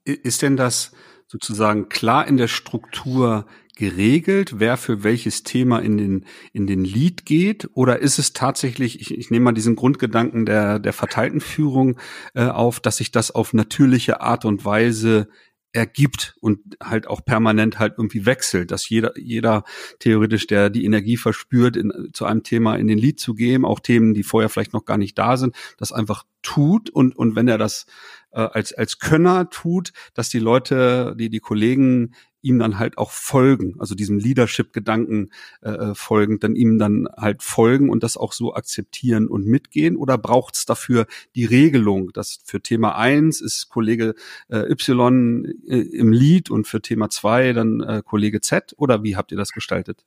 Ist 0.04 0.42
denn 0.42 0.56
das 0.56 0.92
sozusagen 1.26 1.88
klar 1.88 2.26
in 2.26 2.36
der 2.36 2.48
Struktur 2.48 3.46
geregelt, 3.76 4.58
wer 4.58 4.76
für 4.76 5.02
welches 5.02 5.42
Thema 5.44 5.78
in 5.78 5.96
den, 5.96 6.26
in 6.52 6.66
den 6.66 6.84
Lead 6.84 7.24
geht? 7.24 7.70
Oder 7.72 8.00
ist 8.00 8.18
es 8.18 8.32
tatsächlich, 8.32 9.00
ich, 9.00 9.16
ich 9.16 9.30
nehme 9.30 9.46
mal 9.46 9.52
diesen 9.52 9.76
Grundgedanken 9.76 10.44
der, 10.44 10.78
der 10.78 10.92
verteilten 10.92 11.40
Führung 11.40 11.98
äh, 12.34 12.44
auf, 12.44 12.80
dass 12.80 12.98
sich 12.98 13.12
das 13.12 13.30
auf 13.30 13.54
natürliche 13.54 14.20
Art 14.20 14.44
und 14.44 14.64
Weise 14.64 15.28
ergibt 15.72 16.36
und 16.40 16.60
halt 16.82 17.06
auch 17.06 17.24
permanent 17.24 17.78
halt 17.78 17.94
irgendwie 17.96 18.26
wechselt, 18.26 18.70
dass 18.70 18.88
jeder, 18.88 19.18
jeder 19.18 19.64
theoretisch, 20.00 20.46
der 20.46 20.68
die 20.68 20.84
Energie 20.84 21.16
verspürt, 21.16 21.76
in, 21.76 22.10
zu 22.12 22.26
einem 22.26 22.42
Thema 22.42 22.76
in 22.76 22.88
den 22.88 22.98
Lied 22.98 23.18
zu 23.18 23.34
gehen, 23.34 23.64
auch 23.64 23.80
Themen, 23.80 24.12
die 24.12 24.22
vorher 24.22 24.50
vielleicht 24.50 24.74
noch 24.74 24.84
gar 24.84 24.98
nicht 24.98 25.16
da 25.16 25.38
sind, 25.38 25.56
das 25.78 25.90
einfach 25.90 26.24
tut 26.42 26.90
und, 26.90 27.16
und 27.16 27.36
wenn 27.36 27.48
er 27.48 27.56
das 27.56 27.86
äh, 28.32 28.40
als, 28.40 28.74
als 28.74 28.98
Könner 28.98 29.48
tut, 29.48 29.92
dass 30.12 30.28
die 30.28 30.40
Leute, 30.40 31.14
die, 31.18 31.30
die 31.30 31.40
Kollegen 31.40 32.14
ihm 32.42 32.58
dann 32.58 32.78
halt 32.78 32.98
auch 32.98 33.10
folgen, 33.10 33.76
also 33.78 33.94
diesem 33.94 34.18
Leadership-Gedanken 34.18 35.30
äh, 35.62 35.70
äh, 35.70 35.94
folgen, 35.94 36.40
dann 36.40 36.54
ihm 36.54 36.78
dann 36.78 37.08
halt 37.16 37.42
folgen 37.42 37.88
und 37.88 38.02
das 38.02 38.16
auch 38.16 38.32
so 38.32 38.54
akzeptieren 38.54 39.28
und 39.28 39.46
mitgehen? 39.46 39.96
Oder 39.96 40.18
braucht 40.18 40.56
es 40.56 40.66
dafür 40.66 41.06
die 41.34 41.44
Regelung, 41.44 42.12
dass 42.12 42.40
für 42.44 42.60
Thema 42.60 42.96
eins 42.96 43.40
ist 43.40 43.68
Kollege 43.68 44.14
äh, 44.48 44.70
Y 44.70 45.44
äh, 45.66 45.78
im 45.78 46.12
Lead 46.12 46.50
und 46.50 46.66
für 46.66 46.82
Thema 46.82 47.08
zwei 47.10 47.52
dann 47.52 47.80
äh, 47.80 48.02
Kollege 48.04 48.40
Z? 48.40 48.74
Oder 48.76 49.02
wie 49.02 49.16
habt 49.16 49.32
ihr 49.32 49.38
das 49.38 49.52
gestaltet? 49.52 50.04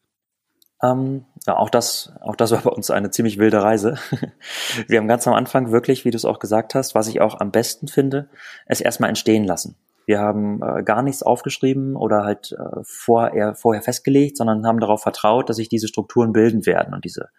Ähm, 0.84 1.26
ja, 1.48 1.56
auch 1.56 1.70
das, 1.70 2.12
auch 2.22 2.36
das 2.36 2.52
war 2.52 2.62
bei 2.62 2.70
uns 2.70 2.92
eine 2.92 3.10
ziemlich 3.10 3.38
wilde 3.38 3.62
Reise. 3.62 3.98
Wir 4.88 5.00
haben 5.00 5.08
ganz 5.08 5.28
am 5.28 5.34
Anfang 5.34 5.72
wirklich, 5.72 6.06
wie 6.06 6.12
du 6.12 6.18
es 6.18 6.26
auch 6.26 6.40
gesagt 6.40 6.76
hast, 6.76 6.96
was 6.96 7.08
ich 7.08 7.22
auch 7.22 7.40
am 7.40 7.52
besten 7.52 7.88
finde, 7.88 8.30
es 8.66 8.82
erstmal 8.82 9.10
entstehen 9.10 9.46
lassen. 9.46 9.76
Wir 10.06 10.20
haben 10.20 10.62
äh, 10.62 10.84
gar 10.84 11.02
nichts 11.02 11.24
aufgeschrieben 11.24 11.96
oder 11.96 12.24
halt 12.24 12.52
äh, 12.52 12.82
vorher, 12.84 13.56
vorher 13.56 13.82
festgelegt, 13.82 14.38
sondern 14.38 14.66
haben 14.66 14.80
darauf 14.80 15.02
vertraut, 15.02 15.50
dass 15.50 15.58
sich 15.58 15.70
diese 15.70 15.88
Strukturen 15.88 16.32
bilden 16.34 16.66
werden 16.66 16.94
und 16.94 17.06
diese, 17.06 17.30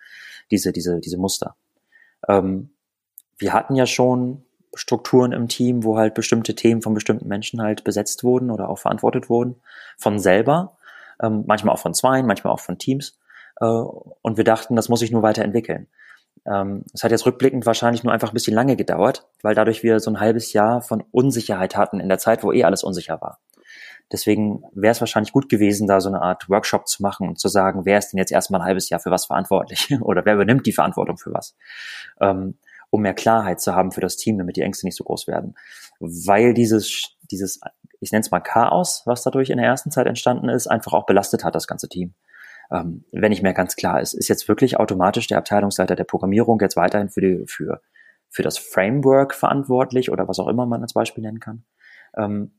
diese, 0.50 0.72
diese, 0.72 1.00
diese 1.00 1.18
Muster. 1.18 1.56
Ähm, 2.28 2.70
wir 3.38 3.52
hatten 3.52 3.74
ja 3.74 3.86
schon 3.86 4.44
Strukturen 4.74 5.32
im 5.32 5.48
Team, 5.48 5.84
wo 5.84 5.96
halt 5.96 6.14
bestimmte 6.14 6.54
Themen 6.54 6.82
von 6.82 6.94
bestimmten 6.94 7.28
Menschen 7.28 7.62
halt 7.62 7.84
besetzt 7.84 8.24
wurden 8.24 8.50
oder 8.50 8.68
auch 8.68 8.78
verantwortet 8.78 9.30
wurden, 9.30 9.56
von 9.96 10.18
selber, 10.18 10.76
ähm, 11.22 11.44
manchmal 11.46 11.74
auch 11.74 11.78
von 11.78 11.94
Zweien, 11.94 12.26
manchmal 12.26 12.52
auch 12.52 12.60
von 12.60 12.78
Teams. 12.78 13.18
Äh, 13.60 13.66
und 13.66 14.36
wir 14.36 14.44
dachten, 14.44 14.76
das 14.76 14.88
muss 14.88 15.00
sich 15.00 15.10
nur 15.12 15.22
weiterentwickeln. 15.22 15.88
Ähm, 16.46 16.84
es 16.92 17.02
hat 17.02 17.10
jetzt 17.10 17.26
rückblickend 17.26 17.66
wahrscheinlich 17.66 18.04
nur 18.04 18.12
einfach 18.12 18.30
ein 18.30 18.34
bisschen 18.34 18.54
lange 18.54 18.76
gedauert, 18.76 19.26
weil 19.42 19.54
dadurch 19.54 19.82
wir 19.82 20.00
so 20.00 20.10
ein 20.10 20.20
halbes 20.20 20.52
Jahr 20.52 20.80
von 20.80 21.02
Unsicherheit 21.10 21.76
hatten 21.76 22.00
in 22.00 22.08
der 22.08 22.18
Zeit, 22.18 22.42
wo 22.42 22.52
eh 22.52 22.64
alles 22.64 22.84
unsicher 22.84 23.20
war. 23.20 23.40
Deswegen 24.12 24.62
wäre 24.72 24.92
es 24.92 25.00
wahrscheinlich 25.00 25.32
gut 25.32 25.48
gewesen, 25.48 25.88
da 25.88 26.00
so 26.00 26.08
eine 26.08 26.22
Art 26.22 26.48
Workshop 26.48 26.86
zu 26.86 27.02
machen 27.02 27.28
und 27.28 27.40
zu 27.40 27.48
sagen, 27.48 27.84
wer 27.84 27.98
ist 27.98 28.12
denn 28.12 28.18
jetzt 28.18 28.30
erstmal 28.30 28.60
ein 28.60 28.66
halbes 28.66 28.88
Jahr 28.88 29.00
für 29.00 29.10
was 29.10 29.26
verantwortlich 29.26 29.88
oder 30.00 30.24
wer 30.24 30.34
übernimmt 30.34 30.66
die 30.66 30.72
Verantwortung 30.72 31.18
für 31.18 31.32
was, 31.32 31.56
ähm, 32.20 32.58
um 32.90 33.02
mehr 33.02 33.14
Klarheit 33.14 33.60
zu 33.60 33.74
haben 33.74 33.90
für 33.90 34.00
das 34.00 34.16
Team, 34.16 34.38
damit 34.38 34.56
die 34.56 34.62
Ängste 34.62 34.86
nicht 34.86 34.96
so 34.96 35.02
groß 35.02 35.26
werden. 35.26 35.56
Weil 35.98 36.54
dieses, 36.54 37.16
dieses, 37.30 37.60
ich 38.00 38.12
nenne 38.12 38.20
es 38.20 38.30
mal 38.30 38.40
Chaos, 38.40 39.02
was 39.06 39.24
dadurch 39.24 39.50
in 39.50 39.58
der 39.58 39.66
ersten 39.66 39.90
Zeit 39.90 40.06
entstanden 40.06 40.48
ist, 40.48 40.68
einfach 40.68 40.92
auch 40.92 41.06
belastet 41.06 41.42
hat, 41.42 41.56
das 41.56 41.66
ganze 41.66 41.88
Team 41.88 42.14
ähm, 42.70 43.04
wenn 43.12 43.30
nicht 43.30 43.42
mehr 43.42 43.54
ganz 43.54 43.76
klar 43.76 44.00
ist, 44.00 44.14
ist 44.14 44.28
jetzt 44.28 44.48
wirklich 44.48 44.78
automatisch 44.78 45.26
der 45.26 45.38
Abteilungsleiter 45.38 45.96
der 45.96 46.04
Programmierung 46.04 46.60
jetzt 46.60 46.76
weiterhin 46.76 47.08
für, 47.08 47.20
die, 47.20 47.44
für, 47.46 47.80
für 48.28 48.42
das 48.42 48.58
Framework 48.58 49.34
verantwortlich 49.34 50.10
oder 50.10 50.28
was 50.28 50.38
auch 50.38 50.48
immer 50.48 50.66
man 50.66 50.82
als 50.82 50.92
Beispiel 50.92 51.22
nennen 51.22 51.40
kann. 51.40 51.64
Ähm, 52.16 52.52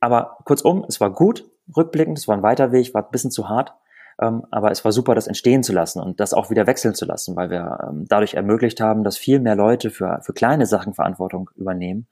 aber 0.00 0.38
kurzum, 0.44 0.84
es 0.88 1.00
war 1.00 1.10
gut, 1.10 1.48
rückblickend, 1.76 2.18
es 2.18 2.28
war 2.28 2.36
ein 2.36 2.42
weiter 2.42 2.72
Weg, 2.72 2.92
war 2.94 3.04
ein 3.04 3.10
bisschen 3.10 3.30
zu 3.30 3.48
hart, 3.48 3.72
ähm, 4.20 4.44
aber 4.50 4.70
es 4.70 4.84
war 4.84 4.92
super, 4.92 5.14
das 5.14 5.26
entstehen 5.26 5.62
zu 5.62 5.72
lassen 5.72 6.00
und 6.00 6.20
das 6.20 6.34
auch 6.34 6.50
wieder 6.50 6.66
wechseln 6.66 6.94
zu 6.94 7.04
lassen, 7.04 7.36
weil 7.36 7.50
wir 7.50 7.78
ähm, 7.88 8.06
dadurch 8.08 8.34
ermöglicht 8.34 8.80
haben, 8.80 9.04
dass 9.04 9.18
viel 9.18 9.40
mehr 9.40 9.56
Leute 9.56 9.90
für, 9.90 10.20
für 10.22 10.32
kleine 10.32 10.66
Sachen 10.66 10.94
Verantwortung 10.94 11.50
übernehmen. 11.56 12.08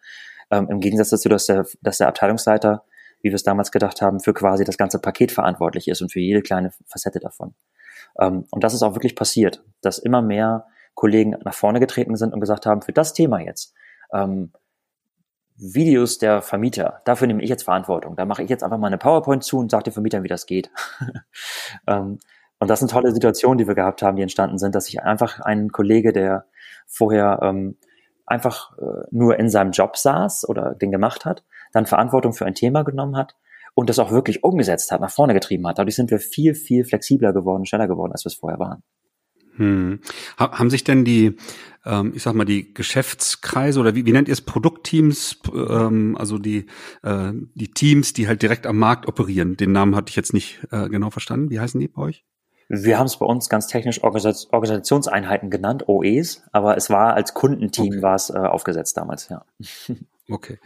Ähm, 0.50 0.68
Im 0.70 0.80
Gegensatz 0.80 1.10
dazu, 1.10 1.28
dass 1.28 1.46
der, 1.46 1.66
dass 1.82 1.98
der 1.98 2.08
Abteilungsleiter 2.08 2.84
wie 3.24 3.30
wir 3.30 3.36
es 3.36 3.42
damals 3.42 3.72
gedacht 3.72 4.02
haben, 4.02 4.20
für 4.20 4.34
quasi 4.34 4.64
das 4.64 4.76
ganze 4.76 4.98
Paket 4.98 5.32
verantwortlich 5.32 5.88
ist 5.88 6.02
und 6.02 6.12
für 6.12 6.20
jede 6.20 6.42
kleine 6.42 6.72
Facette 6.86 7.20
davon. 7.20 7.54
Ähm, 8.20 8.44
und 8.50 8.62
das 8.62 8.74
ist 8.74 8.82
auch 8.82 8.94
wirklich 8.94 9.16
passiert, 9.16 9.64
dass 9.80 9.98
immer 9.98 10.20
mehr 10.20 10.66
Kollegen 10.92 11.34
nach 11.42 11.54
vorne 11.54 11.80
getreten 11.80 12.16
sind 12.16 12.34
und 12.34 12.40
gesagt 12.40 12.66
haben, 12.66 12.82
für 12.82 12.92
das 12.92 13.14
Thema 13.14 13.40
jetzt, 13.40 13.72
ähm, 14.12 14.52
Videos 15.56 16.18
der 16.18 16.42
Vermieter, 16.42 17.00
dafür 17.06 17.26
nehme 17.26 17.42
ich 17.42 17.48
jetzt 17.48 17.62
Verantwortung. 17.62 18.14
Da 18.14 18.26
mache 18.26 18.42
ich 18.42 18.50
jetzt 18.50 18.62
einfach 18.62 18.76
mal 18.76 18.88
eine 18.88 18.98
PowerPoint 18.98 19.42
zu 19.42 19.58
und 19.58 19.70
sage 19.70 19.84
den 19.84 19.92
Vermietern, 19.94 20.22
wie 20.22 20.28
das 20.28 20.44
geht. 20.44 20.70
ähm, 21.86 22.18
und 22.58 22.68
das 22.68 22.80
sind 22.80 22.90
tolle 22.90 23.12
Situationen, 23.12 23.56
die 23.56 23.66
wir 23.66 23.74
gehabt 23.74 24.02
haben, 24.02 24.16
die 24.16 24.22
entstanden 24.22 24.58
sind, 24.58 24.74
dass 24.74 24.86
sich 24.86 25.02
einfach 25.02 25.40
ein 25.40 25.70
Kollege, 25.70 26.12
der 26.12 26.44
vorher 26.86 27.38
ähm, 27.42 27.78
einfach 28.26 28.76
äh, 28.78 29.06
nur 29.10 29.38
in 29.38 29.48
seinem 29.48 29.70
Job 29.70 29.96
saß 29.96 30.46
oder 30.46 30.74
den 30.74 30.90
gemacht 30.90 31.24
hat, 31.24 31.44
dann 31.74 31.86
Verantwortung 31.86 32.32
für 32.32 32.46
ein 32.46 32.54
Thema 32.54 32.82
genommen 32.82 33.16
hat 33.16 33.34
und 33.74 33.88
das 33.88 33.98
auch 33.98 34.10
wirklich 34.10 34.44
umgesetzt 34.44 34.92
hat, 34.92 35.00
nach 35.00 35.10
vorne 35.10 35.34
getrieben 35.34 35.66
hat. 35.66 35.78
Dadurch 35.78 35.96
sind 35.96 36.10
wir 36.10 36.18
viel, 36.18 36.54
viel 36.54 36.84
flexibler 36.84 37.32
geworden, 37.32 37.66
schneller 37.66 37.88
geworden, 37.88 38.12
als 38.12 38.24
wir 38.24 38.28
es 38.28 38.34
vorher 38.34 38.58
waren. 38.58 38.82
Hm. 39.56 40.00
Haben 40.36 40.70
sich 40.70 40.82
denn 40.82 41.04
die, 41.04 41.36
ähm, 41.84 42.12
ich 42.14 42.22
sag 42.22 42.34
mal, 42.34 42.44
die 42.44 42.74
Geschäftskreise 42.74 43.78
oder 43.78 43.94
wie, 43.94 44.04
wie 44.04 44.12
nennt 44.12 44.28
ihr 44.28 44.32
es, 44.32 44.40
Produktteams, 44.40 45.40
ähm, 45.54 46.16
also 46.18 46.38
die, 46.38 46.66
äh, 47.02 47.32
die 47.54 47.70
Teams, 47.70 48.12
die 48.12 48.26
halt 48.26 48.42
direkt 48.42 48.66
am 48.66 48.78
Markt 48.78 49.06
operieren, 49.06 49.56
den 49.56 49.72
Namen 49.72 49.94
hatte 49.94 50.10
ich 50.10 50.16
jetzt 50.16 50.34
nicht 50.34 50.66
äh, 50.72 50.88
genau 50.88 51.10
verstanden. 51.10 51.50
Wie 51.50 51.60
heißen 51.60 51.78
die 51.78 51.88
bei 51.88 52.02
euch? 52.02 52.24
Wir 52.68 52.98
haben 52.98 53.06
es 53.06 53.18
bei 53.18 53.26
uns 53.26 53.48
ganz 53.48 53.66
technisch 53.66 54.02
Organisationseinheiten 54.02 55.50
genannt, 55.50 55.86
OEs, 55.86 56.42
aber 56.50 56.76
es 56.76 56.90
war 56.90 57.14
als 57.14 57.34
Kundenteam 57.34 57.88
okay. 57.88 58.02
war 58.02 58.14
es 58.14 58.30
äh, 58.30 58.38
aufgesetzt 58.38 58.96
damals, 58.96 59.28
ja. 59.28 59.44
Okay. 60.28 60.58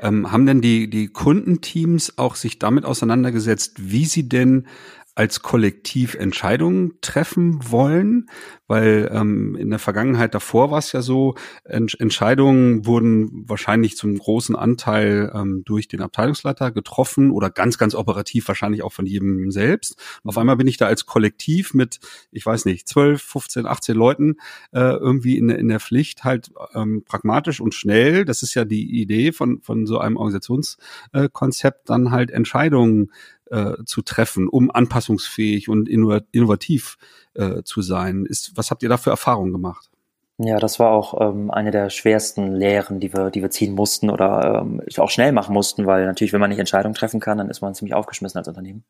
Ähm, 0.00 0.32
haben 0.32 0.44
denn 0.46 0.60
die, 0.60 0.90
die 0.90 1.06
Kundenteams 1.08 2.18
auch 2.18 2.34
sich 2.34 2.58
damit 2.58 2.84
auseinandergesetzt, 2.84 3.90
wie 3.90 4.06
sie 4.06 4.28
denn 4.28 4.66
als 5.14 5.42
Kollektiv 5.42 6.14
Entscheidungen 6.14 6.94
treffen 7.00 7.70
wollen? 7.70 8.28
Weil 8.66 9.10
ähm, 9.12 9.56
in 9.56 9.70
der 9.70 9.78
Vergangenheit 9.78 10.34
davor 10.34 10.70
war 10.70 10.78
es 10.78 10.92
ja 10.92 11.02
so, 11.02 11.34
Ent 11.64 11.98
Entscheidungen 12.00 12.86
wurden 12.86 13.44
wahrscheinlich 13.46 13.96
zum 13.96 14.16
großen 14.16 14.56
Anteil 14.56 15.30
ähm, 15.34 15.62
durch 15.64 15.86
den 15.86 16.00
Abteilungsleiter 16.00 16.70
getroffen 16.70 17.30
oder 17.30 17.50
ganz, 17.50 17.76
ganz 17.76 17.94
operativ 17.94 18.48
wahrscheinlich 18.48 18.82
auch 18.82 18.92
von 18.92 19.06
jedem 19.06 19.50
selbst. 19.50 19.96
Und 20.22 20.30
auf 20.30 20.38
einmal 20.38 20.56
bin 20.56 20.66
ich 20.66 20.78
da 20.78 20.86
als 20.86 21.06
Kollektiv 21.06 21.74
mit, 21.74 22.00
ich 22.32 22.44
weiß 22.44 22.64
nicht, 22.64 22.88
12, 22.88 23.22
15, 23.22 23.66
18 23.66 23.94
Leuten 23.94 24.36
äh, 24.72 24.80
irgendwie 24.80 25.36
in, 25.36 25.50
in 25.50 25.68
der 25.68 25.80
Pflicht, 25.80 26.24
halt 26.24 26.50
ähm, 26.74 27.02
pragmatisch 27.04 27.60
und 27.60 27.74
schnell, 27.74 28.24
das 28.24 28.42
ist 28.42 28.54
ja 28.54 28.64
die 28.64 29.00
Idee 29.00 29.32
von, 29.32 29.60
von 29.60 29.86
so 29.86 29.98
einem 29.98 30.16
Organisationskonzept, 30.16 31.88
dann 31.90 32.10
halt 32.10 32.30
Entscheidungen 32.30 33.10
äh, 33.50 33.84
zu 33.84 34.02
treffen, 34.02 34.48
um 34.48 34.70
anpassungsfähig 34.70 35.68
und 35.68 35.88
innovativ 35.88 36.98
äh, 37.34 37.62
zu 37.62 37.82
sein. 37.82 38.26
Ist, 38.26 38.56
was 38.56 38.70
habt 38.70 38.82
ihr 38.82 38.88
da 38.88 38.96
für 38.96 39.10
Erfahrungen 39.10 39.52
gemacht? 39.52 39.90
Ja, 40.38 40.58
das 40.58 40.80
war 40.80 40.90
auch 40.90 41.20
ähm, 41.20 41.50
eine 41.52 41.70
der 41.70 41.90
schwersten 41.90 42.52
Lehren, 42.52 42.98
die 42.98 43.12
wir, 43.12 43.30
die 43.30 43.40
wir 43.40 43.50
ziehen 43.50 43.72
mussten 43.72 44.10
oder 44.10 44.62
ähm, 44.62 44.82
auch 44.98 45.10
schnell 45.10 45.30
machen 45.30 45.52
mussten, 45.52 45.86
weil 45.86 46.06
natürlich, 46.06 46.32
wenn 46.32 46.40
man 46.40 46.50
nicht 46.50 46.58
Entscheidungen 46.58 46.94
treffen 46.94 47.20
kann, 47.20 47.38
dann 47.38 47.50
ist 47.50 47.60
man 47.60 47.74
ziemlich 47.74 47.94
aufgeschmissen 47.94 48.38
als 48.38 48.48
Unternehmen. 48.48 48.84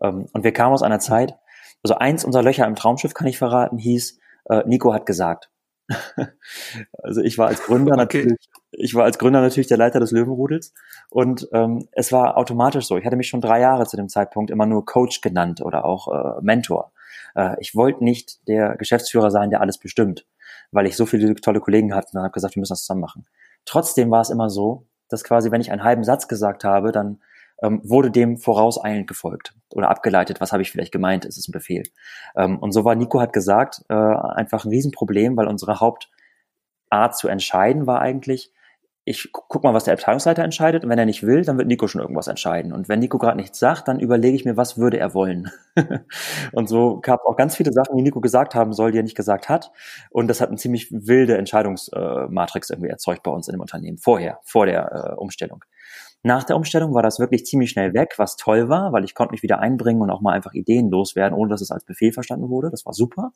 Ähm, 0.00 0.26
und 0.32 0.42
wir 0.42 0.52
kamen 0.52 0.74
aus 0.74 0.82
einer 0.82 0.98
Zeit, 0.98 1.36
also 1.84 1.94
eins 1.94 2.24
unserer 2.24 2.42
Löcher 2.42 2.66
im 2.66 2.74
Traumschiff, 2.74 3.14
kann 3.14 3.28
ich 3.28 3.38
verraten, 3.38 3.78
hieß, 3.78 4.18
äh, 4.46 4.62
Nico 4.66 4.92
hat 4.92 5.06
gesagt. 5.06 5.48
also 7.02 7.20
ich 7.20 7.38
war 7.38 7.48
als 7.48 7.62
Gründer 7.62 7.92
okay. 7.94 7.98
natürlich, 7.98 8.48
ich 8.72 8.94
war 8.94 9.04
als 9.04 9.18
Gründer 9.18 9.40
natürlich 9.40 9.68
der 9.68 9.76
Leiter 9.76 10.00
des 10.00 10.10
Löwenrudels 10.10 10.72
und 11.10 11.48
ähm, 11.52 11.88
es 11.92 12.12
war 12.12 12.36
automatisch 12.36 12.86
so. 12.86 12.96
Ich 12.96 13.04
hatte 13.04 13.16
mich 13.16 13.28
schon 13.28 13.40
drei 13.40 13.60
Jahre 13.60 13.86
zu 13.86 13.96
dem 13.96 14.08
Zeitpunkt 14.08 14.50
immer 14.50 14.66
nur 14.66 14.84
Coach 14.84 15.20
genannt 15.20 15.60
oder 15.60 15.84
auch 15.84 16.08
äh, 16.08 16.40
Mentor. 16.42 16.92
Äh, 17.34 17.56
ich 17.60 17.74
wollte 17.74 18.02
nicht 18.02 18.46
der 18.48 18.76
Geschäftsführer 18.76 19.30
sein, 19.30 19.50
der 19.50 19.60
alles 19.60 19.78
bestimmt, 19.78 20.26
weil 20.72 20.86
ich 20.86 20.96
so 20.96 21.06
viele 21.06 21.34
tolle 21.36 21.60
Kollegen 21.60 21.94
hatte 21.94 22.16
und 22.16 22.22
habe 22.22 22.32
gesagt, 22.32 22.56
wir 22.56 22.60
müssen 22.60 22.72
das 22.72 22.80
zusammen 22.80 23.00
machen. 23.00 23.26
Trotzdem 23.64 24.10
war 24.10 24.20
es 24.20 24.30
immer 24.30 24.50
so, 24.50 24.86
dass 25.08 25.24
quasi, 25.24 25.50
wenn 25.50 25.60
ich 25.60 25.70
einen 25.70 25.84
halben 25.84 26.04
Satz 26.04 26.28
gesagt 26.28 26.64
habe, 26.64 26.92
dann 26.92 27.20
ähm, 27.62 27.80
wurde 27.84 28.10
dem 28.10 28.36
vorauseilend 28.38 29.06
gefolgt 29.06 29.54
oder 29.70 29.90
abgeleitet, 29.90 30.40
was 30.40 30.52
habe 30.52 30.62
ich 30.62 30.70
vielleicht 30.70 30.92
gemeint, 30.92 31.24
ist 31.24 31.38
es 31.38 31.48
ein 31.48 31.52
Befehl. 31.52 31.84
Ähm, 32.36 32.58
und 32.58 32.72
so 32.72 32.84
war 32.84 32.94
Nico 32.94 33.20
hat 33.20 33.32
gesagt, 33.32 33.82
äh, 33.88 33.94
einfach 33.94 34.64
ein 34.64 34.70
Riesenproblem, 34.70 35.36
weil 35.36 35.48
unsere 35.48 35.80
Hauptart 35.80 37.16
zu 37.16 37.28
entscheiden 37.28 37.86
war 37.86 38.00
eigentlich, 38.00 38.52
ich 39.06 39.30
guck 39.32 39.62
mal, 39.62 39.74
was 39.74 39.84
der 39.84 39.92
Abteilungsleiter 39.92 40.42
entscheidet 40.42 40.82
und 40.82 40.88
wenn 40.88 40.98
er 40.98 41.04
nicht 41.04 41.22
will, 41.24 41.44
dann 41.44 41.58
wird 41.58 41.68
Nico 41.68 41.86
schon 41.88 42.00
irgendwas 42.00 42.26
entscheiden. 42.26 42.72
Und 42.72 42.88
wenn 42.88 43.00
Nico 43.00 43.18
gerade 43.18 43.36
nichts 43.36 43.58
sagt, 43.58 43.86
dann 43.86 44.00
überlege 44.00 44.34
ich 44.34 44.46
mir, 44.46 44.56
was 44.56 44.78
würde 44.78 44.98
er 44.98 45.12
wollen. 45.12 45.50
und 46.52 46.70
so 46.70 47.00
gab 47.02 47.20
es 47.20 47.26
auch 47.26 47.36
ganz 47.36 47.54
viele 47.54 47.72
Sachen, 47.72 47.96
die 47.96 48.02
Nico 48.02 48.22
gesagt 48.22 48.54
haben 48.54 48.72
soll, 48.72 48.92
die 48.92 48.98
er 48.98 49.02
nicht 49.02 49.16
gesagt 49.16 49.50
hat. 49.50 49.72
Und 50.08 50.28
das 50.28 50.40
hat 50.40 50.48
eine 50.48 50.56
ziemlich 50.56 50.90
wilde 50.90 51.36
Entscheidungsmatrix 51.36 52.70
irgendwie 52.70 52.88
erzeugt 52.88 53.22
bei 53.22 53.30
uns 53.30 53.46
in 53.46 53.52
dem 53.52 53.60
Unternehmen 53.60 53.98
vorher, 53.98 54.40
vor 54.42 54.64
der 54.64 54.90
äh, 54.90 55.14
Umstellung. 55.16 55.62
Nach 56.26 56.42
der 56.42 56.56
Umstellung 56.56 56.94
war 56.94 57.02
das 57.02 57.18
wirklich 57.18 57.44
ziemlich 57.44 57.68
schnell 57.68 57.92
weg, 57.92 58.14
was 58.16 58.36
toll 58.36 58.70
war, 58.70 58.94
weil 58.94 59.04
ich 59.04 59.14
konnte 59.14 59.32
mich 59.32 59.42
wieder 59.42 59.58
einbringen 59.60 60.00
und 60.00 60.08
auch 60.08 60.22
mal 60.22 60.32
einfach 60.32 60.54
Ideen 60.54 60.90
loswerden, 60.90 61.36
ohne 61.38 61.50
dass 61.50 61.60
es 61.60 61.70
als 61.70 61.84
Befehl 61.84 62.14
verstanden 62.14 62.48
wurde. 62.48 62.70
Das 62.70 62.86
war 62.86 62.94
super. 62.94 63.32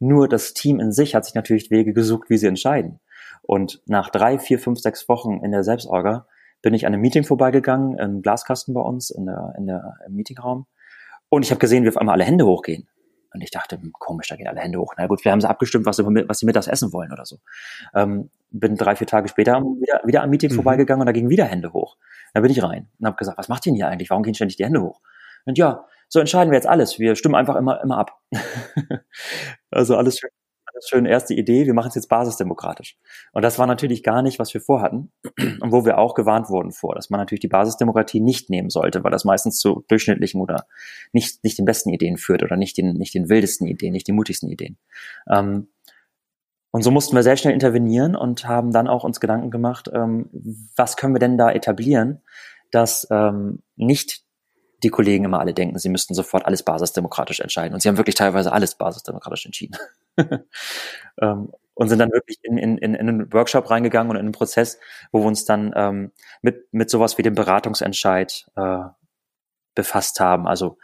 Nur 0.00 0.28
das 0.28 0.52
Team 0.52 0.80
in 0.80 0.90
sich 0.90 1.14
hat 1.14 1.24
sich 1.24 1.34
natürlich 1.34 1.70
Wege 1.70 1.92
gesucht, 1.92 2.28
wie 2.28 2.36
sie 2.36 2.48
entscheiden. 2.48 2.98
Und 3.42 3.80
nach 3.86 4.10
drei, 4.10 4.40
vier, 4.40 4.58
fünf, 4.58 4.80
sechs 4.80 5.08
Wochen 5.08 5.44
in 5.44 5.52
der 5.52 5.62
Selbstorga 5.62 6.26
bin 6.62 6.74
ich 6.74 6.84
an 6.84 6.92
einem 6.92 7.00
Meeting 7.00 7.22
vorbeigegangen, 7.22 7.96
im 7.96 8.22
Glaskasten 8.22 8.74
bei 8.74 8.80
uns, 8.80 9.10
in 9.10 9.26
der, 9.26 9.54
in 9.56 9.66
der, 9.66 9.94
im 10.04 10.14
Meetingraum. 10.14 10.66
Und 11.28 11.44
ich 11.44 11.52
habe 11.52 11.60
gesehen, 11.60 11.84
wie 11.84 11.88
auf 11.88 11.96
einmal 11.96 12.14
alle 12.14 12.24
Hände 12.24 12.44
hochgehen. 12.44 12.88
Und 13.32 13.42
ich 13.42 13.50
dachte, 13.50 13.76
hm, 13.80 13.92
komisch, 13.92 14.28
da 14.28 14.36
gehen 14.36 14.48
alle 14.48 14.60
Hände 14.60 14.78
hoch. 14.78 14.94
Na 14.96 15.06
gut, 15.06 15.24
wir 15.24 15.32
haben 15.32 15.40
sie 15.40 15.48
abgestimmt, 15.48 15.86
was 15.86 15.96
sie, 15.96 16.04
was 16.04 16.38
sie 16.38 16.46
mittags 16.46 16.66
essen 16.66 16.92
wollen 16.92 17.12
oder 17.12 17.24
so. 17.24 17.38
Ähm, 17.94 18.30
bin 18.50 18.76
drei, 18.76 18.96
vier 18.96 19.06
Tage 19.06 19.28
später 19.28 19.60
wieder, 19.60 20.00
wieder 20.04 20.22
am 20.22 20.30
Meeting 20.30 20.50
mhm. 20.50 20.56
vorbeigegangen 20.56 21.02
und 21.02 21.06
da 21.06 21.12
gingen 21.12 21.30
wieder 21.30 21.44
Hände 21.44 21.72
hoch. 21.72 21.96
Da 22.34 22.40
bin 22.40 22.50
ich 22.50 22.62
rein 22.62 22.88
und 22.98 23.06
habe 23.06 23.16
gesagt, 23.16 23.38
was 23.38 23.48
macht 23.48 23.66
ihr 23.66 23.70
denn 23.70 23.76
hier 23.76 23.88
eigentlich? 23.88 24.10
Warum 24.10 24.22
gehen 24.22 24.34
ständig 24.34 24.56
die 24.56 24.64
Hände 24.64 24.82
hoch? 24.82 25.00
Und 25.46 25.58
ja, 25.58 25.84
so 26.08 26.20
entscheiden 26.20 26.50
wir 26.50 26.56
jetzt 26.56 26.68
alles. 26.68 26.98
Wir 26.98 27.14
stimmen 27.14 27.36
einfach 27.36 27.56
immer, 27.56 27.80
immer 27.82 27.98
ab. 27.98 28.18
also 29.70 29.96
alles 29.96 30.18
schön 30.18 30.30
schön 30.88 31.06
erste 31.06 31.34
Idee, 31.34 31.66
wir 31.66 31.74
machen 31.74 31.88
es 31.88 31.94
jetzt 31.94 32.08
basisdemokratisch. 32.08 32.96
Und 33.32 33.42
das 33.42 33.58
war 33.58 33.66
natürlich 33.66 34.02
gar 34.02 34.22
nicht, 34.22 34.38
was 34.38 34.52
wir 34.54 34.60
vorhatten 34.60 35.12
und 35.60 35.72
wo 35.72 35.84
wir 35.84 35.98
auch 35.98 36.14
gewarnt 36.14 36.48
wurden 36.48 36.72
vor, 36.72 36.94
dass 36.94 37.10
man 37.10 37.20
natürlich 37.20 37.40
die 37.40 37.48
Basisdemokratie 37.48 38.20
nicht 38.20 38.50
nehmen 38.50 38.70
sollte, 38.70 39.04
weil 39.04 39.10
das 39.10 39.24
meistens 39.24 39.58
zu 39.58 39.84
durchschnittlichen 39.88 40.40
oder 40.40 40.66
nicht, 41.12 41.42
nicht 41.44 41.58
den 41.58 41.64
besten 41.64 41.90
Ideen 41.90 42.16
führt 42.16 42.42
oder 42.42 42.56
nicht 42.56 42.76
den, 42.78 42.94
nicht 42.94 43.14
den 43.14 43.28
wildesten 43.28 43.66
Ideen, 43.66 43.92
nicht 43.92 44.06
die 44.06 44.12
mutigsten 44.12 44.48
Ideen. 44.48 44.78
Ähm, 45.30 45.68
und 46.72 46.82
so 46.82 46.90
mussten 46.90 47.16
wir 47.16 47.22
sehr 47.22 47.36
schnell 47.36 47.54
intervenieren 47.54 48.14
und 48.14 48.46
haben 48.46 48.70
dann 48.72 48.86
auch 48.86 49.02
uns 49.02 49.20
Gedanken 49.20 49.50
gemacht, 49.50 49.90
ähm, 49.92 50.30
was 50.76 50.96
können 50.96 51.14
wir 51.14 51.18
denn 51.18 51.36
da 51.36 51.50
etablieren, 51.50 52.22
dass 52.70 53.08
ähm, 53.10 53.62
nicht 53.76 54.24
die 54.82 54.88
Kollegen 54.88 55.24
immer 55.24 55.40
alle 55.40 55.54
denken, 55.54 55.78
sie 55.78 55.88
müssten 55.88 56.14
sofort 56.14 56.46
alles 56.46 56.62
basisdemokratisch 56.62 57.40
entscheiden. 57.40 57.74
Und 57.74 57.80
sie 57.82 57.88
haben 57.88 57.96
wirklich 57.96 58.14
teilweise 58.14 58.52
alles 58.52 58.74
basisdemokratisch 58.74 59.46
entschieden. 59.46 59.76
ähm, 61.20 61.52
und 61.74 61.88
sind 61.88 61.98
dann 61.98 62.12
wirklich 62.12 62.38
in, 62.42 62.58
in, 62.58 62.78
in 62.78 62.96
einen 62.96 63.32
Workshop 63.32 63.70
reingegangen 63.70 64.10
und 64.10 64.16
in 64.16 64.26
einen 64.26 64.32
Prozess, 64.32 64.78
wo 65.12 65.20
wir 65.20 65.26
uns 65.26 65.44
dann 65.44 65.72
ähm, 65.74 66.12
mit, 66.42 66.72
mit 66.72 66.90
sowas 66.90 67.16
wie 67.16 67.22
dem 67.22 67.34
Beratungsentscheid 67.34 68.46
äh, 68.56 68.84
befasst 69.74 70.20
haben. 70.20 70.46
Also 70.46 70.78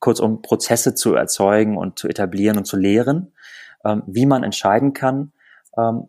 kurzum 0.00 0.42
Prozesse 0.42 0.94
zu 0.94 1.14
erzeugen 1.14 1.76
und 1.76 1.98
zu 1.98 2.08
etablieren 2.08 2.58
und 2.58 2.66
zu 2.66 2.76
lehren, 2.76 3.32
ähm, 3.84 4.02
wie 4.06 4.26
man 4.26 4.42
entscheiden 4.42 4.92
kann, 4.92 5.32
ähm, 5.78 6.08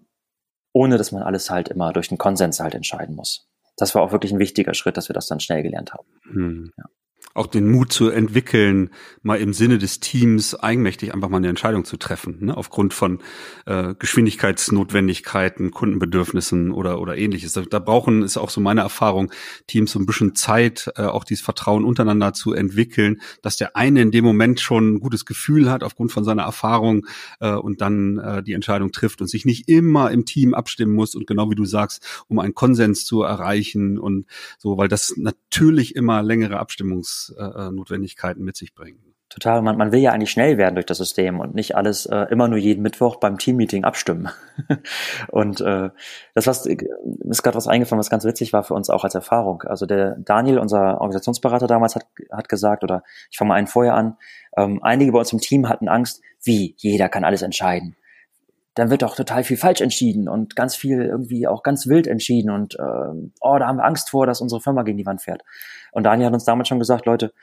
ohne 0.73 0.97
dass 0.97 1.11
man 1.11 1.23
alles 1.23 1.49
halt 1.49 1.69
immer 1.69 1.93
durch 1.93 2.09
den 2.09 2.17
Konsens 2.17 2.59
halt 2.59 2.75
entscheiden 2.75 3.15
muss. 3.15 3.47
Das 3.77 3.95
war 3.95 4.01
auch 4.01 4.11
wirklich 4.11 4.31
ein 4.31 4.39
wichtiger 4.39 4.73
Schritt, 4.73 4.97
dass 4.97 5.09
wir 5.09 5.13
das 5.13 5.27
dann 5.27 5.39
schnell 5.39 5.63
gelernt 5.63 5.93
haben. 5.93 6.07
Hm. 6.23 6.73
Ja 6.77 6.85
auch 7.33 7.47
den 7.47 7.69
Mut 7.69 7.91
zu 7.91 8.09
entwickeln, 8.09 8.91
mal 9.23 9.39
im 9.39 9.53
Sinne 9.53 9.79
des 9.79 9.99
Teams 9.99 10.53
eigenmächtig 10.55 11.13
einfach 11.13 11.29
mal 11.29 11.37
eine 11.37 11.49
Entscheidung 11.49 11.83
zu 11.83 11.97
treffen, 11.97 12.45
ne? 12.45 12.55
aufgrund 12.55 12.93
von 12.93 13.19
äh, 13.65 13.95
Geschwindigkeitsnotwendigkeiten, 13.97 15.71
Kundenbedürfnissen 15.71 16.71
oder 16.71 17.01
oder 17.01 17.17
ähnliches. 17.17 17.53
Da, 17.53 17.61
da 17.61 17.79
brauchen 17.79 18.21
ist 18.21 18.37
auch 18.37 18.51
so 18.51 18.61
meine 18.61 18.81
Erfahrung 18.81 19.31
Teams 19.65 19.91
so 19.91 19.99
ein 19.99 20.05
bisschen 20.05 20.35
Zeit, 20.35 20.91
äh, 20.95 21.03
auch 21.03 21.23
dieses 21.23 21.43
Vertrauen 21.43 21.85
untereinander 21.85 22.33
zu 22.33 22.53
entwickeln, 22.53 23.19
dass 23.41 23.57
der 23.57 23.75
eine 23.75 24.01
in 24.01 24.11
dem 24.11 24.25
Moment 24.25 24.59
schon 24.59 24.95
ein 24.95 24.99
gutes 24.99 25.25
Gefühl 25.25 25.71
hat 25.71 25.83
aufgrund 25.83 26.11
von 26.11 26.23
seiner 26.23 26.43
Erfahrung 26.43 27.07
äh, 27.39 27.53
und 27.53 27.81
dann 27.81 28.19
äh, 28.19 28.43
die 28.43 28.53
Entscheidung 28.53 28.91
trifft 28.91 29.21
und 29.21 29.27
sich 29.27 29.45
nicht 29.45 29.67
immer 29.67 30.11
im 30.11 30.25
Team 30.25 30.53
abstimmen 30.53 30.93
muss 30.93 31.15
und 31.15 31.25
genau 31.25 31.49
wie 31.49 31.55
du 31.55 31.65
sagst, 31.65 32.23
um 32.27 32.37
einen 32.37 32.53
Konsens 32.53 33.05
zu 33.05 33.23
erreichen 33.23 33.97
und 33.97 34.27
so, 34.59 34.77
weil 34.77 34.87
das 34.87 35.15
natürlich 35.17 35.95
immer 35.95 36.21
längere 36.21 36.59
Abstimmungs 36.59 37.22
Notwendigkeiten 37.29 38.43
mit 38.43 38.57
sich 38.57 38.73
bringen. 38.73 39.13
Total. 39.33 39.63
Man, 39.63 39.77
man 39.77 39.91
will 39.91 39.99
ja 39.99 40.11
eigentlich 40.11 40.29
schnell 40.29 40.59
werden 40.59 40.75
durch 40.75 40.85
das 40.85 40.99
System 40.99 41.39
und 41.39 41.55
nicht 41.55 41.75
alles 41.75 42.05
äh, 42.05 42.27
immer 42.29 42.47
nur 42.47 42.59
jeden 42.59 42.83
Mittwoch 42.83 43.15
beim 43.15 43.39
Teammeeting 43.39 43.83
abstimmen. 43.83 44.29
und 45.29 45.59
äh, 45.59 45.89
das 46.35 46.45
was 46.45 46.67
äh, 46.67 46.77
ist 47.29 47.41
gerade 47.41 47.57
was 47.57 47.67
eingefallen, 47.67 47.99
was 47.99 48.11
ganz 48.11 48.25
witzig 48.25 48.53
war 48.53 48.63
für 48.63 48.75
uns 48.75 48.91
auch 48.91 49.03
als 49.03 49.15
Erfahrung. 49.15 49.63
Also 49.63 49.87
der 49.87 50.17
Daniel, 50.19 50.59
unser 50.59 51.01
Organisationsberater 51.01 51.65
damals, 51.65 51.95
hat, 51.95 52.05
hat 52.31 52.47
gesagt, 52.47 52.83
oder 52.83 53.01
ich 53.31 53.37
fange 53.39 53.49
mal 53.49 53.55
einen 53.55 53.65
vorher 53.65 53.95
an, 53.95 54.17
ähm, 54.55 54.83
einige 54.83 55.11
bei 55.11 55.19
uns 55.19 55.33
im 55.33 55.39
Team 55.39 55.67
hatten 55.67 55.89
Angst, 55.89 56.21
wie 56.43 56.75
jeder 56.77 57.09
kann 57.09 57.23
alles 57.23 57.41
entscheiden. 57.41 57.95
Dann 58.75 58.89
wird 58.89 59.03
doch 59.03 59.15
total 59.15 59.43
viel 59.43 59.57
falsch 59.57 59.81
entschieden 59.81 60.27
und 60.27 60.55
ganz 60.55 60.75
viel 60.75 61.01
irgendwie 61.01 61.47
auch 61.47 61.61
ganz 61.63 61.87
wild 61.87 62.07
entschieden 62.07 62.49
und 62.49 62.75
äh, 62.75 63.29
oh, 63.41 63.57
da 63.59 63.67
haben 63.67 63.77
wir 63.77 63.85
Angst 63.85 64.09
vor, 64.09 64.25
dass 64.25 64.41
unsere 64.41 64.61
Firma 64.61 64.83
gegen 64.83 64.97
die 64.97 65.05
Wand 65.05 65.21
fährt. 65.21 65.43
Und 65.91 66.03
Daniel 66.03 66.27
hat 66.27 66.33
uns 66.33 66.45
damals 66.45 66.67
schon 66.67 66.79
gesagt, 66.79 67.05
Leute, 67.05 67.33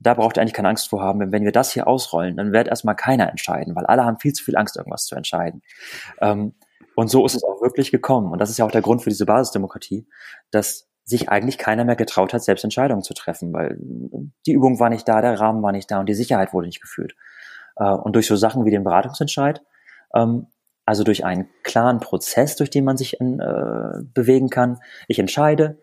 da 0.00 0.14
braucht 0.14 0.38
ihr 0.38 0.40
eigentlich 0.40 0.54
keine 0.54 0.68
Angst 0.68 0.88
vor 0.88 1.02
haben. 1.02 1.32
Wenn 1.32 1.44
wir 1.44 1.52
das 1.52 1.72
hier 1.72 1.86
ausrollen, 1.86 2.36
dann 2.36 2.52
wird 2.52 2.68
erstmal 2.68 2.96
keiner 2.96 3.28
entscheiden, 3.28 3.76
weil 3.76 3.84
alle 3.86 4.04
haben 4.04 4.18
viel 4.18 4.32
zu 4.32 4.42
viel 4.42 4.56
Angst, 4.56 4.76
irgendwas 4.76 5.04
zu 5.04 5.14
entscheiden. 5.14 5.62
Ähm, 6.20 6.54
und 6.96 7.08
so 7.08 7.24
ist 7.24 7.34
es 7.34 7.44
auch 7.44 7.60
wirklich 7.60 7.90
gekommen. 7.90 8.32
Und 8.32 8.40
das 8.40 8.50
ist 8.50 8.58
ja 8.58 8.64
auch 8.64 8.70
der 8.70 8.82
Grund 8.82 9.02
für 9.02 9.10
diese 9.10 9.26
Basisdemokratie, 9.26 10.06
dass 10.50 10.88
sich 11.04 11.28
eigentlich 11.28 11.58
keiner 11.58 11.84
mehr 11.84 11.96
getraut 11.96 12.32
hat, 12.32 12.42
selbst 12.42 12.64
Entscheidungen 12.64 13.02
zu 13.02 13.14
treffen, 13.14 13.52
weil 13.52 13.76
die 14.46 14.52
Übung 14.52 14.80
war 14.80 14.88
nicht 14.88 15.06
da, 15.08 15.20
der 15.20 15.38
Rahmen 15.38 15.62
war 15.62 15.72
nicht 15.72 15.90
da 15.90 16.00
und 16.00 16.08
die 16.08 16.14
Sicherheit 16.14 16.52
wurde 16.52 16.66
nicht 16.66 16.80
gefühlt. 16.80 17.14
Äh, 17.76 17.84
und 17.90 18.14
durch 18.14 18.26
so 18.26 18.36
Sachen 18.36 18.64
wie 18.64 18.70
den 18.70 18.84
Beratungsentscheid, 18.84 19.62
ähm, 20.14 20.46
also 20.90 21.04
durch 21.04 21.24
einen 21.24 21.48
klaren 21.62 22.00
Prozess, 22.00 22.56
durch 22.56 22.68
den 22.68 22.84
man 22.84 22.96
sich 22.96 23.20
äh, 23.20 23.24
bewegen 24.12 24.50
kann, 24.50 24.80
ich 25.06 25.20
entscheide, 25.20 25.78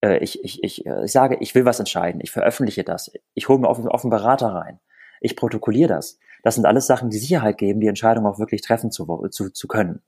äh, 0.00 0.18
ich, 0.18 0.42
ich, 0.42 0.64
ich, 0.64 0.84
äh, 0.84 1.04
ich 1.04 1.12
sage, 1.12 1.36
ich 1.38 1.54
will 1.54 1.64
was 1.64 1.78
entscheiden, 1.78 2.20
ich 2.20 2.32
veröffentliche 2.32 2.82
das, 2.82 3.12
ich 3.34 3.48
hole 3.48 3.60
mir 3.60 3.68
auf, 3.68 3.78
auf 3.86 4.02
einen 4.02 4.10
Berater 4.10 4.48
rein, 4.48 4.80
ich 5.20 5.36
protokolliere 5.36 5.90
das. 5.90 6.18
Das 6.42 6.56
sind 6.56 6.66
alles 6.66 6.88
Sachen, 6.88 7.08
die 7.08 7.18
Sicherheit 7.18 7.56
geben, 7.56 7.78
die 7.78 7.86
Entscheidung 7.86 8.26
auch 8.26 8.40
wirklich 8.40 8.62
treffen 8.62 8.90
zu, 8.90 9.28
zu, 9.30 9.50
zu 9.50 9.68
können. 9.68 10.02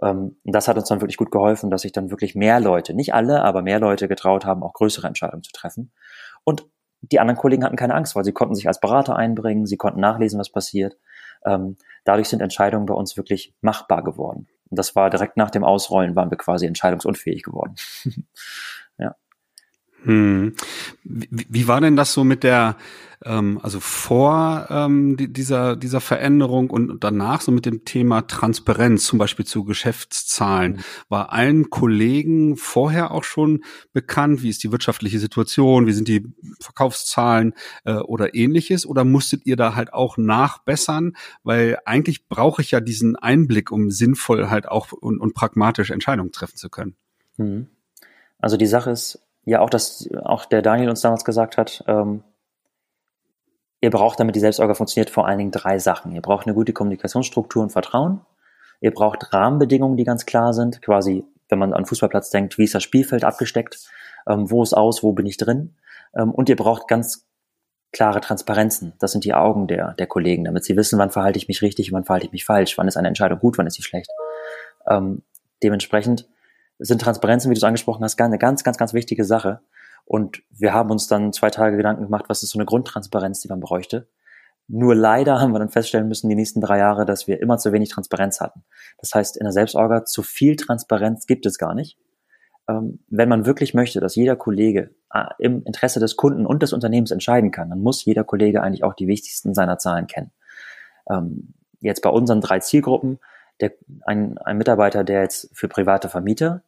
Ähm, 0.00 0.38
und 0.44 0.54
das 0.54 0.66
hat 0.66 0.78
uns 0.78 0.88
dann 0.88 1.02
wirklich 1.02 1.18
gut 1.18 1.30
geholfen, 1.30 1.68
dass 1.68 1.82
sich 1.82 1.92
dann 1.92 2.10
wirklich 2.10 2.34
mehr 2.34 2.58
Leute, 2.58 2.94
nicht 2.94 3.12
alle, 3.12 3.44
aber 3.44 3.60
mehr 3.60 3.80
Leute 3.80 4.08
getraut 4.08 4.46
haben, 4.46 4.62
auch 4.62 4.72
größere 4.72 5.08
Entscheidungen 5.08 5.42
zu 5.42 5.52
treffen. 5.52 5.92
Und 6.42 6.64
die 7.02 7.20
anderen 7.20 7.38
Kollegen 7.38 7.64
hatten 7.64 7.76
keine 7.76 7.94
Angst, 7.94 8.16
weil 8.16 8.24
sie 8.24 8.32
konnten 8.32 8.54
sich 8.54 8.66
als 8.66 8.80
Berater 8.80 9.14
einbringen, 9.16 9.66
sie 9.66 9.76
konnten 9.76 10.00
nachlesen, 10.00 10.40
was 10.40 10.50
passiert. 10.50 10.96
Ähm, 11.44 11.76
dadurch 12.04 12.28
sind 12.28 12.40
Entscheidungen 12.40 12.86
bei 12.86 12.94
uns 12.94 13.16
wirklich 13.16 13.54
machbar 13.60 14.02
geworden. 14.02 14.48
Und 14.68 14.78
das 14.78 14.94
war 14.94 15.10
direkt 15.10 15.36
nach 15.36 15.50
dem 15.50 15.64
Ausrollen, 15.64 16.14
waren 16.16 16.30
wir 16.30 16.38
quasi 16.38 16.66
entscheidungsunfähig 16.66 17.42
geworden. 17.42 17.74
Hm. 20.04 20.54
Wie, 21.04 21.46
wie 21.48 21.68
war 21.68 21.80
denn 21.80 21.96
das 21.96 22.12
so 22.12 22.24
mit 22.24 22.42
der, 22.42 22.76
ähm, 23.22 23.60
also 23.62 23.80
vor 23.80 24.66
ähm, 24.70 25.16
die, 25.16 25.30
dieser, 25.30 25.76
dieser 25.76 26.00
Veränderung 26.00 26.70
und 26.70 27.04
danach 27.04 27.42
so 27.42 27.52
mit 27.52 27.66
dem 27.66 27.84
Thema 27.84 28.22
Transparenz, 28.22 29.04
zum 29.04 29.18
Beispiel 29.18 29.44
zu 29.44 29.64
Geschäftszahlen? 29.64 30.80
War 31.08 31.32
allen 31.32 31.68
Kollegen 31.68 32.56
vorher 32.56 33.10
auch 33.10 33.24
schon 33.24 33.62
bekannt, 33.92 34.42
wie 34.42 34.48
ist 34.48 34.62
die 34.62 34.72
wirtschaftliche 34.72 35.18
Situation, 35.18 35.86
wie 35.86 35.92
sind 35.92 36.08
die 36.08 36.26
Verkaufszahlen 36.60 37.52
äh, 37.84 37.94
oder 37.94 38.34
ähnliches? 38.34 38.86
Oder 38.86 39.04
musstet 39.04 39.44
ihr 39.44 39.56
da 39.56 39.74
halt 39.74 39.92
auch 39.92 40.16
nachbessern? 40.16 41.14
Weil 41.42 41.78
eigentlich 41.84 42.26
brauche 42.28 42.62
ich 42.62 42.70
ja 42.70 42.80
diesen 42.80 43.16
Einblick, 43.16 43.70
um 43.70 43.90
sinnvoll 43.90 44.48
halt 44.48 44.66
auch 44.66 44.92
und, 44.92 45.18
und 45.18 45.34
pragmatisch 45.34 45.90
Entscheidungen 45.90 46.32
treffen 46.32 46.56
zu 46.56 46.70
können. 46.70 46.96
Mhm. 47.36 47.66
Also 48.38 48.56
die 48.56 48.66
Sache 48.66 48.90
ist, 48.90 49.18
ja 49.44 49.60
auch, 49.60 49.70
dass 49.70 50.08
auch 50.22 50.44
der 50.44 50.62
Daniel 50.62 50.90
uns 50.90 51.00
damals 51.00 51.24
gesagt 51.24 51.56
hat, 51.56 51.84
ähm, 51.86 52.22
ihr 53.80 53.90
braucht, 53.90 54.20
damit 54.20 54.36
die 54.36 54.40
Selbstorga 54.40 54.74
funktioniert, 54.74 55.10
vor 55.10 55.26
allen 55.26 55.38
Dingen 55.38 55.50
drei 55.50 55.78
Sachen. 55.78 56.12
Ihr 56.12 56.22
braucht 56.22 56.46
eine 56.46 56.54
gute 56.54 56.72
Kommunikationsstruktur 56.72 57.62
und 57.62 57.70
Vertrauen. 57.70 58.20
Ihr 58.80 58.92
braucht 58.92 59.32
Rahmenbedingungen, 59.32 59.96
die 59.96 60.04
ganz 60.04 60.26
klar 60.26 60.52
sind. 60.52 60.82
Quasi, 60.82 61.24
wenn 61.48 61.58
man 61.58 61.72
an 61.72 61.86
Fußballplatz 61.86 62.30
denkt, 62.30 62.58
wie 62.58 62.64
ist 62.64 62.74
das 62.74 62.82
Spielfeld 62.82 63.24
abgesteckt? 63.24 63.78
Ähm, 64.28 64.50
wo 64.50 64.62
ist 64.62 64.74
aus? 64.74 65.02
Wo 65.02 65.12
bin 65.12 65.26
ich 65.26 65.36
drin? 65.36 65.76
Ähm, 66.14 66.30
und 66.32 66.48
ihr 66.48 66.56
braucht 66.56 66.88
ganz 66.88 67.26
klare 67.92 68.20
Transparenzen. 68.20 68.92
Das 68.98 69.12
sind 69.12 69.24
die 69.24 69.34
Augen 69.34 69.66
der, 69.66 69.94
der 69.94 70.06
Kollegen, 70.06 70.44
damit 70.44 70.64
sie 70.64 70.76
wissen, 70.76 70.98
wann 70.98 71.10
verhalte 71.10 71.38
ich 71.38 71.48
mich 71.48 71.62
richtig, 71.62 71.92
wann 71.92 72.04
verhalte 72.04 72.26
ich 72.26 72.32
mich 72.32 72.44
falsch, 72.44 72.78
wann 72.78 72.86
ist 72.86 72.96
eine 72.96 73.08
Entscheidung 73.08 73.40
gut, 73.40 73.58
wann 73.58 73.66
ist 73.66 73.74
sie 73.74 73.82
schlecht. 73.82 74.10
Ähm, 74.88 75.22
dementsprechend 75.62 76.28
sind 76.80 77.00
Transparenzen, 77.00 77.50
wie 77.50 77.54
du 77.54 77.58
es 77.58 77.64
angesprochen 77.64 78.02
hast, 78.02 78.20
eine 78.20 78.38
ganz, 78.38 78.64
ganz, 78.64 78.78
ganz 78.78 78.94
wichtige 78.94 79.24
Sache. 79.24 79.60
Und 80.04 80.42
wir 80.50 80.72
haben 80.72 80.90
uns 80.90 81.06
dann 81.06 81.32
zwei 81.32 81.50
Tage 81.50 81.76
Gedanken 81.76 82.04
gemacht, 82.04 82.24
was 82.28 82.42
ist 82.42 82.50
so 82.50 82.58
eine 82.58 82.66
Grundtransparenz, 82.66 83.40
die 83.40 83.48
man 83.48 83.60
bräuchte. 83.60 84.08
Nur 84.66 84.94
leider 84.94 85.40
haben 85.40 85.52
wir 85.52 85.58
dann 85.58 85.68
feststellen 85.68 86.08
müssen, 86.08 86.28
die 86.28 86.34
nächsten 86.34 86.60
drei 86.60 86.78
Jahre, 86.78 87.04
dass 87.04 87.26
wir 87.26 87.40
immer 87.40 87.58
zu 87.58 87.72
wenig 87.72 87.90
Transparenz 87.90 88.40
hatten. 88.40 88.64
Das 88.98 89.14
heißt, 89.14 89.36
in 89.36 89.44
der 89.44 89.52
Selbstorga 89.52 90.04
zu 90.04 90.22
viel 90.22 90.56
Transparenz 90.56 91.26
gibt 91.26 91.44
es 91.44 91.58
gar 91.58 91.74
nicht. 91.74 91.98
Ähm, 92.68 93.00
wenn 93.08 93.28
man 93.28 93.46
wirklich 93.46 93.74
möchte, 93.74 94.00
dass 94.00 94.14
jeder 94.14 94.36
Kollege 94.36 94.94
äh, 95.12 95.24
im 95.38 95.62
Interesse 95.64 96.00
des 96.00 96.16
Kunden 96.16 96.46
und 96.46 96.62
des 96.62 96.72
Unternehmens 96.72 97.10
entscheiden 97.10 97.50
kann, 97.50 97.70
dann 97.70 97.80
muss 97.80 98.04
jeder 98.04 98.24
Kollege 98.24 98.62
eigentlich 98.62 98.84
auch 98.84 98.94
die 98.94 99.08
wichtigsten 99.08 99.54
seiner 99.54 99.78
Zahlen 99.78 100.06
kennen. 100.06 100.30
Ähm, 101.10 101.54
jetzt 101.80 102.02
bei 102.02 102.10
unseren 102.10 102.40
drei 102.40 102.60
Zielgruppen, 102.60 103.18
der, 103.60 103.72
ein, 104.06 104.38
ein 104.38 104.56
Mitarbeiter, 104.56 105.04
der 105.04 105.22
jetzt 105.22 105.50
für 105.52 105.68
private 105.68 106.08
Vermieter 106.08 106.62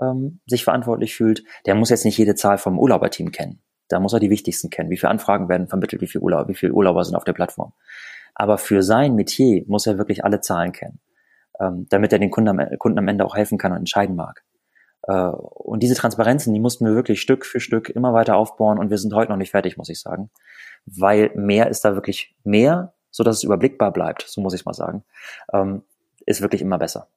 ähm, 0.00 0.40
sich 0.46 0.64
verantwortlich 0.64 1.14
fühlt, 1.14 1.44
der 1.66 1.74
muss 1.74 1.90
jetzt 1.90 2.04
nicht 2.04 2.18
jede 2.18 2.34
Zahl 2.34 2.58
vom 2.58 2.78
Urlauberteam 2.78 3.30
kennen. 3.30 3.60
Da 3.88 4.00
muss 4.00 4.12
er 4.12 4.20
die 4.20 4.30
wichtigsten 4.30 4.70
kennen. 4.70 4.90
Wie 4.90 4.96
viele 4.96 5.10
Anfragen 5.10 5.48
werden 5.48 5.68
vermittelt, 5.68 6.02
wie 6.02 6.06
viele 6.06 6.22
Urlaub, 6.22 6.48
wie 6.48 6.54
viele 6.54 6.72
Urlauber 6.72 7.04
sind 7.04 7.14
auf 7.14 7.24
der 7.24 7.32
Plattform. 7.32 7.72
Aber 8.34 8.58
für 8.58 8.82
sein 8.82 9.14
Metier 9.14 9.64
muss 9.66 9.86
er 9.86 9.98
wirklich 9.98 10.24
alle 10.24 10.40
Zahlen 10.40 10.72
kennen, 10.72 11.00
ähm, 11.60 11.86
damit 11.88 12.12
er 12.12 12.18
den 12.18 12.30
Kunden 12.30 12.48
am, 12.48 12.78
Kunden 12.78 12.98
am 12.98 13.08
Ende 13.08 13.24
auch 13.24 13.36
helfen 13.36 13.58
kann 13.58 13.72
und 13.72 13.78
entscheiden 13.78 14.16
mag. 14.16 14.44
Äh, 15.02 15.12
und 15.12 15.82
diese 15.82 15.94
Transparenzen, 15.94 16.52
die 16.52 16.60
mussten 16.60 16.84
wir 16.84 16.94
wirklich 16.94 17.20
Stück 17.20 17.46
für 17.46 17.60
Stück 17.60 17.88
immer 17.88 18.12
weiter 18.12 18.36
aufbauen 18.36 18.78
und 18.78 18.90
wir 18.90 18.98
sind 18.98 19.14
heute 19.14 19.30
noch 19.30 19.38
nicht 19.38 19.52
fertig, 19.52 19.76
muss 19.76 19.88
ich 19.88 20.00
sagen. 20.00 20.30
Weil 20.84 21.30
mehr 21.34 21.68
ist 21.68 21.84
da 21.84 21.94
wirklich 21.94 22.36
mehr, 22.44 22.94
so 23.10 23.24
dass 23.24 23.36
es 23.36 23.44
überblickbar 23.44 23.92
bleibt, 23.92 24.26
so 24.28 24.40
muss 24.40 24.54
ich 24.54 24.64
mal 24.64 24.74
sagen, 24.74 25.04
ähm, 25.52 25.82
ist 26.26 26.42
wirklich 26.42 26.60
immer 26.60 26.78
besser. 26.78 27.08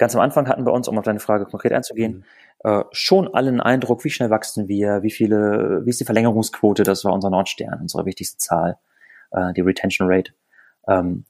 Ganz 0.00 0.14
am 0.16 0.22
Anfang 0.22 0.48
hatten 0.48 0.64
wir 0.64 0.72
uns, 0.72 0.88
um 0.88 0.96
auf 0.96 1.04
deine 1.04 1.20
Frage 1.20 1.44
konkret 1.44 1.74
einzugehen, 1.74 2.24
mhm. 2.64 2.70
äh, 2.70 2.84
schon 2.90 3.34
allen 3.34 3.60
Eindruck, 3.60 4.02
wie 4.02 4.08
schnell 4.08 4.30
wachsen 4.30 4.66
wir, 4.66 5.02
wie 5.02 5.10
viele, 5.10 5.82
wie 5.84 5.90
ist 5.90 6.00
die 6.00 6.06
Verlängerungsquote, 6.06 6.84
das 6.84 7.04
war 7.04 7.12
unser 7.12 7.28
Nordstern, 7.28 7.80
unsere 7.82 8.06
wichtigste 8.06 8.38
Zahl, 8.38 8.78
äh, 9.30 9.52
die 9.52 9.60
Retention 9.60 10.10
Rate. 10.10 10.32
Ähm, 10.88 11.26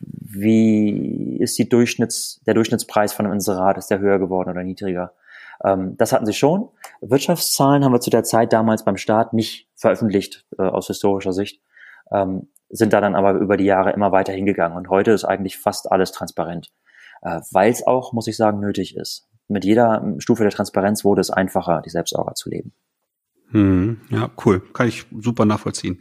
wie 0.00 1.38
ist 1.40 1.58
die 1.58 1.66
Durchschnitts, 1.66 2.42
der 2.46 2.52
Durchschnittspreis 2.52 3.14
von 3.14 3.24
einem 3.24 3.36
Inserat, 3.36 3.78
ist 3.78 3.90
der 3.90 4.00
höher 4.00 4.18
geworden 4.18 4.50
oder 4.50 4.64
niedriger? 4.64 5.14
Ähm, 5.64 5.96
das 5.96 6.12
hatten 6.12 6.26
sie 6.26 6.34
schon. 6.34 6.68
Wirtschaftszahlen 7.00 7.86
haben 7.86 7.92
wir 7.92 8.00
zu 8.00 8.10
der 8.10 8.22
Zeit 8.22 8.52
damals 8.52 8.84
beim 8.84 8.98
Start 8.98 9.32
nicht 9.32 9.70
veröffentlicht, 9.76 10.44
äh, 10.58 10.62
aus 10.62 10.88
historischer 10.88 11.32
Sicht, 11.32 11.62
ähm, 12.12 12.50
sind 12.68 12.92
da 12.92 13.00
dann 13.00 13.14
aber 13.14 13.32
über 13.32 13.56
die 13.56 13.64
Jahre 13.64 13.92
immer 13.92 14.12
weiter 14.12 14.34
hingegangen 14.34 14.76
und 14.76 14.90
heute 14.90 15.12
ist 15.12 15.24
eigentlich 15.24 15.56
fast 15.56 15.90
alles 15.90 16.12
transparent 16.12 16.70
äh, 17.22 17.40
weil 17.50 17.72
es 17.72 17.86
auch, 17.86 18.12
muss 18.12 18.26
ich 18.26 18.36
sagen, 18.36 18.60
nötig 18.60 18.96
ist. 18.96 19.28
Mit 19.48 19.64
jeder 19.64 20.14
Stufe 20.18 20.42
der 20.42 20.52
Transparenz 20.52 21.04
wurde 21.04 21.20
es 21.20 21.30
einfacher, 21.30 21.82
die 21.84 21.90
Selbstorga 21.90 22.34
zu 22.34 22.50
leben. 22.50 22.72
Hm, 23.52 24.00
ja, 24.08 24.30
cool. 24.46 24.62
Kann 24.72 24.88
ich 24.88 25.04
super 25.20 25.44
nachvollziehen. 25.44 25.98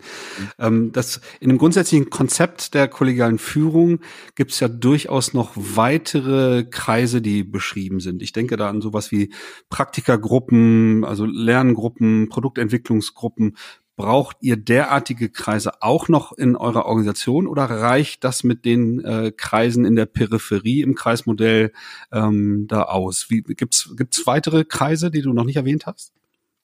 Ähm, 0.58 0.94
das, 0.94 1.20
in 1.42 1.50
dem 1.50 1.58
grundsätzlichen 1.58 2.10
Konzept 2.10 2.74
der 2.74 2.88
kollegialen 2.88 3.40
Führung 3.40 4.00
gibt 4.36 4.52
es 4.52 4.62
ja 4.62 4.70
durchaus 4.70 5.34
noch 5.34 5.52
weitere 5.56 6.64
Kreise, 6.64 7.22
die 7.22 7.44
beschrieben 7.44 8.00
sind. 8.00 8.22
Ich 8.22 8.32
denke 8.32 8.56
da 8.56 8.70
an 8.70 8.80
sowas 8.80 9.12
wie 9.12 9.34
Praktikergruppen, 9.70 11.04
also 11.04 11.26
Lerngruppen, 11.26 12.30
Produktentwicklungsgruppen, 12.30 13.58
Braucht 14.02 14.38
ihr 14.42 14.58
derartige 14.58 15.30
Kreise 15.30 15.74
auch 15.84 16.08
noch 16.08 16.32
in 16.32 16.56
eurer 16.56 16.88
Organisation 16.88 17.46
oder 17.46 17.66
reicht 17.66 18.24
das 18.24 18.44
mit 18.44 18.66
den 18.66 19.06
äh, 19.06 19.32
Kreisen 19.32 19.86
in 19.86 19.96
der 19.96 20.08
Peripherie 20.08 20.82
im 20.82 20.96
Kreismodell 20.96 21.72
ähm, 22.12 22.66
da 22.68 22.86
aus? 22.86 23.28
Gibt's 23.30 23.94
gibt's 23.96 24.26
weitere 24.26 24.66
Kreise, 24.66 25.12
die 25.12 25.22
du 25.22 25.34
noch 25.34 25.44
nicht 25.44 25.58
erwähnt 25.58 25.86
hast? 25.86 26.14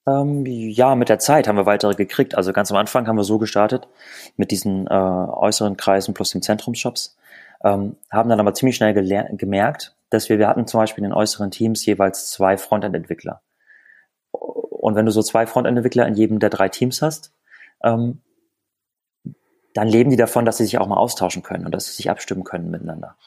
Ähm, 0.07 0.47
ja, 0.47 0.95
mit 0.95 1.09
der 1.09 1.19
Zeit 1.19 1.47
haben 1.47 1.57
wir 1.57 1.67
weitere 1.67 1.93
gekriegt. 1.93 2.33
Also 2.33 2.53
ganz 2.53 2.71
am 2.71 2.77
Anfang 2.77 3.07
haben 3.07 3.17
wir 3.17 3.23
so 3.23 3.38
gestartet 3.38 3.88
mit 4.35 4.49
diesen 4.49 4.88
äh, 4.88 4.93
äußeren 4.93 5.77
Kreisen 5.77 6.15
plus 6.15 6.31
den 6.31 6.41
Zentrumsshops. 6.41 7.17
Ähm, 7.63 7.97
haben 8.09 8.29
dann 8.29 8.39
aber 8.39 8.55
ziemlich 8.55 8.77
schnell 8.77 8.95
gemerkt, 8.95 9.95
dass 10.09 10.27
wir, 10.27 10.39
wir 10.39 10.47
hatten 10.47 10.65
zum 10.65 10.79
Beispiel 10.79 11.03
in 11.03 11.11
den 11.11 11.17
äußeren 11.17 11.51
Teams 11.51 11.85
jeweils 11.85 12.31
zwei 12.31 12.57
Frontend-Entwickler. 12.57 13.41
Und 14.88 14.95
wenn 14.95 15.05
du 15.05 15.11
so 15.11 15.21
zwei 15.21 15.45
Frontend-Entwickler 15.45 16.07
in 16.07 16.13
jedem 16.13 16.39
der 16.39 16.49
drei 16.49 16.69
Teams 16.69 17.01
hast, 17.01 17.33
ähm, 17.83 18.21
dann 19.73 19.89
leben 19.89 20.11
die 20.11 20.15
davon, 20.15 20.45
dass 20.45 20.55
sie 20.55 20.63
sich 20.63 20.77
auch 20.77 20.88
mal 20.88 20.95
austauschen 20.95 21.43
können 21.43 21.65
und 21.65 21.73
dass 21.75 21.88
sie 21.88 21.91
sich 21.91 22.09
abstimmen 22.09 22.45
können 22.45 22.71
miteinander. 22.71 23.17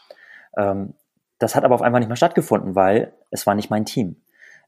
Ähm, 0.56 0.94
das 1.38 1.54
hat 1.54 1.64
aber 1.64 1.74
auf 1.74 1.82
einmal 1.82 2.00
nicht 2.00 2.08
mehr 2.08 2.16
stattgefunden, 2.16 2.76
weil 2.76 3.12
es 3.28 3.46
war 3.46 3.54
nicht 3.54 3.68
mein 3.68 3.84
Team. 3.84 4.16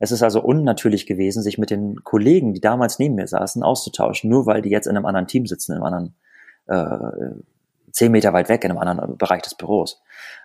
Es 0.00 0.12
ist 0.12 0.22
also 0.22 0.42
unnatürlich 0.42 1.06
gewesen, 1.06 1.42
sich 1.42 1.56
mit 1.56 1.70
den 1.70 2.04
Kollegen, 2.04 2.52
die 2.52 2.60
damals 2.60 2.98
neben 2.98 3.14
mir 3.14 3.26
saßen, 3.26 3.62
auszutauschen, 3.62 4.28
nur 4.28 4.44
weil 4.44 4.60
die 4.60 4.68
jetzt 4.68 4.86
in 4.86 4.94
einem 4.94 5.06
anderen 5.06 5.28
Team 5.28 5.46
sitzen, 5.46 5.72
in 5.72 5.82
einem 5.82 5.84
anderen 5.86 6.14
äh, 6.66 7.40
zehn 7.92 8.12
Meter 8.12 8.34
weit 8.34 8.50
weg 8.50 8.64
in 8.64 8.70
einem 8.70 8.80
anderen 8.80 9.16
Bereich 9.16 9.40
des 9.40 9.54
Büros. 9.54 10.02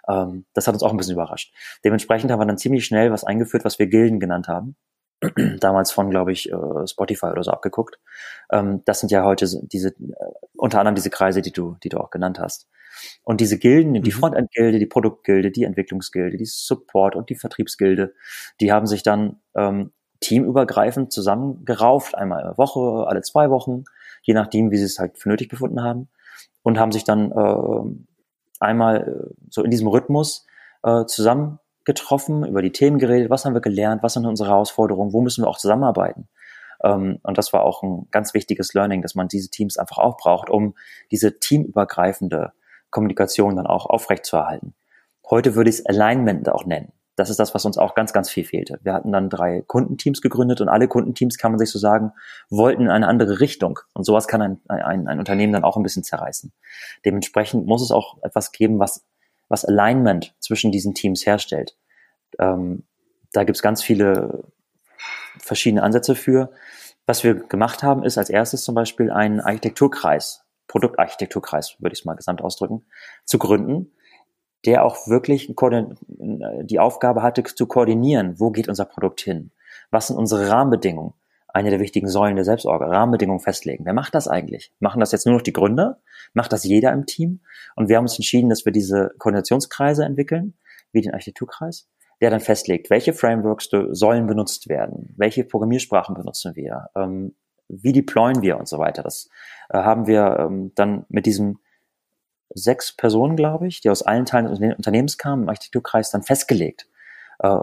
Ähm, 0.07 0.45
das 0.53 0.65
hat 0.65 0.75
uns 0.75 0.83
auch 0.83 0.91
ein 0.91 0.97
bisschen 0.97 1.15
überrascht. 1.15 1.53
Dementsprechend 1.83 2.31
haben 2.31 2.39
wir 2.39 2.45
dann 2.45 2.57
ziemlich 2.57 2.85
schnell 2.85 3.11
was 3.11 3.25
eingeführt, 3.25 3.65
was 3.65 3.79
wir 3.79 3.87
Gilden 3.87 4.21
genannt 4.21 4.47
haben. 4.47 4.77
damals 5.59 5.91
von, 5.91 6.09
glaube 6.09 6.31
ich, 6.31 6.51
äh, 6.51 6.87
Spotify 6.87 7.27
oder 7.27 7.43
so 7.43 7.51
abgeguckt. 7.51 7.99
Ähm, 8.51 8.81
das 8.85 8.99
sind 8.99 9.11
ja 9.11 9.23
heute 9.23 9.47
diese, 9.63 9.89
äh, 9.89 9.93
unter 10.55 10.79
anderem 10.79 10.95
diese 10.95 11.09
Kreise, 11.09 11.41
die 11.41 11.51
du, 11.51 11.77
die 11.83 11.89
du 11.89 11.97
auch 11.97 12.09
genannt 12.09 12.39
hast. 12.39 12.67
Und 13.23 13.41
diese 13.41 13.57
Gilden, 13.57 13.93
die 13.93 14.11
mhm. 14.11 14.15
Frontend-Gilde, 14.15 14.79
die 14.79 14.85
Produktgilde, 14.85 15.51
die 15.51 15.63
Entwicklungsgilde, 15.63 16.37
die 16.37 16.45
Support- 16.45 17.15
und 17.15 17.29
die 17.29 17.35
Vertriebsgilde, 17.35 18.13
die 18.59 18.71
haben 18.71 18.87
sich 18.87 19.03
dann 19.03 19.39
ähm, 19.55 19.91
teamübergreifend 20.19 21.11
zusammengerauft, 21.11 22.15
einmal 22.15 22.43
eine 22.43 22.57
Woche, 22.57 23.07
alle 23.07 23.21
zwei 23.21 23.49
Wochen, 23.49 23.83
je 24.23 24.33
nachdem, 24.33 24.71
wie 24.71 24.77
sie 24.77 24.85
es 24.85 24.99
halt 24.99 25.17
für 25.17 25.29
nötig 25.29 25.49
befunden 25.49 25.83
haben, 25.83 26.09
und 26.63 26.79
haben 26.79 26.91
sich 26.91 27.03
dann 27.03 27.31
äh, 27.31 28.05
einmal 28.59 29.31
so 29.49 29.63
in 29.63 29.71
diesem 29.71 29.87
Rhythmus 29.87 30.45
äh, 30.83 31.05
zusammen 31.05 31.59
getroffen, 31.87 32.45
über 32.45 32.61
die 32.61 32.73
Themen 32.73 32.99
geredet, 32.99 33.29
was 33.29 33.45
haben 33.45 33.53
wir 33.53 33.61
gelernt, 33.61 34.03
was 34.03 34.13
sind 34.13 34.25
unsere 34.25 34.49
Herausforderungen, 34.49 35.13
wo 35.13 35.21
müssen 35.21 35.45
wir 35.45 35.47
auch 35.47 35.57
zusammenarbeiten. 35.57 36.27
Ähm, 36.83 37.19
und 37.23 37.37
das 37.37 37.53
war 37.53 37.63
auch 37.63 37.81
ein 37.81 38.09
ganz 38.11 38.33
wichtiges 38.33 38.73
Learning, 38.73 39.01
dass 39.01 39.15
man 39.15 39.29
diese 39.29 39.49
Teams 39.49 39.77
einfach 39.77 39.97
auch 39.97 40.17
braucht, 40.17 40.49
um 40.49 40.75
diese 41.11 41.39
teamübergreifende 41.39 42.51
Kommunikation 42.89 43.55
dann 43.55 43.67
auch 43.67 43.85
aufrechtzuerhalten. 43.85 44.75
Heute 45.29 45.55
würde 45.55 45.69
ich 45.69 45.77
es 45.77 45.85
Alignment 45.85 46.49
auch 46.49 46.65
nennen. 46.65 46.91
Das 47.15 47.29
ist 47.29 47.39
das, 47.39 47.55
was 47.55 47.63
uns 47.63 47.77
auch 47.77 47.95
ganz, 47.95 48.11
ganz 48.11 48.29
viel 48.29 48.43
fehlte. 48.43 48.79
Wir 48.83 48.93
hatten 48.93 49.13
dann 49.13 49.29
drei 49.29 49.63
Kundenteams 49.65 50.21
gegründet 50.21 50.59
und 50.59 50.67
alle 50.67 50.89
Kundenteams, 50.89 51.37
kann 51.37 51.53
man 51.53 51.59
sich 51.59 51.71
so 51.71 51.79
sagen, 51.79 52.11
wollten 52.49 52.81
in 52.81 52.89
eine 52.89 53.07
andere 53.07 53.39
Richtung. 53.39 53.79
Und 53.93 54.03
sowas 54.03 54.27
kann 54.27 54.41
ein, 54.41 54.59
ein, 54.67 55.07
ein 55.07 55.19
Unternehmen 55.19 55.53
dann 55.53 55.63
auch 55.63 55.77
ein 55.77 55.83
bisschen 55.83 56.03
zerreißen. 56.03 56.51
Dementsprechend 57.05 57.65
muss 57.65 57.81
es 57.81 57.91
auch 57.91 58.17
etwas 58.23 58.51
geben, 58.51 58.77
was 58.77 59.05
was 59.49 59.65
Alignment 59.65 60.35
zwischen 60.39 60.71
diesen 60.71 60.93
Teams 60.93 61.25
herstellt. 61.25 61.77
Ähm, 62.39 62.83
da 63.33 63.43
gibt's 63.43 63.61
ganz 63.61 63.83
viele 63.83 64.43
verschiedene 65.39 65.83
Ansätze 65.83 66.15
für. 66.15 66.51
Was 67.05 67.23
wir 67.23 67.35
gemacht 67.35 67.83
haben, 67.83 68.03
ist 68.03 68.17
als 68.17 68.29
erstes 68.29 68.63
zum 68.63 68.75
Beispiel 68.75 69.11
einen 69.11 69.39
Architekturkreis, 69.39 70.45
Produktarchitekturkreis, 70.67 71.77
würde 71.79 71.93
ich 71.93 71.99
es 71.99 72.05
mal 72.05 72.15
gesamt 72.15 72.41
ausdrücken, 72.41 72.85
zu 73.23 73.37
gründen, 73.37 73.93
der 74.65 74.83
auch 74.83 75.07
wirklich 75.07 75.53
die 76.07 76.79
Aufgabe 76.79 77.21
hatte, 77.21 77.43
zu 77.43 77.67
koordinieren, 77.67 78.39
wo 78.39 78.51
geht 78.51 78.67
unser 78.67 78.85
Produkt 78.85 79.21
hin? 79.21 79.51
Was 79.91 80.07
sind 80.07 80.17
unsere 80.17 80.49
Rahmenbedingungen? 80.49 81.13
Eine 81.57 81.71
der 81.71 81.79
wichtigen 81.79 82.07
Säulen 82.07 82.35
der 82.35 82.45
Selbstorganisation, 82.45 82.95
Rahmenbedingungen 82.95 83.39
festlegen. 83.39 83.83
Wer 83.83 83.93
macht 83.93 84.13
das 84.13 84.27
eigentlich? 84.27 84.71
Machen 84.79 84.99
das 84.99 85.11
jetzt 85.11 85.25
nur 85.25 85.33
noch 85.33 85.41
die 85.41 85.53
Gründer? 85.53 85.99
Macht 86.33 86.53
das 86.53 86.63
jeder 86.63 86.93
im 86.93 87.07
Team? 87.07 87.39
Und 87.75 87.89
wir 87.89 87.97
haben 87.97 88.03
uns 88.03 88.15
entschieden, 88.15 88.49
dass 88.49 88.63
wir 88.63 88.71
diese 88.71 89.09
Koordinationskreise 89.17 90.05
entwickeln, 90.05 90.53
wie 90.91 91.01
den 91.01 91.13
Architekturkreis 91.13 91.89
der 92.21 92.29
dann 92.31 92.39
festlegt, 92.39 92.89
welche 92.89 93.13
Frameworks 93.13 93.69
sollen 93.91 94.27
benutzt 94.27 94.69
werden, 94.69 95.13
welche 95.17 95.43
Programmiersprachen 95.43 96.15
benutzen 96.15 96.55
wir, 96.55 96.89
ähm, 96.95 97.35
wie 97.67 97.93
deployen 97.93 98.41
wir 98.41 98.57
und 98.57 98.67
so 98.67 98.79
weiter. 98.79 99.03
Das 99.03 99.29
äh, 99.69 99.77
haben 99.77 100.07
wir 100.07 100.37
ähm, 100.39 100.71
dann 100.75 101.05
mit 101.09 101.25
diesen 101.25 101.59
sechs 102.53 102.95
Personen, 102.95 103.35
glaube 103.35 103.67
ich, 103.67 103.81
die 103.81 103.89
aus 103.89 104.01
allen 104.01 104.25
Teilen 104.25 104.47
des 104.47 104.59
Unternehmens 104.59 105.17
kamen, 105.17 105.43
im 105.43 105.49
Architekturkreis 105.49 106.11
dann 106.11 106.23
festgelegt. 106.23 106.87
Äh, 107.39 107.59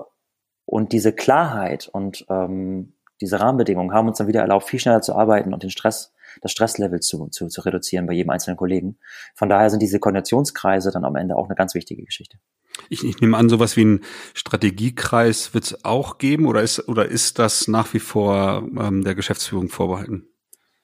und 0.66 0.92
diese 0.92 1.12
Klarheit 1.12 1.88
und 1.88 2.24
ähm, 2.30 2.94
diese 3.24 3.40
Rahmenbedingungen 3.40 3.92
haben 3.92 4.08
uns 4.08 4.18
dann 4.18 4.28
wieder 4.28 4.40
erlaubt, 4.40 4.68
viel 4.68 4.78
schneller 4.78 5.02
zu 5.02 5.14
arbeiten 5.14 5.52
und 5.52 5.62
den 5.62 5.70
Stress, 5.70 6.12
das 6.42 6.52
Stresslevel 6.52 7.00
zu, 7.00 7.28
zu, 7.28 7.48
zu 7.48 7.60
reduzieren 7.62 8.06
bei 8.06 8.12
jedem 8.12 8.30
einzelnen 8.30 8.56
Kollegen. 8.56 8.98
Von 9.34 9.48
daher 9.48 9.70
sind 9.70 9.80
diese 9.80 9.98
Koordinationskreise 9.98 10.90
dann 10.90 11.04
am 11.04 11.16
Ende 11.16 11.36
auch 11.36 11.46
eine 11.46 11.54
ganz 11.54 11.74
wichtige 11.74 12.04
Geschichte. 12.04 12.38
Ich, 12.88 13.04
ich 13.04 13.20
nehme 13.20 13.36
an, 13.36 13.48
sowas 13.48 13.76
wie 13.76 13.84
ein 13.84 14.00
Strategiekreis 14.34 15.54
wird 15.54 15.64
es 15.64 15.84
auch 15.84 16.18
geben 16.18 16.46
oder 16.46 16.62
ist, 16.62 16.88
oder 16.88 17.06
ist 17.06 17.38
das 17.38 17.68
nach 17.68 17.94
wie 17.94 18.00
vor 18.00 18.68
ähm, 18.78 19.04
der 19.04 19.14
Geschäftsführung 19.14 19.68
vorbehalten? 19.68 20.26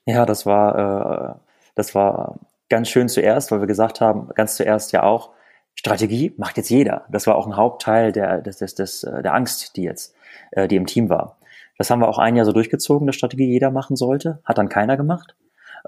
Ja, 0.05 0.25
das 0.25 0.45
war, 0.45 1.37
äh, 1.37 1.49
das 1.75 1.93
war 1.93 2.39
ganz 2.69 2.89
schön 2.89 3.09
zuerst, 3.09 3.51
weil 3.51 3.59
wir 3.59 3.67
gesagt 3.67 4.01
haben, 4.01 4.29
ganz 4.35 4.55
zuerst 4.55 4.93
ja 4.93 5.03
auch, 5.03 5.31
Strategie 5.75 6.33
macht 6.37 6.57
jetzt 6.57 6.69
jeder. 6.69 7.05
Das 7.09 7.27
war 7.27 7.35
auch 7.35 7.47
ein 7.47 7.55
Hauptteil 7.55 8.11
der, 8.11 8.41
des, 8.41 8.57
des, 8.57 8.75
des, 8.75 9.03
äh, 9.03 9.21
der 9.21 9.33
Angst, 9.33 9.75
die 9.75 9.83
jetzt, 9.83 10.15
äh, 10.51 10.67
die 10.67 10.75
im 10.75 10.85
Team 10.85 11.09
war. 11.09 11.37
Das 11.81 11.89
haben 11.89 11.99
wir 11.99 12.09
auch 12.09 12.19
ein 12.19 12.35
Jahr 12.35 12.45
so 12.45 12.51
durchgezogen, 12.51 13.07
dass 13.07 13.15
Strategie 13.15 13.47
jeder 13.47 13.71
machen 13.71 13.95
sollte. 13.95 14.39
Hat 14.45 14.59
dann 14.59 14.69
keiner 14.69 14.97
gemacht. 14.97 15.35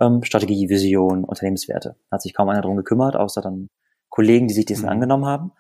Ähm, 0.02 0.24
Strategie, 0.24 0.68
Vision, 0.68 1.24
Unternehmenswerte. 1.24 1.96
Hat 2.10 2.24
sich 2.24 2.34
kaum 2.34 2.50
einer 2.50 2.64
drum 2.64 2.76
gekümmert, 2.76 3.16
außer 3.16 3.44
dann 3.44 3.70
Kollegen, 4.10 4.48
die 4.48 4.56
sich 4.56 4.66
dessen 4.66 4.86
mhm. 4.86 4.90
angenommen 4.90 5.28
haben. 5.28 5.52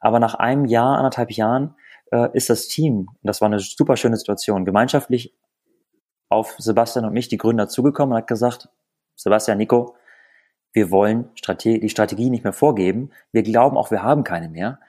Aber 0.00 0.18
nach 0.18 0.32
einem 0.32 0.64
Jahr, 0.64 0.96
anderthalb 0.96 1.30
Jahren, 1.32 1.74
äh, 2.10 2.30
ist 2.32 2.48
das 2.48 2.68
Team, 2.68 3.00
und 3.00 3.20
das 3.22 3.42
war 3.42 3.48
eine 3.48 3.58
super 3.58 3.98
schöne 3.98 4.16
Situation, 4.16 4.64
gemeinschaftlich 4.64 5.36
auf 6.30 6.54
Sebastian 6.56 7.04
und 7.04 7.12
mich, 7.12 7.28
die 7.28 7.36
Gründer, 7.36 7.68
zugekommen 7.68 8.14
und 8.14 8.18
hat 8.22 8.28
gesagt, 8.28 8.70
Sebastian, 9.14 9.58
Nico, 9.58 9.94
wir 10.72 10.90
wollen 10.90 11.28
Strate 11.34 11.80
die 11.80 11.90
Strategie 11.90 12.30
nicht 12.30 12.44
mehr 12.44 12.54
vorgeben. 12.54 13.10
Wir 13.30 13.42
glauben 13.42 13.76
auch, 13.76 13.90
wir 13.90 14.02
haben 14.02 14.24
keine 14.24 14.48
mehr. 14.48 14.80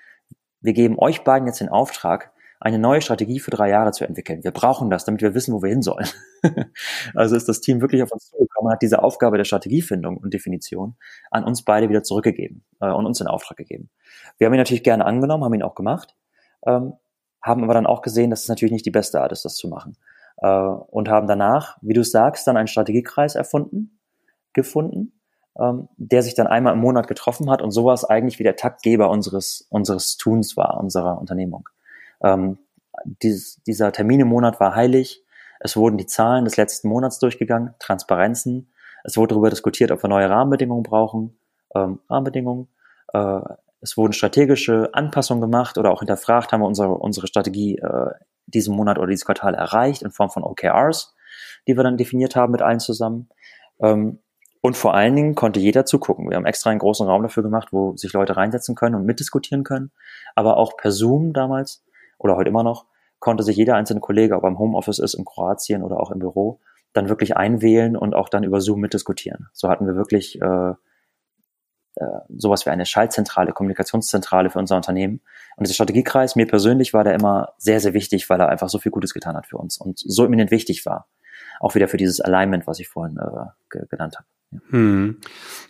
Wir 0.62 0.72
geben 0.72 0.98
euch 0.98 1.26
beiden 1.26 1.46
jetzt 1.46 1.60
den 1.60 1.68
Auftrag, 1.68 2.32
eine 2.64 2.80
neue 2.80 3.02
Strategie 3.02 3.42
für 3.42 3.52
drei 3.52 3.70
Jahre 3.70 3.92
zu 3.92 4.06
entwickeln. 4.06 4.42
Wir 4.46 4.52
brauchen 4.52 4.90
das, 4.90 5.04
damit 5.04 5.22
wir 5.22 5.34
wissen, 5.34 5.54
wo 5.54 5.62
wir 5.62 5.70
hin 5.70 5.82
sollen. 5.82 6.08
also 7.14 7.36
ist 7.36 7.50
das 7.50 7.60
Team 7.60 7.82
wirklich 7.82 8.02
auf 8.02 8.12
uns 8.14 8.30
zugekommen, 8.30 8.72
hat 8.72 8.82
diese 8.82 9.04
Aufgabe 9.04 9.36
der 9.36 9.44
Strategiefindung 9.44 10.16
und 10.16 10.34
Definition 10.34 10.96
an 11.30 11.44
uns 11.44 11.66
beide 11.66 11.90
wieder 11.90 12.04
zurückgegeben 12.04 12.64
äh, 12.80 12.90
und 12.90 13.06
uns 13.06 13.20
in 13.20 13.28
Auftrag 13.28 13.58
gegeben. 13.58 13.90
Wir 14.38 14.48
haben 14.48 14.54
ihn 14.54 14.60
natürlich 14.60 14.84
gerne 14.84 15.06
angenommen, 15.06 15.44
haben 15.44 15.54
ihn 15.54 15.62
auch 15.62 15.76
gemacht, 15.76 16.16
ähm, 16.66 16.94
haben 17.42 17.66
aber 17.66 17.74
dann 17.74 17.86
auch 17.86 18.02
gesehen, 18.02 18.30
dass 18.30 18.44
es 18.44 18.48
natürlich 18.48 18.72
nicht 18.72 18.86
die 18.86 18.92
beste 18.92 19.20
Art 19.20 19.34
ist, 19.34 19.44
das 19.44 19.56
zu 19.56 19.68
machen. 19.68 19.98
Äh, 20.38 20.48
und 20.48 21.10
haben 21.10 21.28
danach, 21.28 21.78
wie 21.82 21.94
du 21.94 22.04
sagst, 22.04 22.48
dann 22.48 22.56
einen 22.56 22.68
Strategiekreis 22.68 23.36
erfunden, 23.36 24.00
gefunden, 24.54 25.20
ähm, 25.60 25.90
der 25.98 26.24
sich 26.24 26.34
dann 26.34 26.48
einmal 26.48 26.74
im 26.74 26.80
Monat 26.80 27.10
getroffen 27.10 27.50
hat 27.50 27.62
und 27.62 27.72
sowas 27.72 28.06
eigentlich 28.06 28.40
wie 28.40 28.44
der 28.44 28.56
Taktgeber 28.56 29.10
unseres, 29.10 29.68
unseres 29.70 30.16
Tuns 30.16 30.56
war, 30.56 30.80
unserer 30.80 31.20
Unternehmung. 31.20 31.68
Ähm, 32.24 32.58
dieses, 33.06 33.62
dieser 33.64 33.92
Termin 33.92 34.22
im 34.22 34.28
Monat 34.28 34.60
war 34.60 34.76
heilig. 34.76 35.24
Es 35.60 35.76
wurden 35.76 35.98
die 35.98 36.06
Zahlen 36.06 36.46
des 36.46 36.58
letzten 36.58 36.90
Monats 36.90 37.20
durchgegangen, 37.20 37.74
Transparenzen. 37.80 38.72
Es 39.04 39.18
wurde 39.18 39.34
darüber 39.34 39.50
diskutiert, 39.50 39.92
ob 39.92 40.04
wir 40.04 40.10
neue 40.10 40.30
Rahmenbedingungen 40.30 40.84
brauchen, 40.84 41.38
ähm, 41.76 42.00
Rahmenbedingungen. 42.10 42.68
Äh, 43.14 43.40
es 43.82 43.98
wurden 43.98 44.14
strategische 44.14 44.90
Anpassungen 44.94 45.42
gemacht 45.42 45.78
oder 45.78 45.92
auch 45.92 46.00
hinterfragt, 46.00 46.54
haben 46.54 46.62
wir 46.62 46.68
unsere, 46.68 46.90
unsere 46.96 47.28
Strategie 47.28 47.78
äh, 47.78 48.12
diesen 48.46 48.76
Monat 48.76 48.98
oder 48.98 49.08
dieses 49.08 49.26
Quartal 49.26 49.56
erreicht 49.56 50.04
in 50.04 50.12
Form 50.12 50.30
von 50.30 50.44
OKRs, 50.44 51.14
die 51.68 51.76
wir 51.76 51.84
dann 51.84 51.98
definiert 51.98 52.36
haben 52.36 52.52
mit 52.52 52.62
allen 52.62 52.80
zusammen. 52.80 53.30
Ähm, 53.82 54.20
und 54.62 54.78
vor 54.78 54.94
allen 54.94 55.16
Dingen 55.18 55.36
konnte 55.36 55.60
jeder 55.60 55.86
zugucken. 55.86 56.30
Wir 56.30 56.38
haben 56.38 56.46
extra 56.46 56.70
einen 56.70 56.80
großen 56.80 57.06
Raum 57.06 57.24
dafür 57.24 57.44
gemacht, 57.44 57.70
wo 57.72 57.98
sich 57.98 58.14
Leute 58.14 58.38
reinsetzen 58.38 58.76
können 58.76 58.96
und 58.96 59.06
mitdiskutieren 59.06 59.66
können. 59.66 59.92
Aber 60.36 60.56
auch 60.56 60.78
per 60.78 60.92
Zoom 60.92 61.34
damals 61.34 61.84
oder 62.24 62.36
heute 62.36 62.50
immer 62.50 62.64
noch 62.64 62.86
konnte 63.20 63.44
sich 63.44 63.56
jeder 63.56 63.76
einzelne 63.76 64.02
Kollege, 64.02 64.36
ob 64.36 64.44
er 64.44 64.50
im 64.50 64.60
Homeoffice 64.60 65.00
ist, 65.00 65.14
in 65.14 65.24
Kroatien 65.24 65.82
oder 65.82 66.00
auch 66.00 66.12
im 66.12 66.20
Büro, 66.20 66.60
dann 66.92 67.08
wirklich 67.08 67.38
einwählen 67.38 67.96
und 67.96 68.14
auch 68.16 68.28
dann 68.28 68.44
über 68.44 68.60
Zoom 68.60 68.82
mitdiskutieren. 68.82 69.48
So 69.54 69.70
hatten 69.70 69.88
wir 69.88 69.96
wirklich 69.96 70.42
äh, 70.42 70.74
äh, 71.96 72.06
sowas 72.36 72.66
wie 72.66 72.70
eine 72.70 72.86
Schaltzentrale, 72.86 73.54
Kommunikationszentrale 73.54 74.50
für 74.50 74.60
unser 74.60 74.76
Unternehmen. 74.76 75.22
Und 75.56 75.66
dieser 75.68 75.76
Strategiekreis, 75.76 76.36
mir 76.36 76.48
persönlich 76.48 76.94
war 76.94 77.04
der 77.04 77.14
immer 77.14 77.54
sehr, 77.58 77.80
sehr 77.80 77.94
wichtig, 77.94 78.30
weil 78.30 78.42
er 78.42 78.50
einfach 78.50 78.68
so 78.68 78.80
viel 78.80 78.92
Gutes 78.92 79.14
getan 79.14 79.36
hat 79.36 79.48
für 79.48 79.58
uns 79.58 79.78
und 79.78 80.00
so 80.00 80.26
eminent 80.26 80.52
wichtig 80.52 80.86
war. 80.86 81.08
Auch 81.60 81.76
wieder 81.76 81.88
für 81.88 81.98
dieses 81.98 82.20
Alignment, 82.20 82.68
was 82.68 82.80
ich 82.80 82.90
vorhin 82.90 83.18
äh, 83.18 83.86
genannt 83.88 84.18
habe. 84.18 84.28
Hm. 84.70 85.18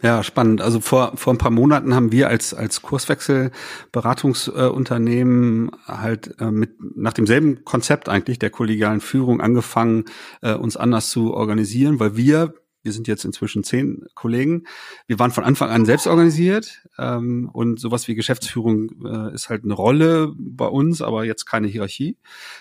Ja, 0.01 0.23
spannend. 0.23 0.61
Also 0.61 0.79
vor, 0.79 1.13
vor 1.15 1.33
ein 1.33 1.37
paar 1.37 1.51
Monaten 1.51 1.93
haben 1.95 2.11
wir 2.11 2.29
als, 2.29 2.53
als 2.53 2.81
Kurswechselberatungsunternehmen 2.81 5.69
äh, 5.69 5.71
halt 5.87 6.35
äh, 6.39 6.51
mit, 6.51 6.71
nach 6.95 7.13
demselben 7.13 7.63
Konzept 7.63 8.09
eigentlich 8.09 8.39
der 8.39 8.49
kollegialen 8.49 8.99
Führung 9.01 9.41
angefangen, 9.41 10.05
äh, 10.41 10.53
uns 10.53 10.77
anders 10.77 11.09
zu 11.09 11.33
organisieren, 11.33 11.99
weil 11.99 12.17
wir 12.17 12.53
wir 12.83 12.91
sind 12.91 13.07
jetzt 13.07 13.25
inzwischen 13.25 13.63
zehn 13.63 14.05
Kollegen. 14.13 14.65
Wir 15.07 15.17
waren 15.17 15.31
von 15.31 15.43
Anfang 15.43 15.69
an 15.69 15.85
selbst 15.85 16.05
organisiert 16.05 16.83
ähm, 16.99 17.49
und 17.51 17.79
sowas 17.79 18.07
wie 18.07 18.15
Geschäftsführung 18.15 19.05
äh, 19.05 19.33
ist 19.33 19.49
halt 19.49 19.63
eine 19.63 19.73
Rolle 19.73 20.33
bei 20.37 20.67
uns, 20.67 21.01
aber 21.01 21.23
jetzt 21.23 21.45
keine 21.45 21.67
Hierarchie. 21.67 22.17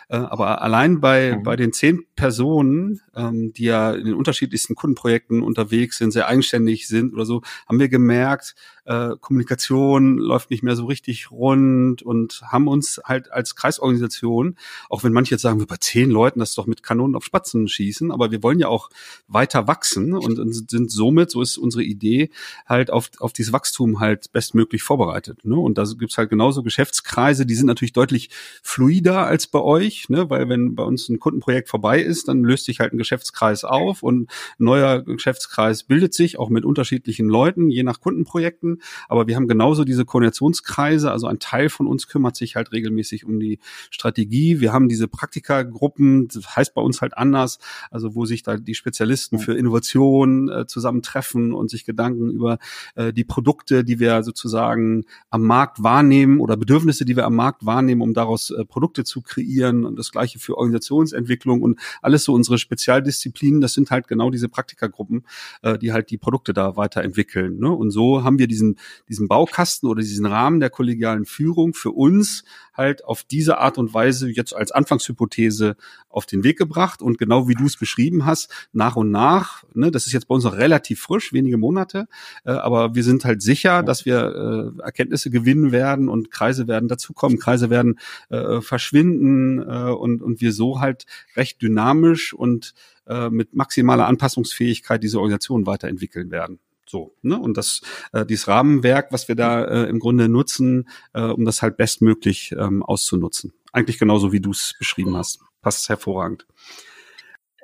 Äh, 0.08 0.16
aber 0.16 0.62
allein 0.62 1.00
bei, 1.00 1.36
mhm. 1.36 1.42
bei 1.42 1.56
den 1.56 1.72
zehn 1.72 2.04
Personen, 2.14 3.00
ähm, 3.14 3.52
die 3.52 3.64
ja 3.64 3.92
in 3.92 4.06
den 4.06 4.14
unterschiedlichsten 4.14 4.76
Kundenprojekten 4.76 5.42
unterwegs 5.42 5.98
sind, 5.98 6.12
sehr 6.12 6.28
eigenständig 6.28 6.86
sind 6.86 7.12
oder 7.12 7.26
so, 7.26 7.42
haben 7.68 7.80
wir 7.80 7.88
gemerkt, 7.88 8.54
äh, 8.84 9.10
Kommunikation 9.20 10.18
läuft 10.18 10.50
nicht 10.50 10.62
mehr 10.62 10.76
so 10.76 10.86
richtig 10.86 11.30
rund 11.30 12.02
und 12.02 12.42
haben 12.44 12.68
uns 12.68 13.00
halt 13.04 13.30
als 13.30 13.54
Kreisorganisation, 13.54 14.56
auch 14.88 15.04
wenn 15.04 15.12
manche 15.12 15.34
jetzt 15.34 15.42
sagen, 15.42 15.60
wir 15.60 15.66
bei 15.66 15.76
zehn 15.76 16.10
Leuten 16.10 16.40
das 16.40 16.54
doch 16.54 16.66
mit 16.66 16.82
Kanonen 16.82 17.14
auf 17.14 17.24
Spatzen 17.24 17.68
schießen, 17.68 18.10
aber 18.10 18.30
wir 18.30 18.42
wollen 18.42 18.58
ja 18.58 18.68
auch 18.68 18.90
weiter 19.28 19.68
wachsen 19.68 20.14
und, 20.14 20.38
und 20.38 20.70
sind 20.70 20.90
somit, 20.90 21.30
so 21.30 21.42
ist 21.42 21.58
unsere 21.58 21.84
Idee, 21.84 22.30
halt 22.66 22.90
auf, 22.90 23.10
auf 23.18 23.32
dieses 23.32 23.52
Wachstum 23.52 24.00
halt 24.00 24.32
bestmöglich 24.32 24.82
vorbereitet. 24.82 25.44
Ne? 25.44 25.56
Und 25.56 25.78
da 25.78 25.84
gibt's 25.98 26.18
halt 26.18 26.30
genauso 26.30 26.62
Geschäftskreise, 26.62 27.46
die 27.46 27.54
sind 27.54 27.66
natürlich 27.66 27.92
deutlich 27.92 28.30
fluider 28.62 29.26
als 29.26 29.46
bei 29.46 29.60
euch, 29.60 30.08
ne? 30.08 30.28
weil 30.30 30.48
wenn 30.48 30.74
bei 30.74 30.82
uns 30.82 31.08
ein 31.08 31.20
Kundenprojekt 31.20 31.68
vorbei 31.68 32.00
ist, 32.00 32.28
dann 32.28 32.42
löst 32.42 32.64
sich 32.64 32.80
halt 32.80 32.92
ein 32.92 32.98
Geschäftskreis 32.98 33.64
auf 33.64 34.02
und 34.02 34.22
ein 34.22 34.64
neuer 34.64 35.02
Geschäftskreis 35.02 35.84
bildet 35.84 36.14
sich, 36.14 36.38
auch 36.38 36.48
mit 36.48 36.64
unterschiedlichen 36.64 37.28
Leuten, 37.28 37.70
je 37.70 37.82
nach 37.82 38.00
Kundenprojekten. 38.00 38.71
Aber 39.08 39.26
wir 39.26 39.36
haben 39.36 39.48
genauso 39.48 39.84
diese 39.84 40.04
Koordinationskreise. 40.04 41.10
Also 41.10 41.26
ein 41.26 41.38
Teil 41.38 41.68
von 41.68 41.86
uns 41.86 42.08
kümmert 42.08 42.36
sich 42.36 42.56
halt 42.56 42.72
regelmäßig 42.72 43.24
um 43.24 43.40
die 43.40 43.58
Strategie. 43.90 44.60
Wir 44.60 44.72
haben 44.72 44.88
diese 44.88 45.08
Praktikagruppen, 45.08 46.28
das 46.28 46.56
heißt 46.56 46.74
bei 46.74 46.82
uns 46.82 47.00
halt 47.00 47.16
anders, 47.16 47.58
also 47.90 48.14
wo 48.14 48.24
sich 48.24 48.42
da 48.42 48.56
die 48.56 48.74
Spezialisten 48.74 49.38
für 49.38 49.54
Innovation 49.54 50.48
äh, 50.48 50.66
zusammentreffen 50.66 51.52
und 51.52 51.70
sich 51.70 51.84
Gedanken 51.84 52.30
über 52.30 52.58
äh, 52.94 53.12
die 53.12 53.24
Produkte, 53.24 53.84
die 53.84 54.00
wir 54.00 54.22
sozusagen 54.22 55.04
am 55.30 55.42
Markt 55.42 55.82
wahrnehmen 55.82 56.40
oder 56.40 56.56
Bedürfnisse, 56.56 57.04
die 57.04 57.16
wir 57.16 57.26
am 57.26 57.36
Markt 57.36 57.64
wahrnehmen, 57.66 58.02
um 58.02 58.14
daraus 58.14 58.50
äh, 58.50 58.64
Produkte 58.64 59.04
zu 59.04 59.22
kreieren 59.22 59.84
und 59.84 59.98
das 59.98 60.12
gleiche 60.12 60.38
für 60.38 60.56
Organisationsentwicklung 60.56 61.62
und 61.62 61.78
alles 62.00 62.24
so 62.24 62.32
unsere 62.32 62.58
Spezialdisziplinen, 62.58 63.60
das 63.60 63.74
sind 63.74 63.90
halt 63.90 64.08
genau 64.08 64.30
diese 64.30 64.48
Praktikagruppen, 64.48 65.24
äh, 65.62 65.78
die 65.78 65.92
halt 65.92 66.10
die 66.10 66.18
Produkte 66.18 66.52
da 66.52 66.76
weiterentwickeln. 66.76 67.58
Ne? 67.58 67.70
Und 67.70 67.90
so 67.90 68.24
haben 68.24 68.38
wir 68.38 68.46
diesen 68.46 68.61
diesen, 68.62 68.78
diesen 69.08 69.28
Baukasten 69.28 69.88
oder 69.88 70.02
diesen 70.02 70.26
Rahmen 70.26 70.60
der 70.60 70.70
kollegialen 70.70 71.24
Führung 71.24 71.74
für 71.74 71.90
uns 71.90 72.44
halt 72.74 73.04
auf 73.04 73.22
diese 73.22 73.58
Art 73.58 73.76
und 73.76 73.92
Weise 73.92 74.30
jetzt 74.30 74.54
als 74.54 74.72
Anfangshypothese 74.72 75.76
auf 76.08 76.26
den 76.26 76.42
Weg 76.44 76.58
gebracht 76.58 77.02
und 77.02 77.18
genau 77.18 77.48
wie 77.48 77.54
du 77.54 77.66
es 77.66 77.76
beschrieben 77.76 78.24
hast, 78.24 78.50
nach 78.72 78.96
und 78.96 79.10
nach, 79.10 79.64
ne, 79.74 79.90
das 79.90 80.06
ist 80.06 80.12
jetzt 80.12 80.28
bei 80.28 80.34
uns 80.34 80.44
noch 80.44 80.56
relativ 80.56 81.00
frisch, 81.00 81.32
wenige 81.32 81.58
Monate, 81.58 82.06
äh, 82.44 82.52
aber 82.52 82.94
wir 82.94 83.04
sind 83.04 83.24
halt 83.24 83.42
sicher, 83.42 83.82
dass 83.82 84.06
wir 84.06 84.74
äh, 84.78 84.82
Erkenntnisse 84.82 85.30
gewinnen 85.30 85.72
werden 85.72 86.08
und 86.08 86.30
Kreise 86.30 86.66
werden 86.66 86.88
dazukommen, 86.88 87.38
Kreise 87.38 87.68
werden 87.68 87.98
äh, 88.30 88.60
verschwinden 88.60 89.58
äh, 89.58 89.90
und, 89.90 90.22
und 90.22 90.40
wir 90.40 90.52
so 90.52 90.80
halt 90.80 91.04
recht 91.36 91.60
dynamisch 91.60 92.32
und 92.32 92.74
äh, 93.06 93.28
mit 93.28 93.54
maximaler 93.54 94.06
Anpassungsfähigkeit 94.06 95.02
diese 95.02 95.18
Organisation 95.18 95.66
weiterentwickeln 95.66 96.30
werden. 96.30 96.58
So, 96.86 97.14
ne? 97.22 97.38
Und 97.38 97.56
das, 97.56 97.80
äh, 98.12 98.26
dieses 98.26 98.48
Rahmenwerk, 98.48 99.12
was 99.12 99.28
wir 99.28 99.34
da 99.34 99.64
äh, 99.64 99.88
im 99.88 99.98
Grunde 99.98 100.28
nutzen, 100.28 100.88
äh, 101.14 101.22
um 101.22 101.44
das 101.44 101.62
halt 101.62 101.76
bestmöglich 101.76 102.52
ähm, 102.58 102.82
auszunutzen. 102.82 103.52
Eigentlich 103.72 103.98
genauso, 103.98 104.32
wie 104.32 104.40
du 104.40 104.50
es 104.50 104.74
beschrieben 104.78 105.16
hast. 105.16 105.40
Passt 105.62 105.88
hervorragend. 105.88 106.46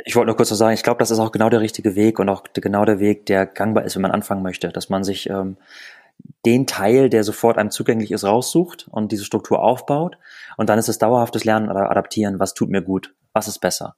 Ich 0.05 0.14
wollte 0.14 0.29
nur 0.29 0.37
kurz 0.37 0.51
noch 0.51 0.57
sagen, 0.57 0.75
ich 0.75 0.85
glaube, 0.85 1.01
das 1.01 1.11
ist 1.11 1.19
auch 1.19 1.33
genau 1.33 1.51
der 1.51 1.61
richtige 1.61 1.97
Weg 1.97 2.21
und 2.21 2.29
auch 2.29 2.45
genau 2.55 2.85
der 2.85 3.01
Weg, 3.01 3.27
der 3.27 3.47
gangbar 3.47 3.85
ist, 3.85 3.97
wenn 3.97 4.03
man 4.03 4.12
anfangen 4.12 4.43
möchte, 4.43 4.69
dass 4.69 4.89
man 4.89 5.03
sich 5.03 5.29
ähm, 5.29 5.57
den 6.47 6.66
Teil, 6.66 7.11
der 7.11 7.25
sofort 7.25 7.59
einem 7.59 7.71
zugänglich 7.71 8.12
ist, 8.12 8.25
raussucht 8.25 8.87
und 8.91 9.12
diese 9.12 9.25
Struktur 9.25 9.61
aufbaut. 9.61 10.16
Und 10.57 10.69
dann 10.69 10.79
ist 10.79 10.89
es 10.89 10.99
dauerhaftes 10.99 11.45
Lernen 11.45 11.69
oder 11.69 11.91
Adaptieren. 11.91 12.39
Was 12.39 12.55
tut 12.55 12.71
mir 12.71 12.83
gut? 12.83 13.14
Was 13.33 13.49
ist 13.49 13.59
besser? 13.59 13.97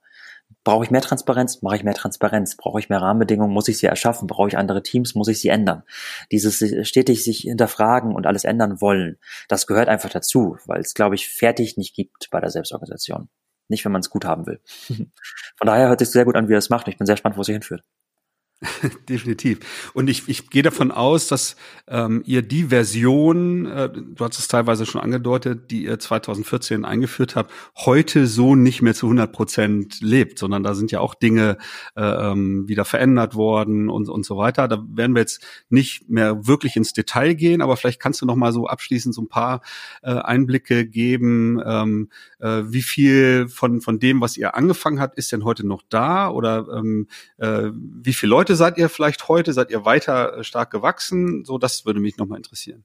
Brauche 0.63 0.83
ich 0.83 0.91
mehr 0.91 1.01
Transparenz? 1.01 1.61
Mache 1.61 1.77
ich 1.77 1.83
mehr 1.83 1.93
Transparenz? 1.93 2.55
Brauche 2.55 2.79
ich 2.79 2.89
mehr 2.89 3.01
Rahmenbedingungen? 3.01 3.53
Muss 3.53 3.67
ich 3.67 3.77
sie 3.77 3.87
erschaffen? 3.87 4.27
Brauche 4.27 4.47
ich 4.47 4.57
andere 4.57 4.83
Teams? 4.83 5.15
Muss 5.15 5.27
ich 5.27 5.39
sie 5.39 5.49
ändern? 5.49 5.83
Dieses 6.31 6.63
stetig 6.87 7.23
sich 7.23 7.39
hinterfragen 7.39 8.13
und 8.15 8.27
alles 8.27 8.43
ändern 8.43 8.81
wollen, 8.81 9.17
das 9.47 9.67
gehört 9.67 9.89
einfach 9.89 10.09
dazu, 10.09 10.57
weil 10.65 10.81
es, 10.81 10.93
glaube 10.93 11.15
ich, 11.15 11.29
fertig 11.29 11.77
nicht 11.77 11.95
gibt 11.95 12.29
bei 12.31 12.39
der 12.39 12.49
Selbstorganisation. 12.49 13.29
Nicht, 13.67 13.85
wenn 13.85 13.91
man 13.91 14.01
es 14.01 14.09
gut 14.09 14.25
haben 14.25 14.45
will. 14.47 14.59
Von 15.57 15.67
daher 15.67 15.87
hört 15.87 15.99
sich 15.99 16.09
sehr 16.09 16.25
gut 16.25 16.35
an, 16.35 16.49
wie 16.49 16.53
er 16.53 16.59
es 16.59 16.69
macht. 16.69 16.87
Ich 16.87 16.97
bin 16.97 17.07
sehr 17.07 17.15
gespannt, 17.15 17.37
wo 17.37 17.41
es 17.41 17.47
sich 17.47 17.53
hinführt. 17.53 17.83
Definitiv. 19.09 19.91
Und 19.95 20.07
ich, 20.07 20.29
ich 20.29 20.51
gehe 20.51 20.61
davon 20.61 20.91
aus, 20.91 21.27
dass 21.27 21.55
ähm, 21.87 22.21
ihr 22.27 22.43
die 22.43 22.65
Version, 22.65 23.65
äh, 23.65 23.89
du 23.91 24.23
hast 24.23 24.37
es 24.37 24.47
teilweise 24.47 24.85
schon 24.85 25.01
angedeutet, 25.01 25.71
die 25.71 25.85
ihr 25.85 25.97
2014 25.97 26.85
eingeführt 26.85 27.35
habt, 27.35 27.51
heute 27.75 28.27
so 28.27 28.55
nicht 28.55 28.83
mehr 28.83 28.93
zu 28.93 29.07
100 29.07 29.31
Prozent 29.31 30.01
lebt, 30.01 30.37
sondern 30.37 30.61
da 30.61 30.75
sind 30.75 30.91
ja 30.91 30.99
auch 30.99 31.15
Dinge 31.15 31.57
äh, 31.95 32.03
ähm, 32.03 32.67
wieder 32.67 32.85
verändert 32.85 33.33
worden 33.33 33.89
und, 33.89 34.09
und 34.09 34.25
so 34.27 34.37
weiter. 34.37 34.67
Da 34.67 34.83
werden 34.89 35.15
wir 35.15 35.21
jetzt 35.21 35.43
nicht 35.69 36.07
mehr 36.09 36.45
wirklich 36.45 36.75
ins 36.75 36.93
Detail 36.93 37.33
gehen, 37.33 37.63
aber 37.63 37.77
vielleicht 37.77 37.99
kannst 37.99 38.21
du 38.21 38.27
noch 38.27 38.35
mal 38.35 38.53
so 38.53 38.67
abschließend 38.67 39.15
so 39.15 39.23
ein 39.23 39.27
paar 39.27 39.61
äh, 40.03 40.11
Einblicke 40.11 40.85
geben, 40.85 41.59
ähm, 41.65 42.09
äh, 42.37 42.61
wie 42.65 42.83
viel 42.83 43.47
von, 43.47 43.81
von 43.81 43.97
dem, 43.97 44.21
was 44.21 44.37
ihr 44.37 44.55
angefangen 44.55 44.99
habt, 44.99 45.17
ist 45.17 45.31
denn 45.31 45.45
heute 45.45 45.65
noch 45.65 45.81
da 45.89 46.29
oder 46.29 46.67
ähm, 46.75 47.07
äh, 47.37 47.71
wie 47.73 48.13
viele 48.13 48.29
Leute 48.29 48.50
Leute 48.51 48.57
seid 48.57 48.77
ihr 48.77 48.89
vielleicht 48.89 49.29
heute? 49.29 49.53
Seid 49.53 49.71
ihr 49.71 49.85
weiter 49.85 50.39
äh, 50.39 50.43
stark 50.43 50.71
gewachsen? 50.71 51.45
So, 51.45 51.57
das 51.57 51.85
würde 51.85 52.01
mich 52.01 52.17
nochmal 52.17 52.35
interessieren. 52.35 52.83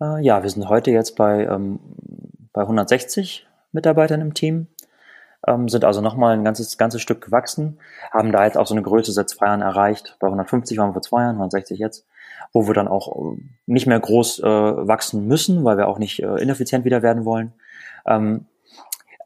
Äh, 0.00 0.22
ja, 0.22 0.42
wir 0.42 0.48
sind 0.48 0.66
heute 0.66 0.90
jetzt 0.90 1.14
bei, 1.14 1.44
ähm, 1.44 1.78
bei 2.54 2.62
160 2.62 3.46
Mitarbeitern 3.72 4.22
im 4.22 4.32
Team, 4.32 4.68
ähm, 5.46 5.68
sind 5.68 5.84
also 5.84 6.00
nochmal 6.00 6.38
ein 6.38 6.42
ganzes, 6.42 6.78
ganzes 6.78 7.02
Stück 7.02 7.22
gewachsen, 7.22 7.80
haben 8.12 8.32
da 8.32 8.46
jetzt 8.46 8.56
auch 8.56 8.66
so 8.66 8.72
eine 8.72 8.82
Größe 8.82 9.12
seit 9.12 9.28
zwei 9.28 9.44
Jahren 9.44 9.60
erreicht. 9.60 10.16
Bei 10.20 10.28
150 10.28 10.78
waren 10.78 10.88
wir 10.88 10.94
vor 10.94 11.02
zwei 11.02 11.20
Jahren, 11.20 11.36
160 11.36 11.78
jetzt, 11.78 12.06
wo 12.54 12.66
wir 12.66 12.72
dann 12.72 12.88
auch 12.88 13.34
äh, 13.34 13.42
nicht 13.66 13.86
mehr 13.86 14.00
groß 14.00 14.38
äh, 14.38 14.44
wachsen 14.44 15.26
müssen, 15.26 15.64
weil 15.64 15.76
wir 15.76 15.86
auch 15.86 15.98
nicht 15.98 16.22
äh, 16.22 16.36
ineffizient 16.36 16.86
wieder 16.86 17.02
werden 17.02 17.26
wollen. 17.26 17.52
Ähm, 18.06 18.46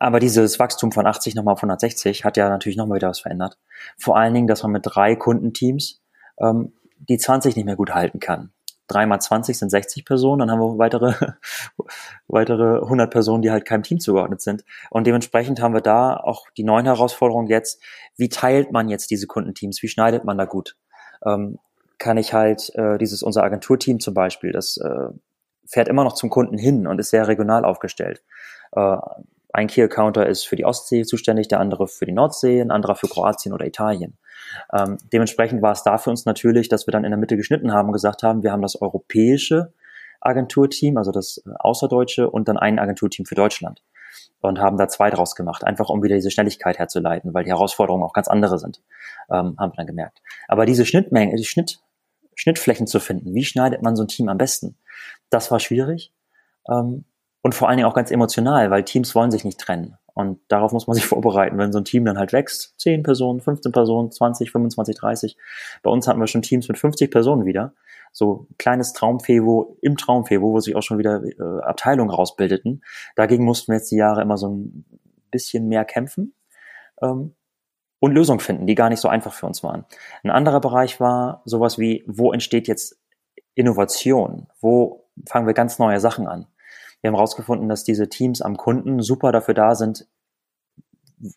aber 0.04 0.20
dieses 0.20 0.58
Wachstum 0.58 0.92
von 0.92 1.06
80 1.06 1.34
nochmal 1.34 1.54
auf 1.54 1.60
160 1.60 2.24
hat 2.24 2.36
ja 2.36 2.48
natürlich 2.48 2.76
nochmal 2.76 2.96
wieder 2.96 3.08
was 3.08 3.20
verändert. 3.20 3.58
Vor 3.98 4.16
allen 4.16 4.34
Dingen, 4.34 4.46
dass 4.46 4.62
man 4.62 4.72
mit 4.72 4.82
drei 4.84 5.16
Kundenteams 5.16 6.02
ähm, 6.38 6.74
die 6.98 7.16
20 7.16 7.56
nicht 7.56 7.64
mehr 7.64 7.76
gut 7.76 7.94
halten 7.94 8.20
kann. 8.20 8.52
Drei 8.86 9.06
mal 9.06 9.18
20 9.18 9.58
sind 9.58 9.70
60 9.70 10.04
Personen, 10.04 10.40
dann 10.40 10.50
haben 10.50 10.60
wir 10.60 10.76
weitere, 10.76 11.14
weitere 12.28 12.82
100 12.82 13.10
Personen, 13.10 13.40
die 13.40 13.50
halt 13.50 13.64
keinem 13.64 13.82
Team 13.82 13.98
zugeordnet 13.98 14.42
sind. 14.42 14.62
Und 14.90 15.06
dementsprechend 15.06 15.60
haben 15.62 15.72
wir 15.72 15.80
da 15.80 16.18
auch 16.18 16.50
die 16.56 16.64
neuen 16.64 16.84
Herausforderungen 16.84 17.48
jetzt. 17.48 17.82
Wie 18.16 18.28
teilt 18.28 18.72
man 18.72 18.90
jetzt 18.90 19.10
diese 19.10 19.26
Kundenteams? 19.26 19.82
Wie 19.82 19.88
schneidet 19.88 20.24
man 20.24 20.36
da 20.36 20.44
gut? 20.44 20.76
Ähm, 21.24 21.58
kann 21.96 22.18
ich 22.18 22.34
halt 22.34 22.74
äh, 22.74 22.98
dieses, 22.98 23.22
unser 23.22 23.42
Agenturteam 23.42 24.00
zum 24.00 24.12
Beispiel, 24.12 24.52
das 24.52 24.76
äh, 24.76 25.08
fährt 25.66 25.88
immer 25.88 26.04
noch 26.04 26.14
zum 26.14 26.28
Kunden 26.28 26.58
hin 26.58 26.86
und 26.86 26.98
ist 26.98 27.08
sehr 27.08 27.26
regional 27.26 27.64
aufgestellt. 27.64 28.22
Äh, 28.72 28.98
ein 29.54 29.68
Key-Accounter 29.68 30.26
ist 30.26 30.48
für 30.48 30.56
die 30.56 30.64
Ostsee 30.64 31.04
zuständig, 31.04 31.46
der 31.46 31.60
andere 31.60 31.86
für 31.86 32.06
die 32.06 32.12
Nordsee, 32.12 32.60
ein 32.60 32.72
anderer 32.72 32.96
für 32.96 33.06
Kroatien 33.06 33.52
oder 33.52 33.64
Italien. 33.64 34.18
Ähm, 34.72 34.98
dementsprechend 35.12 35.62
war 35.62 35.70
es 35.70 35.84
da 35.84 35.96
für 35.96 36.10
uns 36.10 36.24
natürlich, 36.24 36.68
dass 36.68 36.88
wir 36.88 36.92
dann 36.92 37.04
in 37.04 37.12
der 37.12 37.18
Mitte 37.18 37.36
geschnitten 37.36 37.72
haben 37.72 37.88
und 37.88 37.92
gesagt 37.92 38.24
haben, 38.24 38.42
wir 38.42 38.50
haben 38.50 38.62
das 38.62 38.80
europäische 38.82 39.72
Agenturteam, 40.20 40.96
also 40.96 41.12
das 41.12 41.40
äh, 41.46 41.50
außerdeutsche 41.56 42.28
und 42.28 42.48
dann 42.48 42.56
ein 42.56 42.80
Agenturteam 42.80 43.26
für 43.26 43.36
Deutschland 43.36 43.80
und 44.40 44.58
haben 44.58 44.76
da 44.76 44.88
zwei 44.88 45.08
draus 45.10 45.36
gemacht, 45.36 45.62
einfach 45.62 45.88
um 45.88 46.02
wieder 46.02 46.16
diese 46.16 46.32
Schnelligkeit 46.32 46.80
herzuleiten, 46.80 47.32
weil 47.32 47.44
die 47.44 47.50
Herausforderungen 47.50 48.02
auch 48.02 48.12
ganz 48.12 48.26
andere 48.26 48.58
sind, 48.58 48.82
ähm, 49.30 49.54
haben 49.56 49.72
wir 49.72 49.76
dann 49.76 49.86
gemerkt. 49.86 50.20
Aber 50.48 50.66
diese 50.66 50.84
Schnittmengen, 50.84 51.36
die 51.36 51.44
Schnitt, 51.44 51.78
Schnittflächen 52.34 52.88
zu 52.88 52.98
finden, 52.98 53.34
wie 53.34 53.44
schneidet 53.44 53.82
man 53.82 53.94
so 53.94 54.02
ein 54.02 54.08
Team 54.08 54.28
am 54.28 54.36
besten, 54.36 54.76
das 55.30 55.52
war 55.52 55.60
schwierig. 55.60 56.12
Ähm, 56.68 57.04
und 57.44 57.54
vor 57.54 57.68
allen 57.68 57.76
Dingen 57.76 57.86
auch 57.86 57.94
ganz 57.94 58.10
emotional, 58.10 58.70
weil 58.70 58.84
Teams 58.84 59.14
wollen 59.14 59.30
sich 59.30 59.44
nicht 59.44 59.60
trennen. 59.60 59.98
Und 60.14 60.40
darauf 60.48 60.72
muss 60.72 60.86
man 60.86 60.94
sich 60.94 61.04
vorbereiten, 61.06 61.58
wenn 61.58 61.72
so 61.72 61.78
ein 61.78 61.84
Team 61.84 62.06
dann 62.06 62.16
halt 62.16 62.32
wächst. 62.32 62.72
10 62.78 63.02
Personen, 63.02 63.42
15 63.42 63.70
Personen, 63.70 64.10
20, 64.10 64.50
25, 64.50 64.96
30. 64.96 65.36
Bei 65.82 65.90
uns 65.90 66.08
hatten 66.08 66.20
wir 66.20 66.26
schon 66.26 66.40
Teams 66.40 66.66
mit 66.68 66.78
50 66.78 67.10
Personen 67.10 67.44
wieder. 67.44 67.74
So 68.12 68.46
kleines 68.56 68.94
Traumfevo 68.94 69.76
im 69.82 69.98
Traumfevo, 69.98 70.52
wo 70.52 70.60
sich 70.60 70.74
auch 70.74 70.82
schon 70.82 70.96
wieder 70.96 71.22
äh, 71.22 71.62
Abteilungen 71.62 72.08
rausbildeten. 72.08 72.82
Dagegen 73.14 73.44
mussten 73.44 73.72
wir 73.72 73.76
jetzt 73.76 73.90
die 73.90 73.96
Jahre 73.96 74.22
immer 74.22 74.38
so 74.38 74.48
ein 74.48 74.86
bisschen 75.30 75.68
mehr 75.68 75.84
kämpfen. 75.84 76.34
Ähm, 77.02 77.34
und 77.98 78.12
Lösungen 78.12 78.40
finden, 78.40 78.66
die 78.66 78.74
gar 78.74 78.88
nicht 78.88 79.00
so 79.00 79.08
einfach 79.08 79.34
für 79.34 79.44
uns 79.44 79.62
waren. 79.62 79.84
Ein 80.22 80.30
anderer 80.30 80.60
Bereich 80.60 80.98
war 80.98 81.42
sowas 81.44 81.78
wie, 81.78 82.04
wo 82.06 82.32
entsteht 82.32 82.68
jetzt 82.68 82.98
Innovation? 83.54 84.46
Wo 84.62 85.04
fangen 85.28 85.46
wir 85.46 85.54
ganz 85.54 85.78
neue 85.78 86.00
Sachen 86.00 86.26
an? 86.26 86.46
Wir 87.04 87.08
haben 87.08 87.16
herausgefunden, 87.16 87.68
dass 87.68 87.84
diese 87.84 88.08
Teams 88.08 88.40
am 88.40 88.56
Kunden 88.56 89.02
super 89.02 89.30
dafür 89.30 89.52
da 89.52 89.74
sind, 89.74 90.06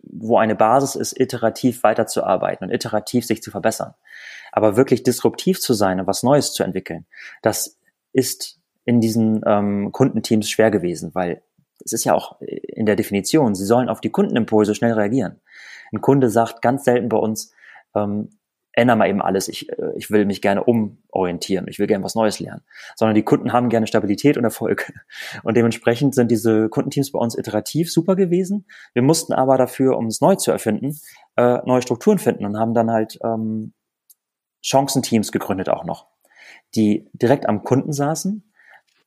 wo 0.01 0.37
eine 0.37 0.55
Basis 0.55 0.95
ist, 0.95 1.19
iterativ 1.19 1.83
weiterzuarbeiten 1.83 2.65
und 2.65 2.73
iterativ 2.73 3.25
sich 3.25 3.43
zu 3.43 3.51
verbessern. 3.51 3.93
Aber 4.53 4.77
wirklich 4.77 5.03
disruptiv 5.03 5.59
zu 5.59 5.73
sein 5.73 5.99
und 5.99 6.07
was 6.07 6.23
Neues 6.23 6.53
zu 6.53 6.63
entwickeln, 6.63 7.05
das 7.41 7.77
ist 8.13 8.61
in 8.85 9.01
diesen 9.01 9.41
ähm, 9.45 9.91
Kundenteams 9.91 10.49
schwer 10.49 10.71
gewesen, 10.71 11.13
weil 11.15 11.43
es 11.83 11.91
ist 11.91 12.05
ja 12.05 12.13
auch 12.13 12.39
in 12.39 12.85
der 12.85 12.95
Definition, 12.95 13.53
sie 13.53 13.65
sollen 13.65 13.89
auf 13.89 13.99
die 13.99 14.09
Kundenimpulse 14.09 14.73
schnell 14.73 14.93
reagieren. 14.93 15.41
Ein 15.91 15.99
Kunde 15.99 16.29
sagt 16.29 16.61
ganz 16.61 16.85
selten 16.85 17.09
bei 17.09 17.17
uns, 17.17 17.51
ähm, 17.93 18.29
ändere 18.77 18.97
mal 18.97 19.09
eben 19.09 19.21
alles, 19.21 19.47
ich, 19.47 19.69
äh, 19.69 19.91
ich 19.95 20.11
will 20.11 20.25
mich 20.25 20.41
gerne 20.41 20.63
umorientieren, 20.63 21.67
ich 21.67 21.79
will 21.79 21.87
gerne 21.87 22.03
was 22.03 22.15
Neues 22.15 22.39
lernen. 22.39 22.61
Sondern 22.95 23.15
die 23.15 23.23
Kunden 23.23 23.51
haben 23.51 23.69
gerne 23.69 23.87
Stabilität 23.87 24.37
und 24.37 24.43
Erfolg. 24.43 24.93
Und 25.43 25.57
dementsprechend 25.57 26.15
sind 26.15 26.29
diese 26.29 26.69
Kundenteams 26.69 27.11
bei 27.11 27.19
uns 27.19 27.37
iterativ 27.37 27.91
super 27.91 28.15
gewesen. 28.15 28.65
Wir 28.93 29.01
mussten 29.01 29.33
aber 29.33 29.57
dafür, 29.57 29.97
um 29.97 30.07
es 30.07 30.21
neu 30.21 30.35
zu 30.35 30.51
erfinden, 30.51 30.99
äh, 31.35 31.59
neue 31.65 31.81
Strukturen 31.81 32.19
finden 32.19 32.45
und 32.45 32.57
haben 32.57 32.73
dann 32.73 32.91
halt 32.91 33.19
ähm, 33.23 33.73
Chancenteams 34.61 35.31
gegründet 35.31 35.69
auch 35.69 35.85
noch, 35.85 36.07
die 36.75 37.09
direkt 37.13 37.47
am 37.47 37.63
Kunden 37.63 37.93
saßen, 37.93 38.43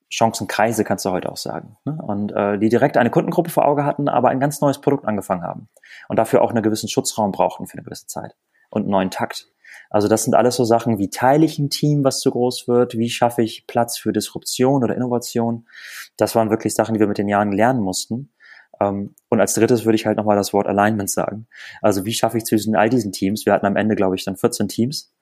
Chancenkreise 0.09 0.85
kannst 0.85 1.05
du 1.05 1.11
heute 1.11 1.31
auch 1.31 1.37
sagen. 1.37 1.77
Ne? 1.85 1.97
Und 2.03 2.33
äh, 2.33 2.59
die 2.59 2.68
direkt 2.68 2.97
eine 2.97 3.11
Kundengruppe 3.11 3.51
vor 3.51 3.66
Auge 3.66 3.85
hatten, 3.85 4.09
aber 4.09 4.29
ein 4.29 4.41
ganz 4.41 4.61
neues 4.61 4.81
Produkt 4.81 5.07
angefangen 5.07 5.43
haben 5.43 5.68
und 6.09 6.18
dafür 6.18 6.43
auch 6.43 6.51
einen 6.51 6.62
gewissen 6.62 6.89
Schutzraum 6.89 7.31
brauchten 7.31 7.66
für 7.66 7.75
eine 7.75 7.85
gewisse 7.85 8.07
Zeit 8.07 8.35
und 8.71 8.83
einen 8.83 8.91
neuen 8.91 9.11
Takt. 9.11 9.49
Also 9.91 10.09
das 10.09 10.25
sind 10.25 10.35
alles 10.35 10.57
so 10.57 10.64
Sachen, 10.64 10.99
wie 10.99 11.11
teile 11.11 11.45
ich 11.45 11.59
ein 11.59 11.71
Team, 11.71 12.05
was 12.05 12.21
zu 12.21 12.31
groß 12.31 12.68
wird, 12.68 12.97
wie 12.97 13.11
schaffe 13.11 13.43
ich 13.43 13.66
Platz 13.66 13.99
für 13.99 14.12
Disruption 14.12 14.85
oder 14.85 14.95
Innovation. 14.95 15.66
Das 16.16 16.35
waren 16.35 16.51
wirklich 16.51 16.75
Sachen, 16.75 16.95
die 16.95 17.01
wir 17.01 17.09
mit 17.09 17.18
den 17.18 17.29
Jahren 17.29 17.53
lernen 17.53 17.81
mussten. 17.81 18.31
Ähm, 18.81 19.14
und 19.29 19.41
als 19.41 19.55
drittes 19.55 19.85
würde 19.85 19.97
ich 19.97 20.07
halt 20.07 20.16
nochmal 20.16 20.37
das 20.37 20.53
Wort 20.53 20.66
Alignment 20.66 21.11
sagen. 21.11 21.47
Also 21.83 22.05
wie 22.05 22.12
schaffe 22.12 22.39
ich 22.39 22.45
zwischen 22.45 22.77
all 22.77 22.89
diesen 22.89 23.12
Teams, 23.12 23.47
wir 23.47 23.53
hatten 23.53 23.66
am 23.66 23.77
Ende, 23.77 23.97
glaube 23.97 24.16
ich, 24.16 24.25
dann 24.25 24.37
14 24.37 24.68
Teams, 24.68 25.12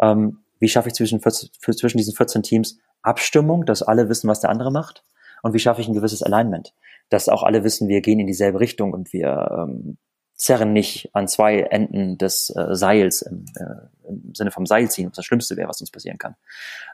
ähm, 0.00 0.38
wie 0.60 0.68
schaffe 0.68 0.88
ich 0.88 0.94
zwischen, 0.94 1.20
zwischen 1.20 1.98
diesen 1.98 2.14
14 2.14 2.42
Teams 2.42 2.78
Abstimmung, 3.02 3.64
dass 3.64 3.82
alle 3.82 4.08
wissen, 4.08 4.28
was 4.28 4.40
der 4.40 4.50
andere 4.50 4.72
macht? 4.72 5.04
Und 5.42 5.54
wie 5.54 5.58
schaffe 5.58 5.80
ich 5.80 5.88
ein 5.88 5.94
gewisses 5.94 6.22
Alignment? 6.22 6.74
Dass 7.10 7.28
auch 7.28 7.44
alle 7.44 7.62
wissen, 7.62 7.88
wir 7.88 8.00
gehen 8.00 8.18
in 8.18 8.26
dieselbe 8.26 8.60
Richtung 8.60 8.92
und 8.92 9.12
wir 9.12 9.66
ähm, 9.68 9.98
zerren 10.38 10.72
nicht 10.72 11.10
an 11.14 11.28
zwei 11.28 11.60
Enden 11.60 12.16
des 12.16 12.48
äh, 12.56 12.74
Seils 12.74 13.20
im, 13.22 13.44
äh, 13.56 14.08
im 14.08 14.34
Sinne 14.34 14.50
vom 14.50 14.64
Seil 14.64 14.90
ziehen, 14.90 15.10
was 15.10 15.16
das 15.16 15.26
Schlimmste 15.26 15.56
wäre, 15.56 15.68
was 15.68 15.80
uns 15.80 15.90
passieren 15.90 16.16
kann. 16.16 16.36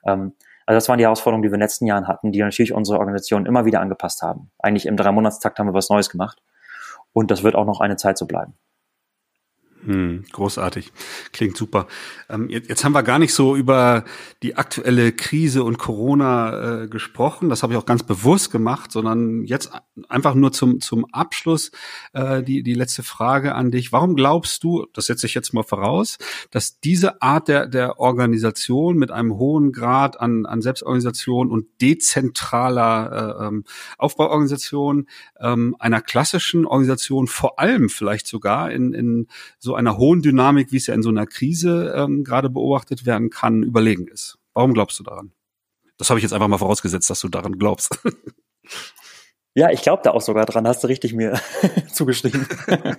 Ähm, 0.04 0.32
Also 0.66 0.78
das 0.78 0.88
waren 0.88 0.96
die 0.96 1.04
Herausforderungen, 1.04 1.42
die 1.42 1.50
wir 1.50 1.54
in 1.54 1.60
den 1.60 1.66
letzten 1.66 1.86
Jahren 1.86 2.08
hatten, 2.08 2.32
die 2.32 2.40
natürlich 2.40 2.72
unsere 2.72 2.98
Organisation 2.98 3.44
immer 3.44 3.66
wieder 3.66 3.80
angepasst 3.80 4.22
haben. 4.22 4.50
Eigentlich 4.58 4.86
im 4.86 4.96
Drei-Monatstakt 4.96 5.58
haben 5.58 5.68
wir 5.68 5.74
was 5.74 5.90
Neues 5.90 6.08
gemacht. 6.08 6.42
Und 7.12 7.30
das 7.30 7.42
wird 7.42 7.54
auch 7.54 7.66
noch 7.66 7.80
eine 7.80 7.96
Zeit 7.96 8.16
so 8.16 8.26
bleiben. 8.26 8.54
Hm, 9.86 10.24
großartig. 10.32 10.92
Klingt 11.32 11.58
super. 11.58 11.86
Ähm, 12.30 12.48
jetzt, 12.48 12.70
jetzt, 12.70 12.84
haben 12.84 12.94
wir 12.94 13.02
gar 13.02 13.18
nicht 13.18 13.34
so 13.34 13.54
über 13.54 14.04
die 14.42 14.56
aktuelle 14.56 15.12
Krise 15.12 15.62
und 15.62 15.78
Corona 15.78 16.84
äh, 16.84 16.88
gesprochen. 16.88 17.50
Das 17.50 17.62
habe 17.62 17.74
ich 17.74 17.78
auch 17.78 17.84
ganz 17.84 18.02
bewusst 18.02 18.50
gemacht, 18.50 18.90
sondern 18.92 19.44
jetzt 19.44 19.72
einfach 20.08 20.34
nur 20.34 20.52
zum, 20.52 20.80
zum 20.80 21.04
Abschluss 21.12 21.70
äh, 22.14 22.42
die, 22.42 22.62
die 22.62 22.72
letzte 22.72 23.02
Frage 23.02 23.54
an 23.54 23.70
dich. 23.70 23.92
Warum 23.92 24.16
glaubst 24.16 24.64
du, 24.64 24.86
das 24.94 25.06
setze 25.06 25.26
ich 25.26 25.34
jetzt 25.34 25.52
mal 25.52 25.64
voraus, 25.64 26.16
dass 26.50 26.80
diese 26.80 27.20
Art 27.20 27.48
der, 27.48 27.66
der 27.66 28.00
Organisation 28.00 28.96
mit 28.96 29.10
einem 29.10 29.36
hohen 29.36 29.70
Grad 29.70 30.18
an, 30.18 30.46
an 30.46 30.62
Selbstorganisation 30.62 31.50
und 31.50 31.66
dezentraler 31.82 33.38
äh, 33.38 33.46
ähm, 33.48 33.64
Aufbauorganisation 33.98 35.08
ähm, 35.40 35.76
einer 35.78 36.00
klassischen 36.00 36.64
Organisation 36.64 37.26
vor 37.26 37.58
allem 37.58 37.90
vielleicht 37.90 38.26
sogar 38.26 38.70
in, 38.70 38.94
in 38.94 39.26
so 39.58 39.73
einer 39.74 39.98
hohen 39.98 40.22
Dynamik, 40.22 40.72
wie 40.72 40.76
es 40.76 40.86
ja 40.86 40.94
in 40.94 41.02
so 41.02 41.08
einer 41.08 41.26
Krise 41.26 41.92
ähm, 41.96 42.24
gerade 42.24 42.50
beobachtet 42.50 43.06
werden 43.06 43.30
kann, 43.30 43.62
überlegen 43.62 44.08
ist. 44.08 44.38
Warum 44.52 44.74
glaubst 44.74 44.98
du 44.98 45.02
daran? 45.02 45.32
Das 45.96 46.10
habe 46.10 46.18
ich 46.18 46.22
jetzt 46.22 46.32
einfach 46.32 46.48
mal 46.48 46.58
vorausgesetzt, 46.58 47.08
dass 47.10 47.20
du 47.20 47.28
daran 47.28 47.58
glaubst. 47.58 47.98
Ja, 49.56 49.70
ich 49.70 49.82
glaube 49.82 50.02
da 50.02 50.10
auch 50.10 50.20
sogar 50.20 50.46
dran, 50.46 50.66
hast 50.66 50.82
du 50.82 50.88
richtig 50.88 51.14
mir 51.14 51.40
zugeschrieben. 51.92 52.46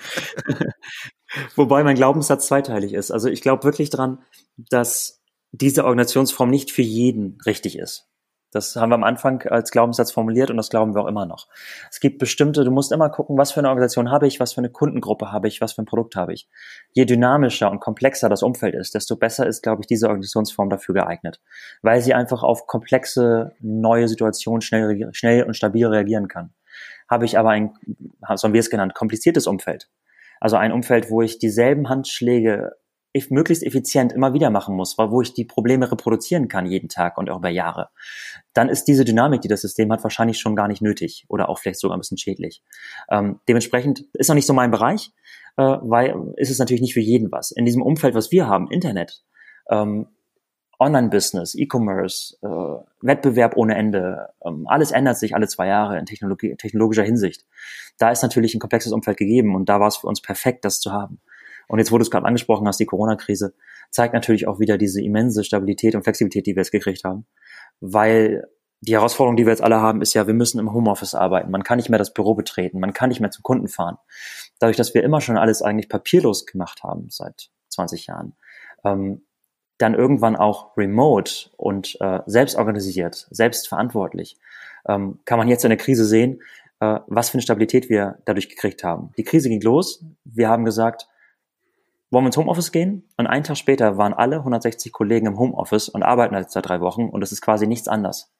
Wobei 1.55 1.83
mein 1.83 1.97
Glaubenssatz 1.97 2.47
zweiteilig 2.47 2.93
ist. 2.93 3.11
Also 3.11 3.27
ich 3.27 3.41
glaube 3.41 3.65
wirklich 3.65 3.89
dran, 3.89 4.23
dass 4.55 5.21
diese 5.51 5.83
Organisationsform 5.83 6.49
nicht 6.49 6.71
für 6.71 6.81
jeden 6.81 7.37
richtig 7.45 7.77
ist. 7.77 8.07
Das 8.55 8.77
haben 8.77 8.89
wir 8.89 8.95
am 8.95 9.03
Anfang 9.03 9.41
als 9.49 9.69
Glaubenssatz 9.69 10.13
formuliert 10.13 10.49
und 10.49 10.55
das 10.55 10.69
glauben 10.69 10.95
wir 10.95 11.01
auch 11.01 11.07
immer 11.07 11.25
noch. 11.25 11.49
Es 11.91 11.99
gibt 11.99 12.19
bestimmte, 12.19 12.63
du 12.63 12.71
musst 12.71 12.93
immer 12.93 13.09
gucken, 13.09 13.37
was 13.37 13.51
für 13.51 13.59
eine 13.59 13.67
Organisation 13.67 14.11
habe 14.11 14.27
ich, 14.27 14.39
was 14.39 14.53
für 14.53 14.59
eine 14.59 14.69
Kundengruppe 14.69 15.29
habe 15.29 15.49
ich, 15.49 15.59
was 15.59 15.73
für 15.73 15.81
ein 15.81 15.85
Produkt 15.85 16.15
habe 16.15 16.31
ich. 16.31 16.47
Je 16.93 17.03
dynamischer 17.03 17.69
und 17.69 17.81
komplexer 17.81 18.29
das 18.29 18.43
Umfeld 18.43 18.73
ist, 18.73 18.95
desto 18.95 19.17
besser 19.17 19.45
ist, 19.45 19.61
glaube 19.61 19.81
ich, 19.81 19.87
diese 19.87 20.07
Organisationsform 20.07 20.69
dafür 20.69 20.95
geeignet, 20.95 21.41
weil 21.81 21.99
sie 21.99 22.13
einfach 22.13 22.43
auf 22.43 22.65
komplexe 22.65 23.51
neue 23.59 24.07
Situationen 24.07 24.61
schnell, 24.61 25.09
schnell 25.11 25.43
und 25.43 25.57
stabil 25.57 25.85
reagieren 25.85 26.29
kann. 26.29 26.53
Habe 27.09 27.25
ich 27.25 27.37
aber 27.37 27.49
ein, 27.49 27.73
so 28.35 28.47
haben 28.47 28.53
wir 28.53 28.61
es 28.61 28.69
genannt, 28.69 28.95
kompliziertes 28.95 29.47
Umfeld. 29.47 29.89
Also 30.39 30.55
ein 30.55 30.71
Umfeld, 30.71 31.09
wo 31.09 31.21
ich 31.21 31.39
dieselben 31.39 31.89
Handschläge 31.89 32.71
möglichst 33.29 33.63
effizient 33.63 34.13
immer 34.13 34.33
wieder 34.33 34.49
machen 34.49 34.75
muss, 34.75 34.97
wo 34.97 35.21
ich 35.21 35.33
die 35.33 35.45
Probleme 35.45 35.91
reproduzieren 35.91 36.47
kann 36.47 36.65
jeden 36.65 36.89
Tag 36.89 37.17
und 37.17 37.29
auch 37.29 37.37
über 37.37 37.49
Jahre, 37.49 37.89
dann 38.53 38.69
ist 38.69 38.85
diese 38.85 39.05
Dynamik, 39.05 39.41
die 39.41 39.47
das 39.47 39.61
System 39.61 39.91
hat, 39.91 40.03
wahrscheinlich 40.03 40.39
schon 40.39 40.55
gar 40.55 40.67
nicht 40.67 40.81
nötig 40.81 41.25
oder 41.29 41.49
auch 41.49 41.59
vielleicht 41.59 41.79
sogar 41.79 41.97
ein 41.97 42.01
bisschen 42.01 42.17
schädlich. 42.17 42.61
Ähm, 43.09 43.39
dementsprechend 43.47 44.01
ist 44.13 44.27
noch 44.27 44.35
nicht 44.35 44.45
so 44.45 44.53
mein 44.53 44.71
Bereich, 44.71 45.11
äh, 45.57 45.63
weil 45.63 46.33
ist 46.35 46.51
es 46.51 46.59
natürlich 46.59 46.81
nicht 46.81 46.93
für 46.93 46.99
jeden 46.99 47.31
was. 47.31 47.51
In 47.51 47.65
diesem 47.65 47.81
Umfeld, 47.81 48.15
was 48.15 48.31
wir 48.31 48.47
haben, 48.47 48.69
Internet, 48.69 49.23
ähm, 49.69 50.07
Online-Business, 50.79 51.55
E-Commerce, 51.55 52.37
äh, 52.41 52.47
Wettbewerb 53.01 53.55
ohne 53.55 53.75
Ende, 53.75 54.29
ähm, 54.45 54.67
alles 54.67 54.91
ändert 54.91 55.17
sich 55.17 55.35
alle 55.35 55.47
zwei 55.47 55.67
Jahre 55.67 55.97
in 55.97 56.05
technologischer 56.05 57.03
Hinsicht. 57.03 57.45
Da 57.97 58.11
ist 58.11 58.23
natürlich 58.23 58.53
ein 58.55 58.59
komplexes 58.59 58.91
Umfeld 58.91 59.17
gegeben 59.17 59.55
und 59.55 59.69
da 59.69 59.79
war 59.79 59.87
es 59.87 59.97
für 59.97 60.07
uns 60.07 60.21
perfekt, 60.21 60.65
das 60.65 60.79
zu 60.79 60.91
haben. 60.91 61.21
Und 61.67 61.79
jetzt, 61.79 61.91
wo 61.91 61.97
du 61.97 62.03
es 62.03 62.11
gerade 62.11 62.25
angesprochen 62.25 62.67
hast, 62.67 62.79
die 62.79 62.85
Corona-Krise 62.85 63.53
zeigt 63.91 64.13
natürlich 64.13 64.47
auch 64.47 64.59
wieder 64.59 64.77
diese 64.77 65.01
immense 65.01 65.43
Stabilität 65.43 65.95
und 65.95 66.03
Flexibilität, 66.03 66.45
die 66.47 66.55
wir 66.55 66.61
jetzt 66.61 66.71
gekriegt 66.71 67.03
haben. 67.03 67.25
Weil 67.79 68.47
die 68.81 68.93
Herausforderung, 68.93 69.35
die 69.35 69.45
wir 69.45 69.51
jetzt 69.51 69.63
alle 69.63 69.81
haben, 69.81 70.01
ist 70.01 70.13
ja, 70.13 70.27
wir 70.27 70.33
müssen 70.33 70.59
im 70.59 70.73
Homeoffice 70.73 71.15
arbeiten. 71.15 71.51
Man 71.51 71.63
kann 71.63 71.77
nicht 71.77 71.89
mehr 71.89 71.99
das 71.99 72.13
Büro 72.13 72.35
betreten, 72.35 72.79
man 72.79 72.93
kann 72.93 73.09
nicht 73.09 73.19
mehr 73.19 73.31
zum 73.31 73.43
Kunden 73.43 73.67
fahren. 73.67 73.97
Dadurch, 74.59 74.77
dass 74.77 74.93
wir 74.93 75.03
immer 75.03 75.21
schon 75.21 75.37
alles 75.37 75.61
eigentlich 75.61 75.89
papierlos 75.89 76.45
gemacht 76.45 76.83
haben 76.83 77.07
seit 77.09 77.49
20 77.69 78.07
Jahren, 78.07 78.35
ähm, 78.83 79.25
dann 79.77 79.93
irgendwann 79.93 80.35
auch 80.35 80.77
remote 80.77 81.49
und 81.57 81.97
äh, 81.99 82.19
selbst 82.25 82.55
organisiert, 82.55 83.27
selbst 83.29 83.69
ähm, 83.71 85.19
kann 85.25 85.37
man 85.37 85.47
jetzt 85.47 85.65
in 85.65 85.69
der 85.69 85.77
Krise 85.77 86.05
sehen, 86.05 86.41
äh, 86.79 86.99
was 87.07 87.29
für 87.29 87.35
eine 87.35 87.41
Stabilität 87.41 87.89
wir 87.89 88.19
dadurch 88.25 88.49
gekriegt 88.49 88.83
haben. 88.83 89.11
Die 89.17 89.23
Krise 89.23 89.49
ging 89.49 89.61
los. 89.61 90.05
Wir 90.23 90.49
haben 90.49 90.63
gesagt, 90.63 91.07
wollen 92.15 92.23
wir 92.23 92.29
ins 92.29 92.37
Homeoffice 92.37 92.71
gehen? 92.71 93.03
Und 93.17 93.27
einen 93.27 93.43
Tag 93.43 93.57
später 93.57 93.97
waren 93.97 94.13
alle 94.13 94.37
160 94.37 94.93
Kollegen 94.93 95.27
im 95.27 95.37
Homeoffice 95.37 95.89
und 95.89 96.01
arbeiten 96.01 96.33
jetzt 96.33 96.53
seit 96.53 96.65
drei 96.65 96.79
Wochen 96.79 97.09
und 97.09 97.21
es 97.21 97.33
ist 97.33 97.41
quasi 97.41 97.67
nichts 97.67 97.89
anders. 97.89 98.33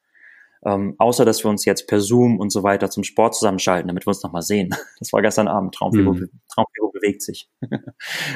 Ähm, 0.64 0.94
außer, 0.96 1.26
dass 1.26 1.44
wir 1.44 1.50
uns 1.50 1.66
jetzt 1.66 1.86
per 1.86 2.00
Zoom 2.00 2.40
und 2.40 2.48
so 2.50 2.62
weiter 2.62 2.88
zum 2.88 3.04
Sport 3.04 3.34
zusammenschalten, 3.34 3.86
damit 3.86 4.06
wir 4.06 4.08
uns 4.08 4.22
nochmal 4.22 4.40
sehen. 4.40 4.70
Das 4.98 5.12
war 5.12 5.20
gestern 5.20 5.46
Abend. 5.46 5.74
Traumfigur, 5.74 6.14
mhm. 6.14 6.30
Traumfigur 6.48 6.90
bewegt 6.90 7.20
sich. 7.20 7.50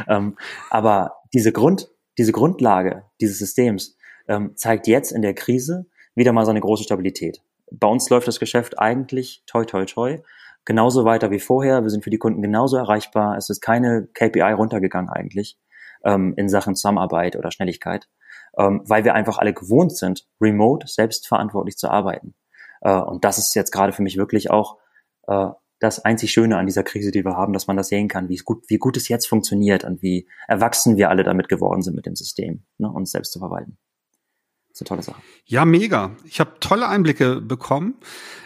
ähm, 0.09 0.36
aber 0.68 1.14
diese 1.32 1.53
Grund, 1.53 1.88
diese 2.18 2.32
Grundlage 2.32 3.05
dieses 3.18 3.38
Systems 3.38 3.97
ähm, 4.28 4.53
zeigt 4.57 4.86
jetzt 4.88 5.11
in 5.11 5.22
der 5.22 5.32
Krise 5.32 5.86
wieder 6.14 6.32
mal 6.32 6.45
so 6.45 6.51
eine 6.51 6.61
große 6.61 6.84
Stabilität. 6.84 7.41
Bei 7.72 7.88
uns 7.88 8.11
läuft 8.11 8.28
das 8.28 8.41
Geschäft 8.41 8.78
eigentlich 8.78 9.43
toi 9.47 9.64
toi 9.64 9.86
toi 9.86 10.18
genauso 10.64 11.04
weiter 11.04 11.30
wie 11.30 11.40
vorher. 11.40 11.82
Wir 11.82 11.90
sind 11.90 12.04
für 12.04 12.11
die 12.11 12.18
Kunden 12.18 12.42
genauso 12.42 12.76
erreichbar. 12.76 13.36
Es 13.36 13.50
ist 13.50 13.61
keine 13.61 14.08
KPI 14.14 14.52
runtergegangen 14.52 15.11
eigentlich 15.11 15.58
ähm, 16.04 16.34
in 16.36 16.48
Sachen 16.48 16.74
Zusammenarbeit 16.74 17.36
oder 17.36 17.50
Schnelligkeit, 17.50 18.08
ähm, 18.56 18.82
weil 18.86 19.04
wir 19.04 19.14
einfach 19.14 19.38
alle 19.38 19.52
gewohnt 19.52 19.96
sind, 19.96 20.26
remote 20.40 20.86
selbstverantwortlich 20.86 21.76
zu 21.76 21.90
arbeiten. 21.90 22.34
Äh, 22.80 22.94
und 22.94 23.24
das 23.24 23.38
ist 23.38 23.54
jetzt 23.54 23.72
gerade 23.72 23.92
für 23.92 24.02
mich 24.02 24.16
wirklich 24.16 24.50
auch 24.50 24.78
äh, 25.26 25.48
das 25.80 26.04
einzig 26.04 26.30
Schöne 26.30 26.58
an 26.58 26.66
dieser 26.66 26.82
Krise, 26.82 27.11
die 27.11 27.24
wir 27.24 27.36
haben, 27.36 27.54
dass 27.54 27.66
man 27.66 27.76
das 27.76 27.88
sehen 27.88 28.08
kann, 28.08 28.28
wie 28.28 28.36
gut, 28.36 28.64
wie 28.68 28.78
gut 28.78 28.96
es 28.96 29.08
jetzt 29.08 29.26
funktioniert 29.26 29.82
und 29.84 30.02
wie 30.02 30.28
erwachsen 30.46 30.96
wir 30.96 31.08
alle 31.08 31.24
damit 31.24 31.48
geworden 31.48 31.82
sind 31.82 31.96
mit 31.96 32.06
dem 32.06 32.16
System, 32.16 32.64
ne, 32.76 32.90
uns 32.90 33.12
selbst 33.12 33.32
zu 33.32 33.38
verwalten. 33.38 33.78
Das 34.68 34.82
ist 34.82 34.82
eine 34.82 34.88
tolle 34.88 35.02
Sache. 35.02 35.22
Ja, 35.46 35.64
mega. 35.64 36.16
Ich 36.24 36.38
habe 36.38 36.52
tolle 36.61 36.86
Einblicke 36.86 37.40
bekommen. 37.40 37.96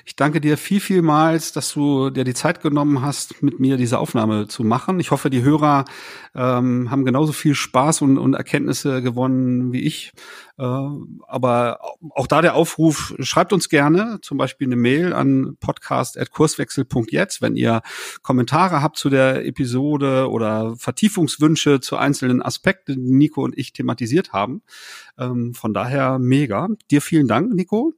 Ich 0.06 0.16
danke 0.16 0.40
dir 0.40 0.58
viel, 0.58 0.80
vielmals, 0.80 1.52
dass 1.52 1.72
du 1.72 2.10
dir 2.10 2.24
die 2.24 2.34
Zeit 2.34 2.60
genommen 2.60 3.00
hast, 3.00 3.42
mit 3.42 3.58
mir 3.58 3.78
diese 3.78 3.98
Aufnahme 3.98 4.48
zu 4.48 4.62
machen. 4.62 5.00
Ich 5.00 5.10
hoffe, 5.10 5.30
die 5.30 5.42
Hörer 5.42 5.86
ähm, 6.34 6.90
haben 6.90 7.06
genauso 7.06 7.32
viel 7.32 7.54
Spaß 7.54 8.02
und, 8.02 8.18
und 8.18 8.34
Erkenntnisse 8.34 9.00
gewonnen 9.00 9.72
wie 9.72 9.80
ich. 9.80 10.12
Äh, 10.58 10.62
aber 10.62 11.80
auch 12.10 12.26
da 12.26 12.42
der 12.42 12.54
Aufruf, 12.54 13.14
schreibt 13.20 13.54
uns 13.54 13.70
gerne 13.70 14.18
zum 14.20 14.36
Beispiel 14.36 14.68
eine 14.68 14.76
Mail 14.76 15.14
an 15.14 15.56
podcast.kurswechsel.jetzt, 15.58 17.40
wenn 17.40 17.56
ihr 17.56 17.80
Kommentare 18.22 18.82
habt 18.82 18.98
zu 18.98 19.08
der 19.08 19.46
Episode 19.46 20.30
oder 20.30 20.76
Vertiefungswünsche 20.76 21.80
zu 21.80 21.96
einzelnen 21.96 22.42
Aspekten, 22.42 23.06
die 23.06 23.12
Nico 23.12 23.42
und 23.42 23.56
ich 23.56 23.72
thematisiert 23.72 24.34
haben. 24.34 24.62
Ähm, 25.18 25.54
von 25.54 25.72
daher 25.72 26.18
mega. 26.18 26.68
Dir 26.90 27.00
vielen 27.00 27.26
Dank, 27.26 27.54
Nico. 27.54 27.94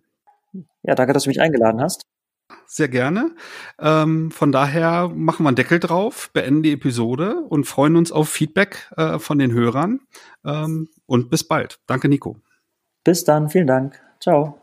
Ja, 0.83 0.95
danke, 0.95 1.13
dass 1.13 1.25
du 1.25 1.31
mich 1.31 1.41
eingeladen 1.41 1.81
hast. 1.81 2.03
Sehr 2.67 2.89
gerne. 2.89 3.35
Ähm, 3.81 4.31
von 4.31 4.53
daher 4.53 5.09
machen 5.09 5.45
wir 5.45 5.49
einen 5.49 5.57
Deckel 5.57 5.81
drauf, 5.81 6.31
beenden 6.33 6.63
die 6.63 6.73
Episode 6.73 7.41
und 7.49 7.65
freuen 7.65 7.97
uns 7.97 8.13
auf 8.13 8.29
Feedback 8.29 8.91
äh, 8.97 9.19
von 9.19 9.39
den 9.39 9.53
Hörern. 9.53 10.01
Ähm, 10.45 10.89
und 11.07 11.31
bis 11.31 11.45
bald. 11.45 11.79
Danke, 11.87 12.09
Nico. 12.09 12.37
Bis 13.05 13.25
dann. 13.25 13.51
Vielen 13.51 13.67
Dank. 13.67 14.01
Ciao. 14.21 14.61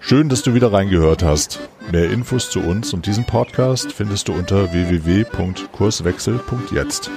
Schön, 0.00 0.28
dass 0.28 0.42
du 0.42 0.52
wieder 0.54 0.72
reingehört 0.72 1.22
hast. 1.22 1.60
Mehr 1.90 2.10
Infos 2.10 2.50
zu 2.50 2.60
uns 2.60 2.92
und 2.92 3.06
diesem 3.06 3.24
Podcast 3.24 3.92
findest 3.92 4.28
du 4.28 4.32
unter 4.32 4.72
www.kurswechsel.jetzt. 4.72 7.10